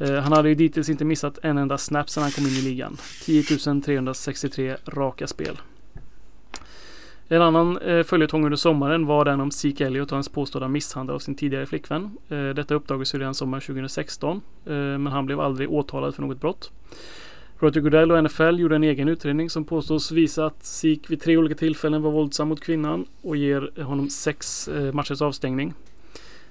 [0.00, 2.62] Uh, han hade ju dittills inte missat en enda snap sedan han kom in i
[2.62, 2.96] ligan.
[3.24, 5.56] 10 363 raka spel.
[7.30, 11.14] En annan eh, följetong under sommaren var den om Zeke Elliot och hans påstådda misshandel
[11.14, 12.10] av sin tidigare flickvän.
[12.28, 16.70] Eh, detta uppdagades redan sommaren 2016 eh, men han blev aldrig åtalad för något brott.
[17.58, 21.36] Roger Goodell och NFL gjorde en egen utredning som påstås visa att Zeke vid tre
[21.36, 25.74] olika tillfällen var våldsam mot kvinnan och ger honom sex eh, matchers avstängning.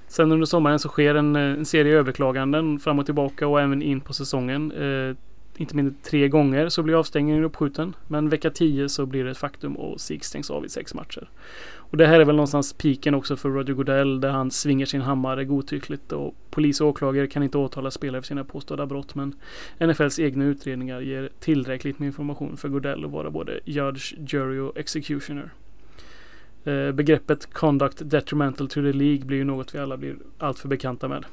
[0.08, 3.82] Sen under sommaren så sker en, eh, en serie överklaganden fram och tillbaka och även
[3.82, 4.72] in på säsongen.
[4.72, 5.16] Eh,
[5.60, 7.96] inte mindre tre gånger så blir avstängningen uppskjuten.
[8.08, 11.30] Men vecka 10 så blir det ett faktum och Sig stängs av i sex matcher.
[11.76, 15.02] Och det här är väl någonstans piken också för Roger Goodell där han svingar sin
[15.02, 19.36] hammare godtyckligt och polis och åklagare kan inte åtala spelare för sina påstådda brott men
[19.80, 24.78] NFLs egna utredningar ger tillräckligt med information för Goodell att vara både judge, jury och
[24.78, 25.52] executioner.
[26.64, 31.08] Eh, begreppet conduct detrimental to the League blir ju något vi alla blir alltför bekanta
[31.08, 31.26] med.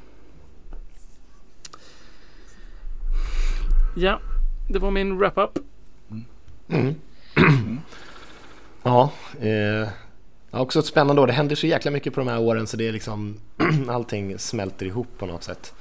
[3.96, 4.20] Ja,
[4.68, 5.58] det var min wrap-up.
[6.68, 6.94] Mm.
[8.82, 9.88] ja, eh,
[10.50, 11.26] också ett spännande år.
[11.26, 13.40] Det händer så jäkla mycket på de här åren så det är liksom
[13.88, 15.74] allting smälter ihop på något sätt.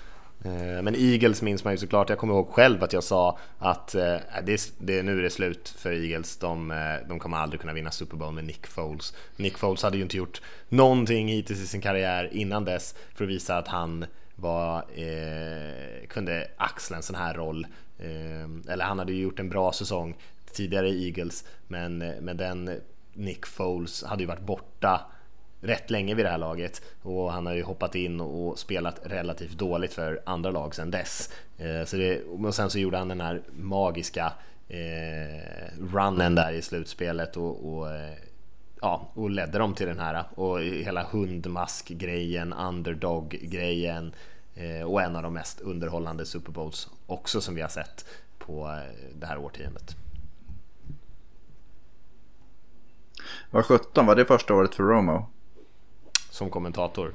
[0.45, 2.09] Eh, men Eagles minns man ju såklart.
[2.09, 5.75] Jag kommer ihåg själv att jag sa att eh, det, det, nu är det slut
[5.77, 6.37] för Eagles.
[6.37, 9.13] De, eh, de kommer aldrig kunna vinna Super Bowl med Nick Foles.
[9.35, 13.29] Nick Foles hade ju inte gjort någonting hittills i sin karriär innan dess för att
[13.29, 17.67] visa att han var, eh, kunde axla en sån här roll
[18.03, 20.15] Ehm, eller han hade ju gjort en bra säsong
[20.51, 22.81] tidigare i Eagles, men, men den
[23.13, 25.01] Nick Foles hade ju varit borta
[25.61, 29.57] rätt länge vid det här laget och han har ju hoppat in och spelat relativt
[29.57, 31.29] dåligt för andra lag sedan dess.
[31.57, 34.33] Ehm, så det, och sen så gjorde han den här magiska
[34.67, 38.17] eh, runnen där i slutspelet och, och eh,
[38.81, 44.13] ja, och ledde dem till den här och hela hundmask-grejen, underdog-grejen
[44.87, 48.05] och en av de mest underhållande Super Bowls också som vi har sett
[48.45, 49.95] på eh, det här årtiondet.
[53.51, 55.29] Var 17, var det första året för Romo?
[56.29, 57.13] Som kommentator?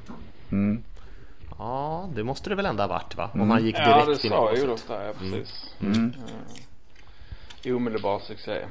[0.51, 0.83] Mm.
[1.59, 3.31] Ja, det måste det väl ändå ha varit va?
[3.33, 3.51] Om mm.
[3.51, 5.75] han gick direkt ja, det in i sa Olof där, ja precis.
[5.81, 5.95] Mm.
[5.95, 6.15] Mm.
[7.67, 8.65] Uh, omedelbar succé.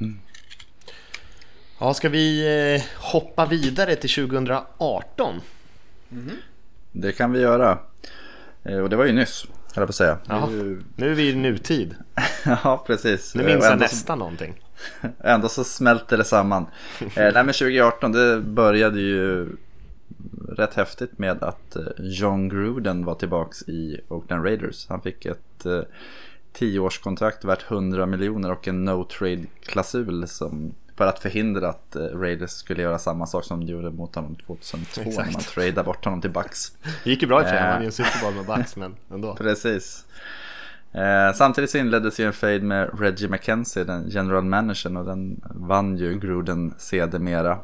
[0.00, 0.20] Mm.
[1.78, 2.82] Ja, ska vi eh,
[3.12, 5.40] hoppa vidare till 2018?
[6.10, 6.36] Mm.
[7.00, 7.78] Det kan vi göra.
[8.64, 10.18] Eh, och det var ju nyss, höll jag på att säga.
[10.26, 10.48] Ja,
[10.96, 11.10] nu...
[11.10, 11.94] är vi i nutid.
[12.44, 13.34] ja, precis.
[13.34, 14.18] Nu minns jag nästan så...
[14.18, 14.54] någonting.
[15.20, 16.66] Ändå så smälter det samman.
[17.00, 19.48] eh, nej men 2018 det började ju
[20.48, 24.86] rätt häftigt med att eh, John Gruden var tillbaks i Oakland Raiders.
[24.88, 25.66] Han fick ett
[26.52, 32.02] tioårskontrakt värt 100 miljoner och en no trade klausul som för att förhindra att eh,
[32.02, 35.26] Raiders skulle göra samma sak som de gjorde mot honom 2002 Exakt.
[35.26, 36.72] när man tradade bort honom till Bucks.
[37.04, 38.46] Det gick ju bra i och för sig, han vann ju en Super Bowl med
[38.46, 39.34] Bucks men ändå.
[39.38, 40.04] Precis.
[40.92, 45.40] Eh, samtidigt så inleddes ju en fade med Reggie McKenzie, den general managern och den
[45.44, 47.58] vann ju Gruden sedermera.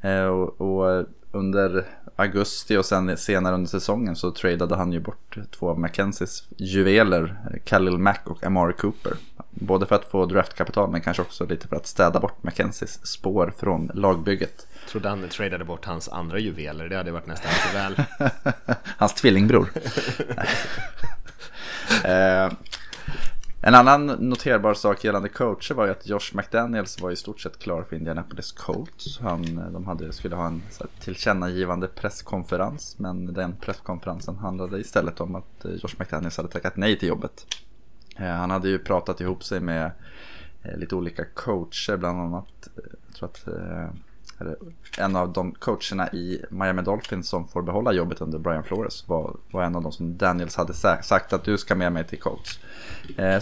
[0.00, 1.84] Eh, och, och under
[2.16, 7.36] augusti och sen senare under säsongen så tradade han ju bort två av Mackenzies juveler,
[7.64, 9.12] Khalil Mack och Amari Cooper.
[9.66, 13.54] Både för att få draftkapital men kanske också lite för att städa bort Mackenzies spår
[13.58, 14.66] från lagbygget.
[14.88, 18.04] Trodde han tradade bort hans andra juveler, det hade varit nästan lite väl.
[18.96, 19.68] hans tvillingbror.
[22.04, 22.52] eh,
[23.64, 27.58] en annan noterbar sak gällande coacher var ju att Josh McDaniels var i stort sett
[27.58, 29.18] klar för Indianapolis Colts.
[29.20, 35.20] Han, de hade, skulle ha en så här, tillkännagivande presskonferens men den presskonferensen handlade istället
[35.20, 37.46] om att eh, Josh McDaniels hade tackat nej till jobbet.
[38.16, 39.90] Eh, han hade ju pratat ihop sig med
[40.62, 43.48] eh, lite olika coacher, bland annat, eh, jag tror att
[44.98, 49.36] en av de coacherna i Miami Dolphins som får behålla jobbet under Brian Flores var,
[49.50, 52.58] var en av de som Daniels hade sagt att du ska med mig till Colts.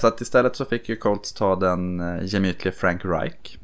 [0.00, 3.58] Så att istället så fick ju Colts ta den gemytlige Frank Reich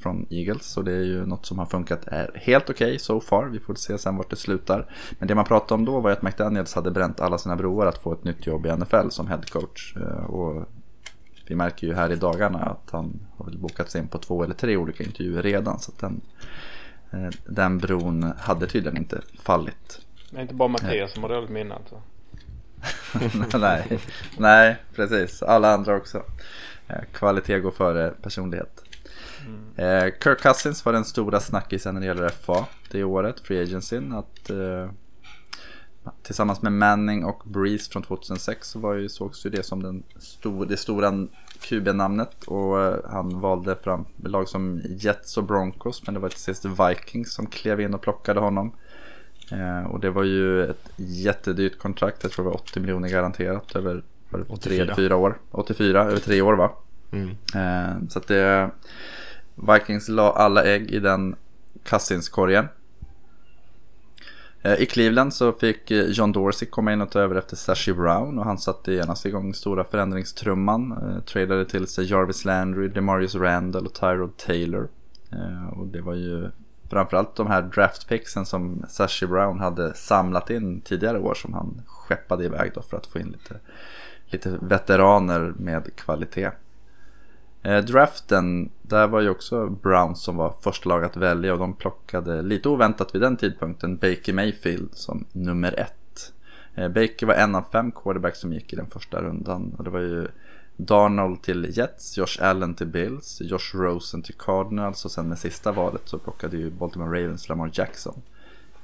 [0.00, 0.76] från Eagles.
[0.76, 3.46] Och det är ju något som har funkat är helt okej okay so far.
[3.46, 4.86] Vi får se sen vart det slutar.
[5.18, 7.98] Men det man pratade om då var att McDaniels hade bränt alla sina broar att
[7.98, 9.96] få ett nytt jobb i NFL som head coach.
[10.28, 10.66] Och
[11.46, 14.54] vi märker ju här i dagarna att han har bokat sig in på två eller
[14.54, 15.78] tre olika intervjuer redan.
[15.78, 16.20] Så den,
[17.46, 20.00] den bron hade tydligen inte fallit.
[20.30, 22.02] Det är inte bara Mattias som har dåligt minne alltså.
[23.58, 23.98] nej,
[24.38, 25.42] nej, precis.
[25.42, 26.22] Alla andra också.
[26.88, 28.85] Eh, kvalitet går före personlighet.
[29.46, 30.12] Mm.
[30.24, 34.12] Kirk Cousins var den stora snackisen när det gäller FA det året, Free Agencyn.
[34.12, 34.90] Att, eh,
[36.22, 40.02] tillsammans med Manning och Breeze från 2006 så var ju, sågs ju det som den
[40.16, 41.26] stor, det stora
[41.60, 42.44] QB-namnet.
[42.44, 46.02] Och eh, han valde fram lag som Jets och Broncos.
[46.06, 48.72] Men det var till sist Vikings som klev in och plockade honom.
[49.52, 52.22] Eh, och det var ju ett jättedyrt kontrakt.
[52.22, 55.38] Jag tror det var 80 miljoner garanterat över 3-4 år.
[55.50, 56.70] 84 över tre år va?
[57.12, 57.30] Mm.
[57.54, 58.70] Eh, så att det...
[59.56, 61.36] Vikings la alla ägg i den
[61.84, 62.68] Cousins-korgen.
[64.62, 67.92] Eh, I Cleveland så fick eh, John Dorsey komma in och ta över efter Sashi
[67.92, 70.92] Brown och han satte genast igång stora förändringstrumman.
[70.92, 74.88] Eh, tradade till sig Jarvis Landry, Demarius Randall och Tyrod Taylor.
[75.32, 76.50] Eh, och det var ju
[76.90, 82.44] framförallt de här draftpicksen som Sashi Brown hade samlat in tidigare år som han skeppade
[82.44, 83.60] iväg då för att få in lite,
[84.26, 86.50] lite veteraner med kvalitet.
[87.66, 91.74] Eh, draften, där var ju också Browns som var första lag att välja och de
[91.74, 96.32] plockade lite oväntat vid den tidpunkten Baker Mayfield som nummer ett.
[96.74, 99.90] Eh, Baker var en av fem quarterbacks som gick i den första rundan och det
[99.90, 100.28] var ju
[100.76, 105.72] Darnold till Jets, Josh Allen till Bills, Josh Rosen till Cardinals och sen med sista
[105.72, 108.22] valet så plockade ju Baltimore Ravens Lamar Jackson.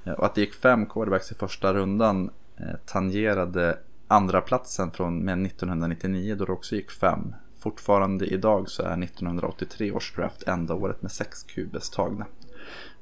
[0.04, 3.78] Eh, och att det gick fem quarterbacks i första rundan eh, tangerade
[4.08, 7.34] andra platsen från med 1999 då det också gick fem.
[7.62, 12.26] Fortfarande idag så är 1983 års draft enda året med sex QBs tagna.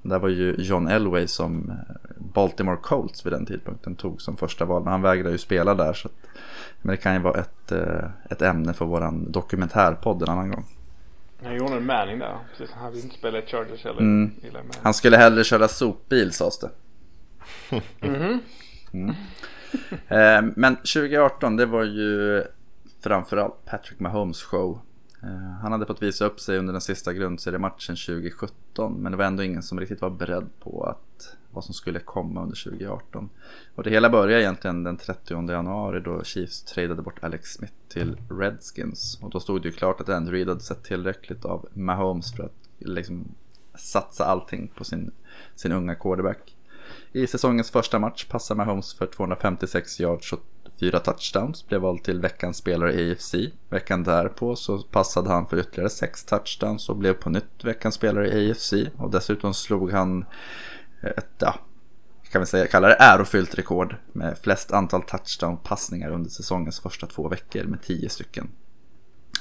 [0.03, 1.77] Där var ju John Elway som eh,
[2.19, 4.83] Baltimore Colts vid den tidpunkten tog som första val.
[4.83, 5.93] Men han vägrade ju spela där.
[5.93, 6.15] Så att,
[6.83, 10.65] men det kan ju vara ett, eh, ett ämne för våran dokumentärpodd en annan gång.
[11.43, 12.37] Han gjorde en Manning där.
[12.51, 14.01] Precis, han vill inte spela i Chargers heller.
[14.01, 14.31] Mm.
[14.83, 16.71] Han skulle hellre köra sopbil sades det.
[18.01, 18.39] mm
[18.93, 19.15] mm.
[20.09, 22.45] Eh, men 2018 det var ju
[23.01, 24.81] framförallt Patrick Mahomes show.
[25.23, 29.25] Eh, han hade fått visa upp sig under den sista grundseriematchen 2017 men det var
[29.25, 33.31] ändå ingen som riktigt var beredd på att vad som skulle komma under 2018.
[33.75, 38.17] Och det hela började egentligen den 30 januari då Chiefs tradade bort Alex Smith till
[38.31, 39.19] Redskins.
[39.23, 42.43] Och då stod det ju klart att Andrew Reid hade sett tillräckligt av Mahomes för
[42.43, 43.35] att liksom
[43.75, 45.11] satsa allting på sin,
[45.55, 46.57] sin unga quarterback.
[47.13, 50.41] I säsongens första match passade Mahomes för 256 yards och
[50.81, 53.35] fyra touchdowns, blev vald till veckans spelare i AFC.
[53.69, 58.29] Veckan därpå så passade han för ytterligare sex touchdowns och blev på nytt veckans spelare
[58.29, 58.75] i AFC.
[58.97, 60.25] Och dessutom slog han
[61.03, 61.55] ett, ja,
[62.33, 67.29] kan vi säga, kalla det ärofyllt rekord med flest antal touchdown-passningar under säsongens första två
[67.29, 68.49] veckor med tio stycken.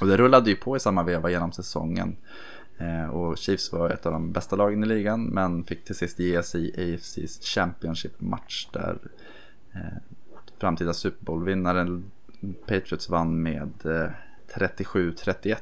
[0.02, 2.18] Och det rullade ju på i samma veva genom säsongen.
[2.78, 6.20] Eh, och Chiefs var ett av de bästa lagen i ligan men fick till sist
[6.20, 8.98] ge sig i AFCs Championship-match där
[9.74, 9.98] eh,
[10.60, 12.12] framtida Super Bowl-vinnaren
[12.66, 14.10] Patriots vann med eh,
[14.56, 15.56] 37-31.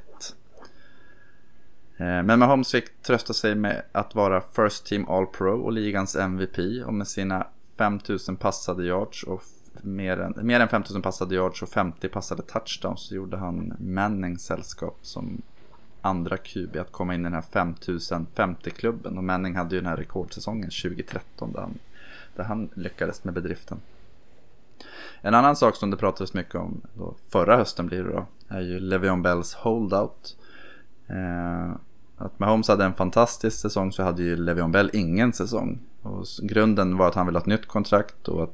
[1.97, 6.15] Eh, men Mahomes fick trösta sig med att vara First Team All Pro och ligans
[6.15, 7.47] MVP och med sina
[7.77, 9.43] 5000 passade yards och
[9.81, 14.37] mer än, mer än 5000 passade yards och 50 passade touchdowns så gjorde han Manning
[14.37, 15.41] sällskap som
[16.01, 19.97] andra QB att komma in i den här 5050-klubben och Manning hade ju den här
[19.97, 21.79] rekordsäsongen 2013 där han,
[22.35, 23.79] där han lyckades med bedriften.
[25.21, 28.61] En annan sak som det pratades mycket om då, förra hösten blir det då, är
[28.61, 30.37] ju Levion Bells holdout.
[31.07, 31.71] Eh,
[32.17, 35.79] att Mahomes hade en fantastisk säsong så hade ju Levion Bell ingen säsong.
[36.01, 38.53] Och grunden var att han ville ha ett nytt kontrakt och att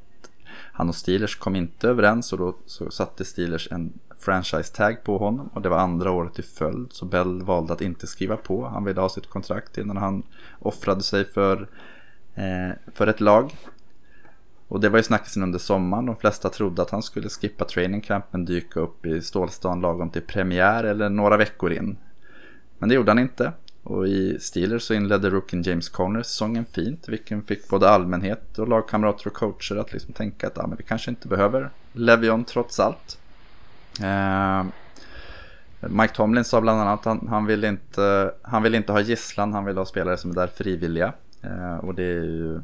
[0.73, 5.17] han och Steelers kom inte överens och då så satte Steelers en franchise tag på
[5.17, 8.65] honom och det var andra året i följd så Bell valde att inte skriva på.
[8.65, 10.23] Han ville ha sitt kontrakt innan han
[10.59, 11.67] offrade sig för,
[12.35, 13.55] eh, för ett lag.
[14.73, 16.05] Och det var ju snackisen under sommaren.
[16.05, 20.09] De flesta trodde att han skulle skippa training camp men dyka upp i Stålstan lagom
[20.09, 21.97] till premiär eller några veckor in.
[22.77, 23.51] Men det gjorde han inte.
[23.83, 27.09] Och i Steelers så inledde rookien James Conner säsongen fint.
[27.09, 30.83] Vilken fick både allmänhet och lagkamrater och coacher att liksom tänka att ah, men vi
[30.83, 33.17] kanske inte behöver Levion trots allt.
[34.01, 34.63] Eh,
[35.79, 39.53] Mike Tomlin sa bland annat att han, han, vill inte, han vill inte ha gisslan,
[39.53, 41.13] han vill ha spelare som är där frivilliga.
[41.41, 42.61] Eh, och det är ju...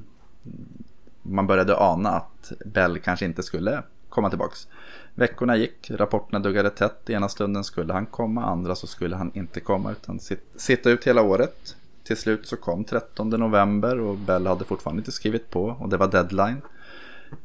[1.30, 4.68] Man började ana att Bell kanske inte skulle komma tillbaks.
[5.16, 7.10] Veckorna gick, rapporterna duggade tätt.
[7.10, 10.20] Ena stunden skulle han komma, andra så skulle han inte komma utan
[10.56, 11.76] sitta ut hela året.
[12.04, 15.98] Till slut så kom 13 november och Bell hade fortfarande inte skrivit på och det
[15.98, 16.62] var deadline.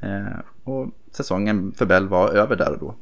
[0.01, 2.95] Eh, och säsongen för Bell var över där och då.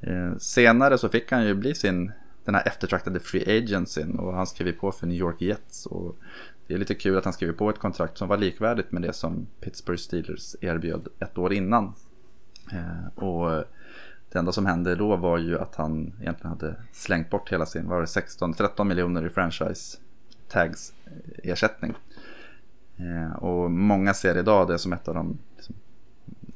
[0.00, 2.12] Eh, senare så fick han ju bli sin,
[2.44, 5.86] den här eftertraktade free agencyn och han skrev på för New York Jets.
[5.86, 6.16] Och
[6.68, 9.12] det är lite kul att han skrev på ett kontrakt som var likvärdigt med det
[9.12, 11.94] som Pittsburgh Steelers erbjöd ett år innan.
[12.72, 13.64] Eh, och
[14.32, 17.88] det enda som hände då var ju att han egentligen hade slängt bort hela sin,
[17.88, 19.98] var det 16, 13 miljoner i franchise
[20.48, 21.94] tags-ersättning.
[22.96, 25.38] Eh, eh, och många ser idag det som ett av de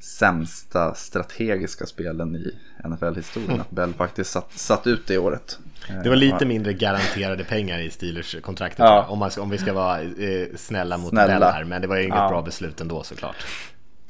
[0.03, 2.55] sämsta strategiska spelen i
[2.89, 3.61] NFL-historien.
[3.61, 5.59] Att Bell faktiskt satt, satt ut det året.
[6.03, 9.07] Det var lite mindre garanterade pengar i Steelers-kontraktet ja.
[9.09, 11.27] om, man, om vi ska vara eh, snälla mot snälla.
[11.27, 11.65] Bell här.
[11.65, 12.29] Men det var ju inget ja.
[12.29, 13.47] bra beslut ändå såklart.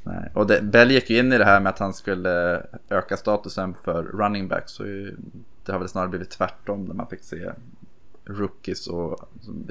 [0.03, 0.31] Nej.
[0.35, 3.75] Och det, Bell gick ju in i det här med att han skulle öka statusen
[3.85, 4.65] för running back.
[4.67, 4.83] Så
[5.65, 7.51] det har väl snarare blivit tvärtom när man fick se
[8.35, 9.29] rookies och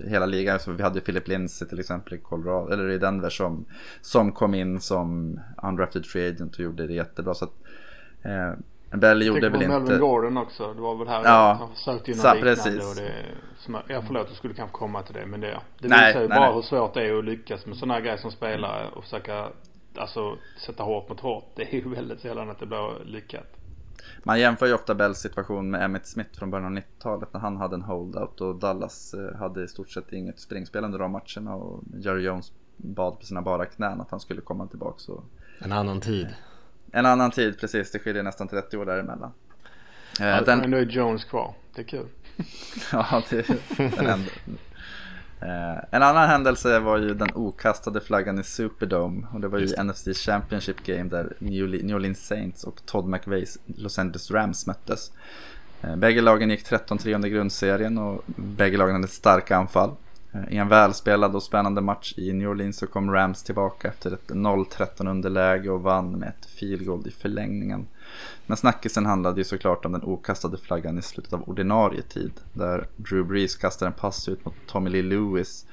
[0.07, 0.59] hela ligan.
[0.59, 3.65] Så vi hade Philip Lindsey till exempel i Colorado, eller i Denver som,
[4.01, 7.33] som kom in som undrafted free agent och gjorde det jättebra.
[7.33, 7.53] Så att,
[8.21, 8.53] eh,
[8.97, 9.79] Bell gjorde väl inte...
[9.79, 10.73] Melvin Gordon också.
[10.73, 12.41] Det var väl här ja, han försökte ju något liknande.
[12.41, 12.89] Precis.
[12.89, 13.13] Och det,
[13.57, 15.25] som, ja förlåt, jag skulle kanske komma till det.
[15.25, 16.55] Men det, det nej, visar ju nej, bara nej.
[16.55, 19.47] hur svårt det är att lyckas med sådana här grejer som spelare och försöka
[19.97, 21.51] alltså, sätta hårt mot hårt.
[21.55, 23.60] Det är ju väldigt sällan att det blir lyckat.
[24.23, 27.57] Man jämför ju ofta Bells situation med Emmett Smith från början av 90-talet när han
[27.57, 31.55] hade en holdout och Dallas eh, hade i stort sett inget springspel under de matcherna
[31.55, 35.09] och Jerry Jones bad på sina bara knän att han skulle komma tillbaks.
[35.09, 35.23] Och...
[35.59, 36.27] En annan tid.
[36.91, 37.91] En annan tid, precis.
[37.91, 39.31] Det skiljer nästan 30 år däremellan.
[40.19, 40.59] Eh, ja, den...
[40.59, 41.53] Men nu är Jones kvar.
[41.75, 42.07] Det är kul.
[42.91, 44.31] ja, det är den enda.
[45.41, 49.65] Eh, en annan händelse var ju den okastade flaggan i Superdome och det var ju
[49.65, 49.83] det.
[49.83, 55.11] NFC Championship Game där New Orleans Saints och Todd McVeys Los Angeles Rams möttes.
[55.81, 59.91] Eh, bägge lagen gick 13-3 under grundserien och bägge lagen hade starka anfall.
[60.31, 64.11] Eh, I en välspelad och spännande match i New Orleans så kom Rams tillbaka efter
[64.11, 67.87] ett 0-13 underläge och vann med ett field goal i förlängningen.
[68.45, 72.31] Men snackisen handlade ju såklart om den okastade flaggan i slutet av ordinarie tid.
[72.53, 75.65] Där Drew Brees kastar en pass ut mot Tommy Lee Lewis.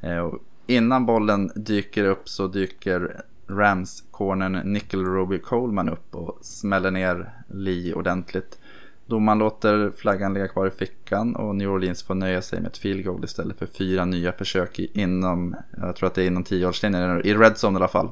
[0.00, 6.90] Eh, och innan bollen dyker upp så dyker Rams-cornern Nickel Roby Coleman upp och smäller
[6.90, 8.58] ner Lee ordentligt.
[9.06, 12.78] Domaren låter flaggan ligga kvar i fickan och New Orleans får nöja sig med ett
[12.78, 17.26] field goal istället för fyra nya försök inom, jag tror att det är inom tioårslinjen,
[17.26, 18.10] i red zone i alla fall.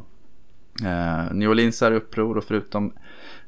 [0.82, 2.93] Eh, New Orleans är uppror och förutom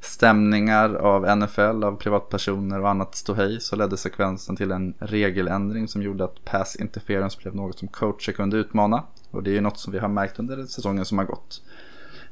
[0.01, 6.01] stämningar av NFL, av privatpersoner och annat ståhej så ledde sekvensen till en regeländring som
[6.01, 9.03] gjorde att pass interference blev något som coacher kunde utmana.
[9.31, 11.61] Och det är ju något som vi har märkt under säsongen som har gått.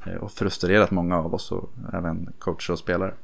[0.06, 3.14] Eh, och frustrerat många av oss och även coacher och spelare.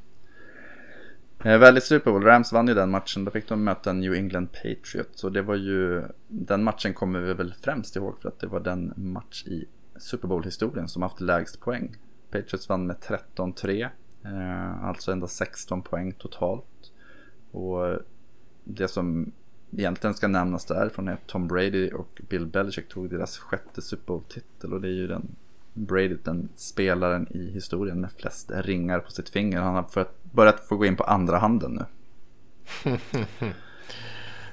[1.44, 4.48] Eh, väldigt Super Bowl, Rams vann ju den matchen, då fick de möta New England
[4.52, 5.24] Patriots.
[5.24, 8.60] Och det var ju, den matchen kommer vi väl främst ihåg för att det var
[8.60, 9.64] den match i
[9.97, 11.97] Super Bowl-historien som haft lägst poäng.
[12.31, 13.89] Patriots vann med 13-3.
[14.24, 16.93] Eh, alltså endast 16 poäng totalt.
[17.51, 17.99] Och
[18.65, 19.32] det som
[19.70, 24.07] egentligen ska nämnas därifrån är att Tom Brady och Bill Belichick tog deras sjätte Super
[24.07, 24.73] Bowl-titel.
[24.73, 25.36] Och det är ju den
[25.74, 29.61] Brady, den spelaren i historien med flest ringar på sitt finger.
[29.61, 31.85] Han har börjat få gå in på andra handen nu.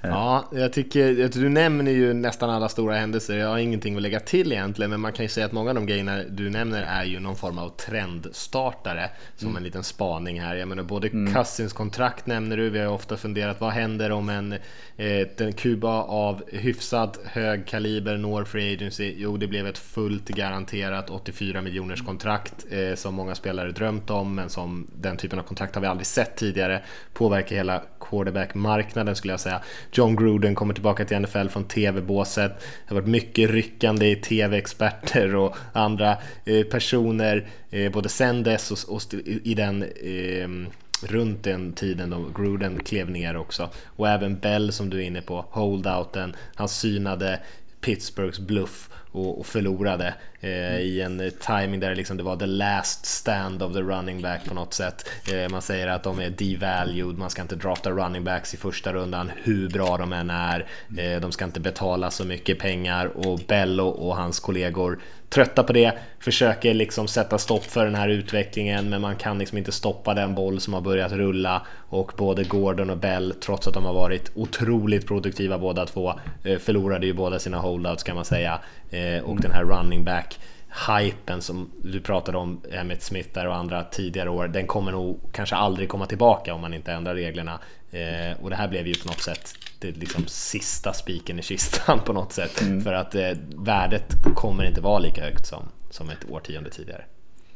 [0.01, 3.37] Ja, jag tycker, du nämner ju nästan alla stora händelser.
[3.37, 5.75] Jag har ingenting att lägga till egentligen, men man kan ju säga att många av
[5.75, 9.57] de grejerna du nämner är ju någon form av trendstartare, som mm.
[9.57, 10.55] en liten spaning här.
[10.55, 11.33] Jag menar, både mm.
[11.33, 14.55] Cousins kontrakt nämner du, vi har ofta funderat, vad händer om en,
[14.97, 19.13] eh, Kuba av hyfsat hög kaliber når Free Agency?
[19.17, 24.35] Jo, det blev ett fullt garanterat 84 miljoners kontrakt eh, som många spelare drömt om,
[24.35, 26.81] men som den typen av kontrakt har vi aldrig sett tidigare.
[27.13, 29.61] Påverkar hela quarterback-marknaden skulle jag säga.
[29.91, 32.51] John Gruden kommer tillbaka till NFL från TV-båset.
[32.59, 38.71] Det har varit mycket ryckande i TV-experter och andra eh, personer eh, både sen dess
[38.71, 39.01] och, och
[39.43, 40.69] i den eh,
[41.01, 43.69] runt den tiden då Gruden klev ner också.
[43.85, 47.39] Och även Bell som du är inne på, holdouten, han synade
[47.81, 53.05] Pittsburghs bluff och, och förlorade eh, i en timing där liksom det var the last
[53.05, 55.09] stand of the running back på något sätt.
[55.33, 58.93] Eh, man säger att de är devalued, man ska inte drafta running backs i första
[58.93, 60.65] rundan hur bra de än är.
[60.97, 64.99] Eh, de ska inte betala så mycket pengar och Bello och hans kollegor
[65.29, 69.57] trötta på det, försöker liksom sätta stopp för den här utvecklingen men man kan liksom
[69.57, 73.73] inte stoppa den boll som har börjat rulla och både Gordon och Bell, trots att
[73.73, 76.13] de har varit otroligt produktiva båda två,
[76.43, 78.59] eh, förlorade ju båda sina holdouts kan man säga
[78.89, 80.39] eh, och den här running back
[80.87, 85.19] hypen som du pratade om, Emmett Smith där och andra tidigare år, den kommer nog
[85.31, 87.59] kanske aldrig komma tillbaka om man inte ändrar reglerna.
[87.91, 91.99] Eh, och det här blev ju på något sätt det liksom sista spiken i kistan
[92.05, 92.61] på något sätt.
[92.61, 92.81] Mm.
[92.81, 97.03] För att eh, värdet kommer inte vara lika högt som, som ett årtionde tidigare.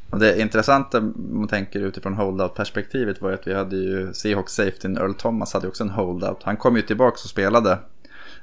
[0.10, 4.97] Och det intressanta man tänker utifrån holdout-perspektivet var ju att vi hade ju Seahawks safetyn
[4.97, 6.43] Earl Thomas hade också en holdout.
[6.43, 7.80] Han kom ju tillbaka och spelade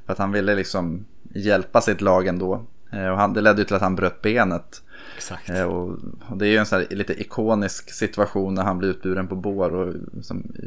[0.06, 1.04] för att han ville liksom
[1.34, 2.64] hjälpa sitt lag ändå.
[2.90, 4.82] Eh, och han, det ledde ju till att han bröt benet.
[5.16, 5.50] Exakt.
[5.50, 5.98] Eh, och,
[6.28, 9.36] och, det är ju en sån här lite ikonisk situation när han blir utburen på
[9.36, 9.94] bår och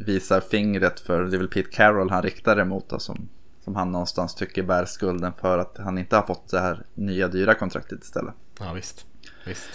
[0.06, 2.88] visar fingret för, det är väl Pete Carroll han riktar det mot.
[2.88, 3.28] Då, som,
[3.64, 7.28] som han någonstans tycker bär skulden för att han inte har fått det här nya
[7.28, 8.34] dyra kontraktet istället.
[8.58, 9.06] Ja visst.
[9.46, 9.68] visst.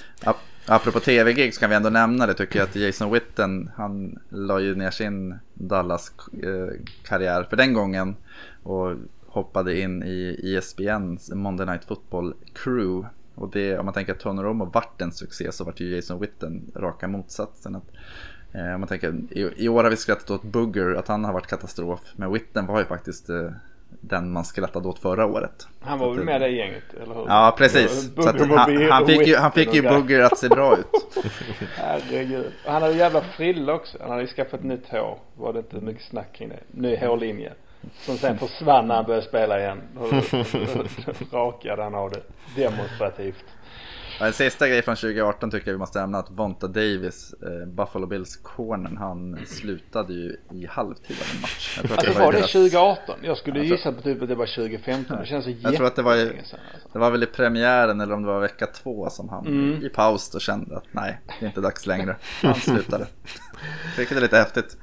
[0.65, 4.59] Apropå tv-gig så kan vi ändå nämna det tycker jag att Jason Witten han la
[4.59, 8.15] ju ner sin Dallas-karriär för den gången
[8.63, 8.95] och
[9.31, 13.07] hoppade in i ESPNs Monday Night Football Crew.
[13.35, 16.19] Och det, om man tänker att Tony Romo vart en succé så vart ju Jason
[16.19, 17.75] Witten raka motsatsen.
[17.75, 17.87] Att,
[18.53, 21.33] eh, om man tänker, i, i, år har vi skrattat åt Booger, att han har
[21.33, 21.99] varit katastrof.
[22.15, 23.51] Men Witten var ju faktiskt eh,
[23.89, 25.67] den man skrattade åt förra året.
[25.79, 27.25] Han var väl med i det gänget, eller hur?
[27.27, 28.11] Ja, precis.
[28.15, 28.51] Så han,
[28.91, 31.17] han, fick ju, han fick ju Booger att se bra ut.
[31.75, 32.51] Herregud.
[32.65, 33.97] Han hade jävla frilla också.
[34.01, 35.19] Han hade ju skaffat nytt hår.
[35.35, 36.59] Var det inte mycket snack kring det?
[36.71, 37.53] Ny hårlinje.
[37.97, 39.81] Som sen försvann när han började spela igen.
[41.31, 42.21] rakade han av det
[42.63, 43.45] demonstrativt.
[44.21, 48.07] En sista grej från 2018 tycker jag vi måste nämna att Vonta Davis, eh, Buffalo
[48.07, 51.77] Bills cornern, han slutade ju i halvtid av en match.
[51.77, 53.19] Jag tror att det var, det 2018?
[53.21, 55.17] Jag skulle jag gissa på typ att det var 2015.
[55.19, 56.57] Det känns så Jag tror att det var, i, sedan, alltså.
[56.93, 59.85] det var väl i premiären eller om det var vecka två som han mm.
[59.85, 62.15] i paus då kände att nej, det är inte dags längre.
[62.41, 63.07] Han slutade.
[63.97, 64.77] Vilket är lite häftigt.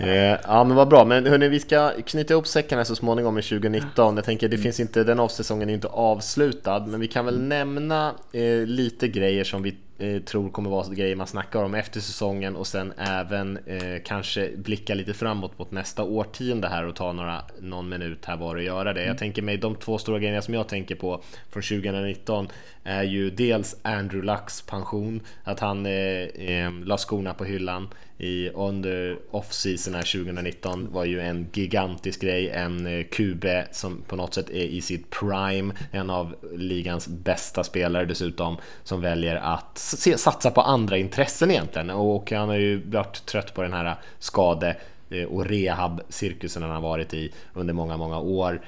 [0.00, 3.42] Eh, ja men vad bra, men hörni vi ska knyta ihop säckarna så småningom i
[3.42, 4.62] 2019 Jag tänker det mm.
[4.62, 9.44] finns inte, den avsäsongen är inte avslutad Men vi kan väl nämna eh, lite grejer
[9.44, 13.58] som vi eh, tror kommer vara grejer man snackar om efter säsongen och sen även
[13.66, 18.36] eh, kanske blicka lite framåt mot nästa årtionde här och ta några, någon minut här
[18.36, 19.00] var och göra det.
[19.00, 19.18] Jag mm.
[19.18, 22.48] tänker mig de två stora grejerna som jag tänker på från 2019
[22.84, 27.88] är ju dels Andrew Lucks pension, att han eh, eh, la skorna på hyllan
[28.20, 34.34] i under off-season 2019 var ju en gigantisk grej, en eh, QB som på något
[34.34, 39.78] sätt är i sitt prime, en av ligans bästa spelare dessutom, som väljer att
[40.16, 43.96] satsa på andra intressen egentligen och han har ju varit trött på den här eh,
[44.18, 44.76] skade
[45.10, 48.60] eh, och rehab-cirkusen han har varit i under många, många år.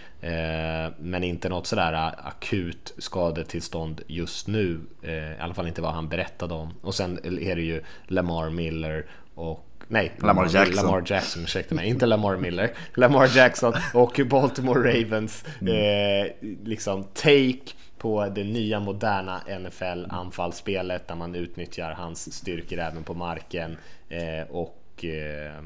[0.99, 4.81] Men inte något sådär akut skadetillstånd just nu.
[5.03, 6.75] I alla fall inte vad han berättade om.
[6.81, 10.87] Och sen är det ju Lamar Miller och Nej, Lamar Jackson.
[10.87, 11.89] Lamar Jackson, ursäkta mig.
[11.89, 12.71] Inte Lamar Miller.
[12.95, 15.75] Lamar Jackson och Baltimore Ravens mm.
[15.75, 16.33] eh,
[16.65, 23.77] liksom take på det nya moderna NFL-anfallsspelet där man utnyttjar hans styrkor även på marken
[24.09, 25.63] eh, och, eh,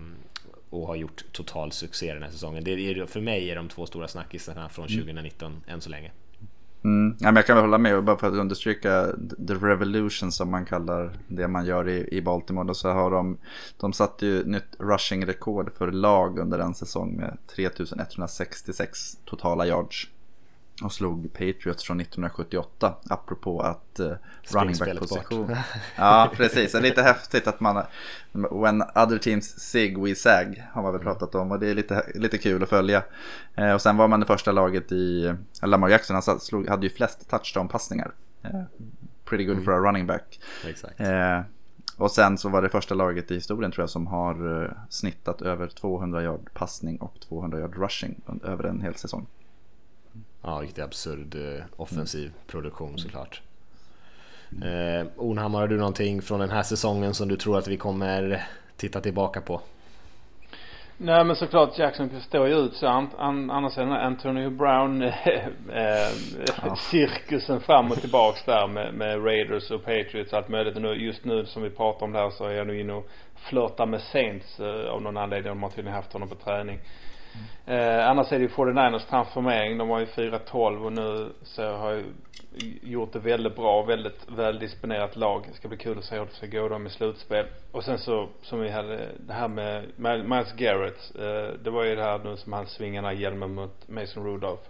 [0.70, 2.64] och har gjort total succé den här säsongen.
[2.64, 5.62] Det är, för mig är de två stora snackisarna från 2019 mm.
[5.66, 6.10] än så länge.
[6.86, 7.16] Mm.
[7.18, 9.06] Ja, men jag kan väl hålla med, bara för att understryka
[9.48, 12.74] the revolution som man kallar det man gör i, i Baltimore.
[12.74, 13.38] så har de,
[13.76, 20.08] de satte ju nytt rushing-rekord för lag under en säsong med 3166 totala yards
[20.82, 24.12] och slog Patriots från 1978 apropå att uh,
[24.50, 25.56] running back position.
[25.96, 26.72] ja, precis.
[26.72, 27.82] Det är lite häftigt att man
[28.32, 31.12] when other teams sig we sag har man väl mm.
[31.12, 33.02] pratat om och det är lite, lite kul att följa.
[33.54, 36.90] Eh, och sen var man det första laget i Lamar Jackson, han slog, hade ju
[36.90, 38.12] flest touchdown-passningar.
[38.42, 38.62] Eh,
[39.24, 39.64] pretty good mm.
[39.64, 40.40] for a running back.
[40.66, 41.00] Exakt.
[41.00, 41.40] Eh,
[41.96, 45.42] och sen så var det första laget i historien tror jag som har uh, snittat
[45.42, 49.26] över 200 yard passning och 200 yard rushing över en hel säsong.
[50.46, 53.40] Ja, riktigt absurd eh, offensiv produktion såklart.
[54.62, 58.46] Eh, Ornhammar, har du någonting från den här säsongen som du tror att vi kommer
[58.76, 59.60] titta tillbaka på?
[60.98, 64.50] Nej men såklart Jackson står ju ut så an, an, annars är den här Antonio
[64.50, 66.12] Brown äh, äh,
[66.46, 66.76] ja.
[66.90, 70.76] cirkusen fram och tillbaks där med, med Raiders och Patriots allt möjligt.
[70.76, 73.08] Nu, just nu som vi pratar om det här så är jag nu inne och
[73.36, 75.48] flörtar med Saints äh, av någon anledning.
[75.48, 76.76] De har tydligen haft honom på träning.
[76.76, 76.80] Eh,
[78.02, 79.78] annars är det ju 49ers transformering.
[79.78, 82.04] De var ju 4-12 och nu så har ju
[82.82, 83.82] gjort det väldigt bra.
[83.82, 85.44] Väldigt väldisponerat lag.
[85.48, 87.46] Det ska bli kul att se hur det ska gå dem i slutspel.
[87.72, 91.12] Och sen så som vi hade det här med Miles Garrett.
[91.18, 94.68] Eh, det var ju det här nu som han svingade hjälmen mot Mason Rudolph.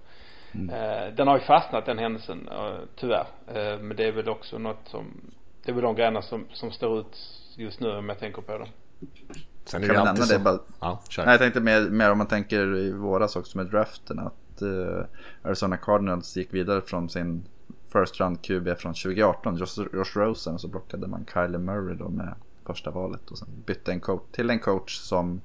[0.54, 0.70] Mm.
[0.70, 3.26] Eh, den har ju fastnat den händelsen eh, tyvärr.
[3.46, 5.32] Eh, men det är väl också något som
[5.64, 7.16] det är väl de grejerna som, som står ut
[7.56, 8.68] just nu om jag tänker på det.
[9.66, 10.58] Sen kan det nämna det bara?
[10.80, 11.24] Ja, kör.
[11.24, 14.18] Nej, jag tänkte mer, mer om man tänker i våras också med draften.
[14.18, 15.04] Att uh,
[15.42, 17.44] Arizona Cardinals gick vidare från sin
[17.92, 20.54] first round QB från 2018, Josh, Josh Rosen.
[20.54, 22.34] Och så blockade man Kyler Murray då med
[22.66, 23.30] första valet.
[23.30, 25.40] Och sen bytte en coach till en coach som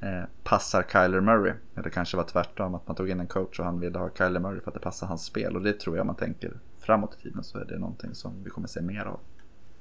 [0.00, 1.52] eh, passar Kyler Murray.
[1.74, 4.40] Eller kanske var tvärtom, att man tog in en coach och han ville ha Kyler
[4.40, 5.56] Murray för att det passar hans spel.
[5.56, 8.50] Och det tror jag man tänker framåt i tiden så är det någonting som vi
[8.50, 9.20] kommer se mer av.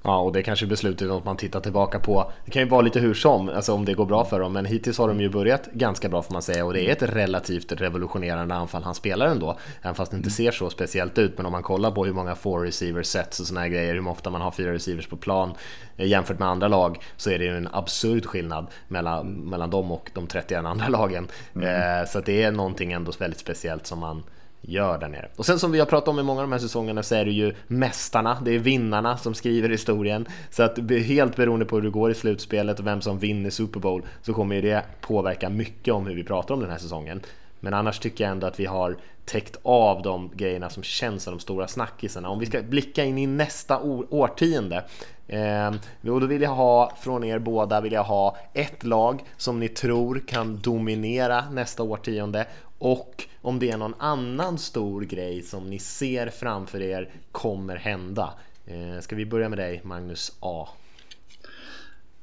[0.04, 2.32] Ja, och det kanske beslutet att man tittar tillbaka på.
[2.46, 4.54] Det kan ju vara lite hur som, alltså om det går bra för dem.
[4.54, 6.66] Men hittills har de ju börjat ganska bra får man säga.
[6.66, 9.58] Och det är ett relativt revolutionerande anfall han spelar ändå.
[9.82, 11.38] Även fast det inte ser så speciellt ut.
[11.38, 13.94] Men om man kollar på hur många four receiver sets och såna här grejer.
[13.94, 15.54] Hur ofta man har fyra receivers på plan
[15.98, 17.00] eh, jämfört med andra lag.
[17.18, 21.28] Så är det ju en absurd skillnad mellan, mellan dem och de 31 andra lagen.
[21.56, 22.00] Mm.
[22.02, 24.24] Eh, så det är någonting ändå väldigt speciellt som man
[24.68, 25.30] gör där nere.
[25.36, 27.26] Och sen som vi har pratat om i många av de här säsongerna så är
[27.26, 30.28] det ju mästarna, det är vinnarna som skriver historien.
[30.50, 33.80] Så att helt beroende på hur det går i slutspelet och vem som vinner Super
[33.80, 37.22] Bowl så kommer ju det påverka mycket om hur vi pratar om den här säsongen.
[37.60, 38.96] Men annars tycker jag ändå att vi har
[39.26, 42.30] täckt av de grejerna som känns som de stora snackisarna.
[42.30, 43.80] Om vi ska blicka in i nästa
[44.10, 44.86] årtionde
[45.28, 45.68] eh,
[46.12, 49.68] och då vill jag ha från er båda vill jag ha ett lag som ni
[49.70, 52.48] tror kan dominera nästa årtionde
[52.80, 58.34] och om det är någon annan stor grej som ni ser framför er kommer hända.
[58.66, 60.68] Eh, ska vi börja med dig Magnus A?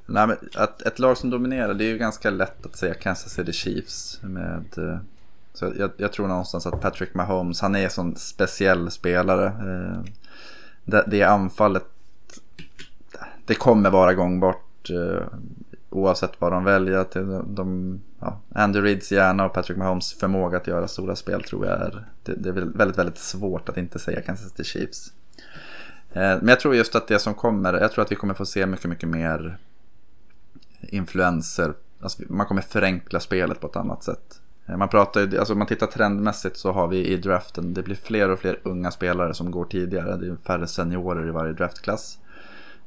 [0.05, 3.33] Nej, men att ett lag som dominerar det är ju ganska lätt att säga Kansas
[3.33, 4.19] City Chiefs.
[4.21, 4.97] Med, eh,
[5.53, 9.45] så jag, jag tror någonstans att Patrick Mahomes, han är en sån speciell spelare.
[9.45, 10.03] Eh,
[10.83, 11.85] det, det anfallet,
[13.45, 15.23] det kommer vara gångbart eh,
[15.89, 17.05] oavsett vad de väljer.
[17.13, 21.65] De, de, ja, Andy Reeds hjärna och Patrick Mahomes förmåga att göra stora spel tror
[21.65, 25.13] jag är, det, det är väldigt, väldigt svårt att inte säga Kansas City Chiefs.
[26.11, 28.45] Eh, men jag tror just att det som kommer, jag tror att vi kommer få
[28.45, 29.57] se mycket, mycket mer
[30.81, 31.73] influenser.
[32.01, 34.41] Alltså, man kommer förenkla spelet på ett annat sätt.
[34.65, 37.83] Eh, man pratar ju, alltså om man tittar trendmässigt så har vi i draften, det
[37.83, 40.17] blir fler och fler unga spelare som går tidigare.
[40.17, 42.17] Det är färre seniorer i varje draftklass.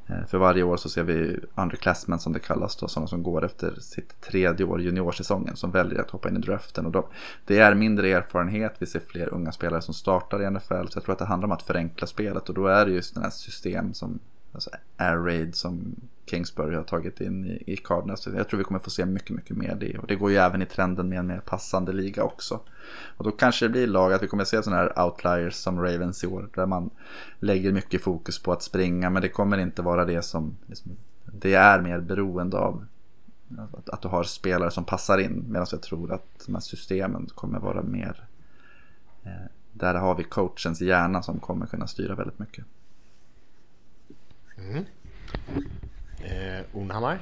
[0.08, 3.44] Eh, för varje år så ser vi underclassmen som det kallas då, sådana som går
[3.44, 6.86] efter sitt tredje år juniorsäsongen som väljer att hoppa in i draften.
[6.86, 7.08] Och då,
[7.46, 10.86] det är mindre erfarenhet, vi ser fler unga spelare som startar i NFL.
[10.88, 13.14] Så jag tror att det handlar om att förenkla spelet och då är det just
[13.14, 14.18] den här system som
[14.52, 15.94] alltså Air Raid som
[16.28, 18.26] Kingsbury har tagit in i, i Cardinals.
[18.26, 19.98] Jag tror vi kommer få se mycket, mycket mer det.
[19.98, 22.60] Och det går ju även i trenden med en mer passande liga också.
[23.16, 26.24] Och då kanske det blir lag att vi kommer se sådana här outliers som Ravens
[26.24, 26.48] i år.
[26.54, 26.90] Där man
[27.38, 29.10] lägger mycket fokus på att springa.
[29.10, 30.56] Men det kommer inte vara det som...
[30.66, 30.92] Liksom,
[31.24, 32.84] det är mer beroende av
[33.72, 35.44] att, att du har spelare som passar in.
[35.48, 38.24] Medan jag tror att de här systemen kommer vara mer...
[39.24, 39.30] Eh,
[39.72, 42.64] där har vi coachens hjärna som kommer kunna styra väldigt mycket.
[44.56, 44.84] Mm.
[46.24, 47.20] Eh, Onhammar?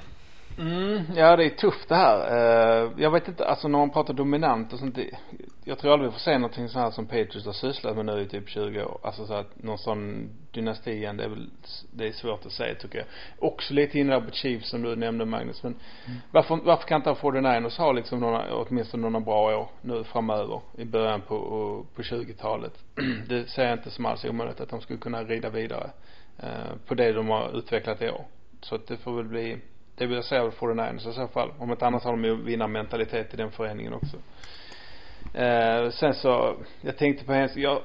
[0.58, 2.18] Mm, ja det är tufft det här.
[2.36, 4.98] Eh, jag vet inte, alltså när man pratar dominant och sånt.
[5.64, 8.20] Jag tror aldrig vi får se någonting så här som Patriots har sysslat med nu
[8.20, 9.00] i typ 20 år.
[9.02, 11.50] Alltså så att någon sån dynasti igen, det är väl,
[11.92, 13.06] det är svårt att säga tycker jag.
[13.38, 15.62] Också lite inne på Chiefs som du nämnde Magnus.
[15.62, 15.74] Men
[16.06, 16.18] mm.
[16.30, 20.84] varför, varför kan inte 49ers ha liksom några, åtminstone några bra år nu framöver i
[20.84, 21.36] början på,
[21.94, 22.72] på 20-talet.
[23.28, 25.90] det ser jag inte som alls omöjligt att de skulle kunna rida vidare
[26.38, 28.24] eh, på det de har utvecklat i år.
[28.60, 29.58] Så att det får väl bli,
[29.94, 31.50] det vill jag säga för den i så fall.
[31.58, 34.16] Om inte annars har de ju vinnarmentalitet i den föreningen också.
[35.34, 37.82] Eh, sen så, jag tänkte på en, jag,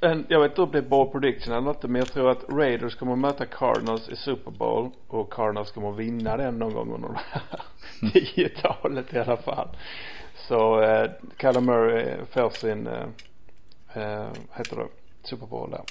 [0.00, 2.44] en, jag vet inte om det är ball prediction eller något men jag tror att
[2.48, 6.74] Raiders kommer att möta Cardinals i Super Bowl och Cardinals kommer att vinna den någon
[6.74, 7.60] gång under det här
[8.00, 9.68] 10-talet i alla fall.
[10.36, 11.10] Så eh,
[11.40, 13.06] Kyler Murray får sin, eh,
[13.94, 14.88] eh, heter det,
[15.22, 15.82] Super Bowl där.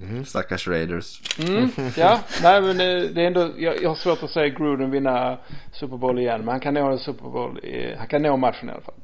[0.00, 0.24] Mm.
[0.24, 1.38] Stackars Raiders.
[1.38, 5.38] Mm, ja, nej men det, är ändå, jag, jag har svårt att säga Gruden vinna
[5.72, 6.40] Super Bowl igen.
[6.40, 7.60] Men han kan nå en Super Bowl,
[7.98, 8.94] han kan nå matchen i alla fall.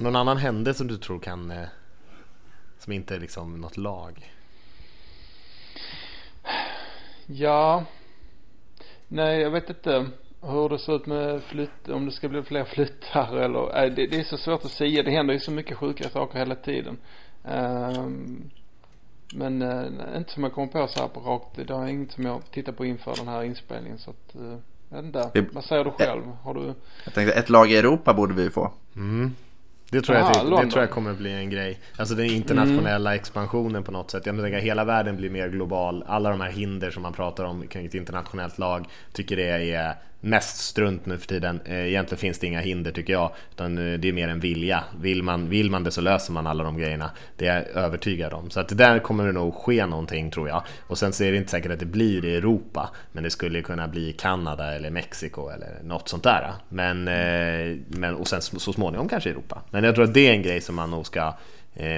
[0.00, 1.68] Någon annan händelse som du tror kan, eh,
[2.78, 4.32] som inte är liksom något lag?
[7.26, 7.84] Ja,
[9.08, 10.06] nej jag vet inte.
[10.40, 14.06] hur det ser ut med flytt, om det ska bli fler flyttar eller, äh, det,
[14.06, 15.02] det är så svårt att säga.
[15.02, 16.98] Det händer ju så mycket sjuka saker hela tiden.
[17.42, 18.50] Um,
[19.34, 21.56] men uh, inte som jag kommer på så här på rakt.
[21.56, 24.56] Det är inget som jag tittar på inför den här inspelningen så att, uh,
[24.88, 25.46] jag vet inte.
[25.52, 26.22] Vad säger du själv?
[26.42, 26.74] Har du?
[27.04, 28.72] Jag tänkte ett lag i Europa borde vi få.
[28.96, 29.34] Mm.
[29.90, 31.80] Det tror, Aha, jag, det, det tror jag kommer bli en grej.
[31.96, 33.20] Alltså den internationella mm.
[33.20, 34.26] expansionen på något sätt.
[34.26, 36.04] Jag tänker hela världen blir mer global.
[36.06, 39.94] Alla de här hinder som man pratar om kring ett internationellt lag tycker det är
[40.20, 41.60] mest strunt nu för tiden.
[41.64, 44.84] Eh, egentligen finns det inga hinder tycker jag, utan eh, det är mer en vilja.
[45.00, 47.10] Vill man, vill man det så löser man alla de grejerna.
[47.36, 48.50] Det är jag övertygad om.
[48.50, 50.62] Så att där kommer det nog ske någonting tror jag.
[50.86, 53.62] Och sen så är det inte säkert att det blir i Europa, men det skulle
[53.62, 56.52] kunna bli Kanada eller Mexiko eller något sånt där.
[56.68, 59.62] Men, eh, men och sen så småningom kanske Europa.
[59.70, 61.34] Men jag tror att det är en grej som man nog ska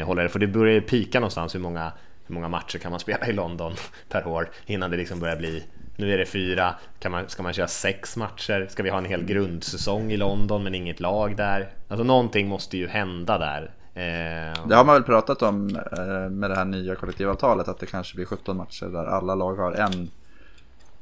[0.05, 1.93] hålla det, för det börjar pika någonstans hur många
[2.27, 3.75] hur många matcher kan man spela i London
[4.09, 5.65] per år innan det liksom börjar bli
[6.01, 8.67] nu är det fyra, kan man, ska man köra sex matcher?
[8.71, 11.73] Ska vi ha en hel grundsäsong i London men inget lag där?
[11.89, 13.63] Alltså någonting måste ju hända där.
[13.95, 14.67] Eh...
[14.69, 18.15] Det har man väl pratat om eh, med det här nya kollektivavtalet att det kanske
[18.15, 20.11] blir 17 matcher där alla lag har en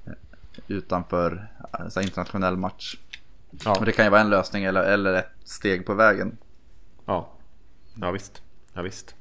[0.06, 0.12] eh,
[0.66, 2.96] utanför alltså internationell match.
[3.64, 3.78] Ja.
[3.78, 6.36] Och det kan ju vara en lösning eller, eller ett steg på vägen.
[7.06, 7.28] Ja,
[7.94, 8.42] ja visst.
[8.72, 9.14] Ja, visst.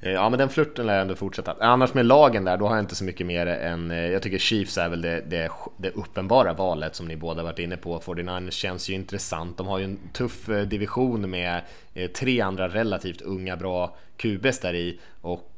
[0.00, 1.56] Eh, ja men den flirten lär jag ändå fortsätta.
[1.60, 4.38] Annars med lagen där, då har jag inte så mycket mer än, eh, jag tycker
[4.38, 8.00] Chiefs är väl det, det, det uppenbara valet som ni båda varit inne på.
[8.00, 11.60] 49ers känns ju intressant, de har ju en tuff eh, division med
[12.14, 15.50] tre andra relativt unga bra QBs där i och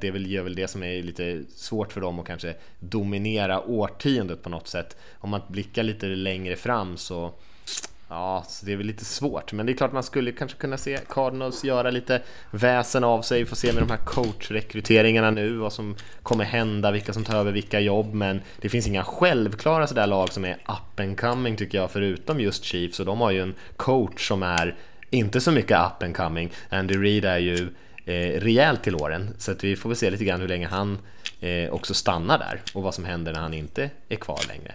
[0.00, 4.42] det väl, gör väl det som är lite svårt för dem att kanske dominera årtiondet
[4.42, 4.96] på något sätt.
[5.18, 7.32] Om man blickar lite längre fram så
[8.10, 10.76] Ja, så det är väl lite svårt, men det är klart man skulle kanske kunna
[10.76, 13.38] se Cardinals göra lite väsen av sig.
[13.38, 17.36] Vi får se med de här coachrekryteringarna nu, vad som kommer hända, vilka som tar
[17.38, 18.14] över vilka jobb.
[18.14, 22.40] Men det finns inga självklara sådär lag som är up and coming tycker jag, förutom
[22.40, 23.00] just Chiefs.
[23.00, 24.76] Och de har ju en coach som är
[25.10, 26.50] inte så mycket up and coming.
[26.68, 27.68] Andy Reid är ju
[28.04, 30.98] eh, rejält till åren, så att vi får väl se lite grann hur länge han
[31.40, 34.74] eh, också stannar där och vad som händer när han inte är kvar längre.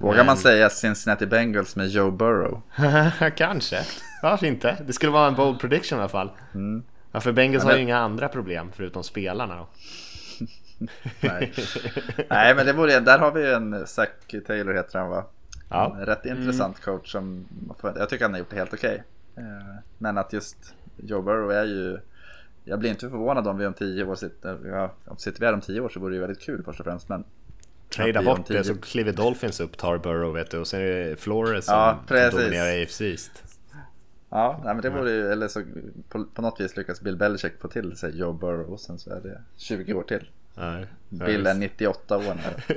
[0.00, 0.26] Vågar Men...
[0.26, 2.62] man säga Cincinnati Bengals med Joe Burrow?
[3.36, 3.80] Kanske.
[4.22, 4.76] Varför inte?
[4.86, 6.30] Det skulle vara en bold prediction i alla fall.
[6.54, 6.82] Mm.
[7.12, 9.68] Ja, för Bengals men har ju inga andra problem förutom spelarna då.
[11.20, 11.52] Nej.
[12.30, 15.24] Nej, men det vore, där har vi en Zack Taylor heter han va?
[15.68, 15.96] Ja.
[16.00, 16.98] En rätt intressant mm.
[16.98, 17.46] coach som
[17.82, 19.02] jag tycker han har gjort det helt okej.
[19.32, 19.44] Okay.
[19.44, 21.98] Eh, men att just Joe Burrow är ju
[22.64, 25.52] jag blir inte förvånad om vi om tio år sitter, ja, om sitter vi här
[25.52, 27.08] om tio år så vore det ju väldigt kul först och främst.
[27.08, 27.24] Men
[27.96, 31.16] Trada bort det så kliver Dolphins upp, tar Burrow vet du och sen är det
[31.16, 31.74] Flores som,
[32.08, 33.30] ja, dominerar AFC East.
[34.30, 35.62] Ja, nej, men det vore ju, eller så
[36.08, 39.10] på, på något vis lyckas Bill Belichick få till sig Joe Burrow och sen så
[39.10, 40.28] är det 20 år till.
[40.54, 42.74] Nej, Bill är 98 år nu.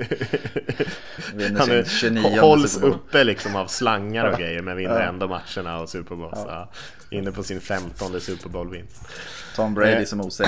[1.58, 5.88] Han är, 29 hålls uppe liksom av slangar och grejer men vinner ändå matcherna och
[5.88, 6.32] Super Bowl.
[6.34, 6.70] Ja.
[7.10, 9.08] Inne på sin 15 Super Bowl-vinst.
[9.56, 10.04] Tom Brady eh.
[10.04, 10.40] som OC.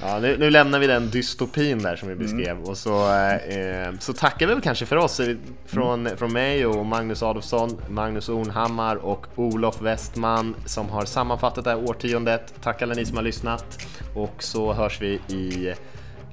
[0.00, 2.64] Ja, nu, nu, lämnar vi den dystopin där som vi beskrev mm.
[2.64, 5.36] och så, eh, så tackar vi väl kanske för oss eh,
[5.66, 6.16] från, mm.
[6.16, 11.88] från mig och Magnus Adolfsson, Magnus Ornhammar och Olof Westman som har sammanfattat det här
[11.88, 12.54] årtiondet.
[12.62, 15.74] Tack alla ni som har lyssnat och så hörs vi i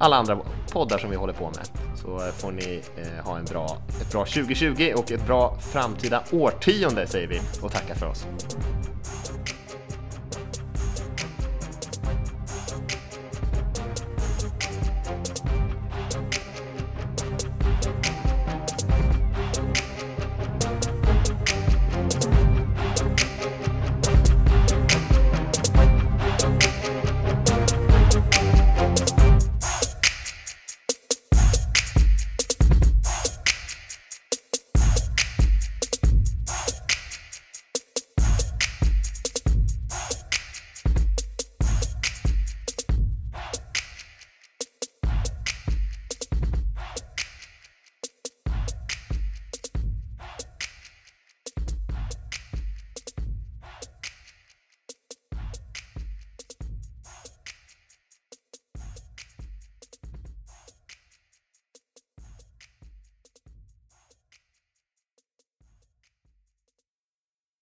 [0.02, 0.38] alla andra
[0.72, 1.70] poddar som vi håller på med.
[1.96, 6.24] Så eh, får ni eh, ha en bra, ett bra 2020 och ett bra framtida
[6.32, 8.26] årtionde säger vi och tackar för oss.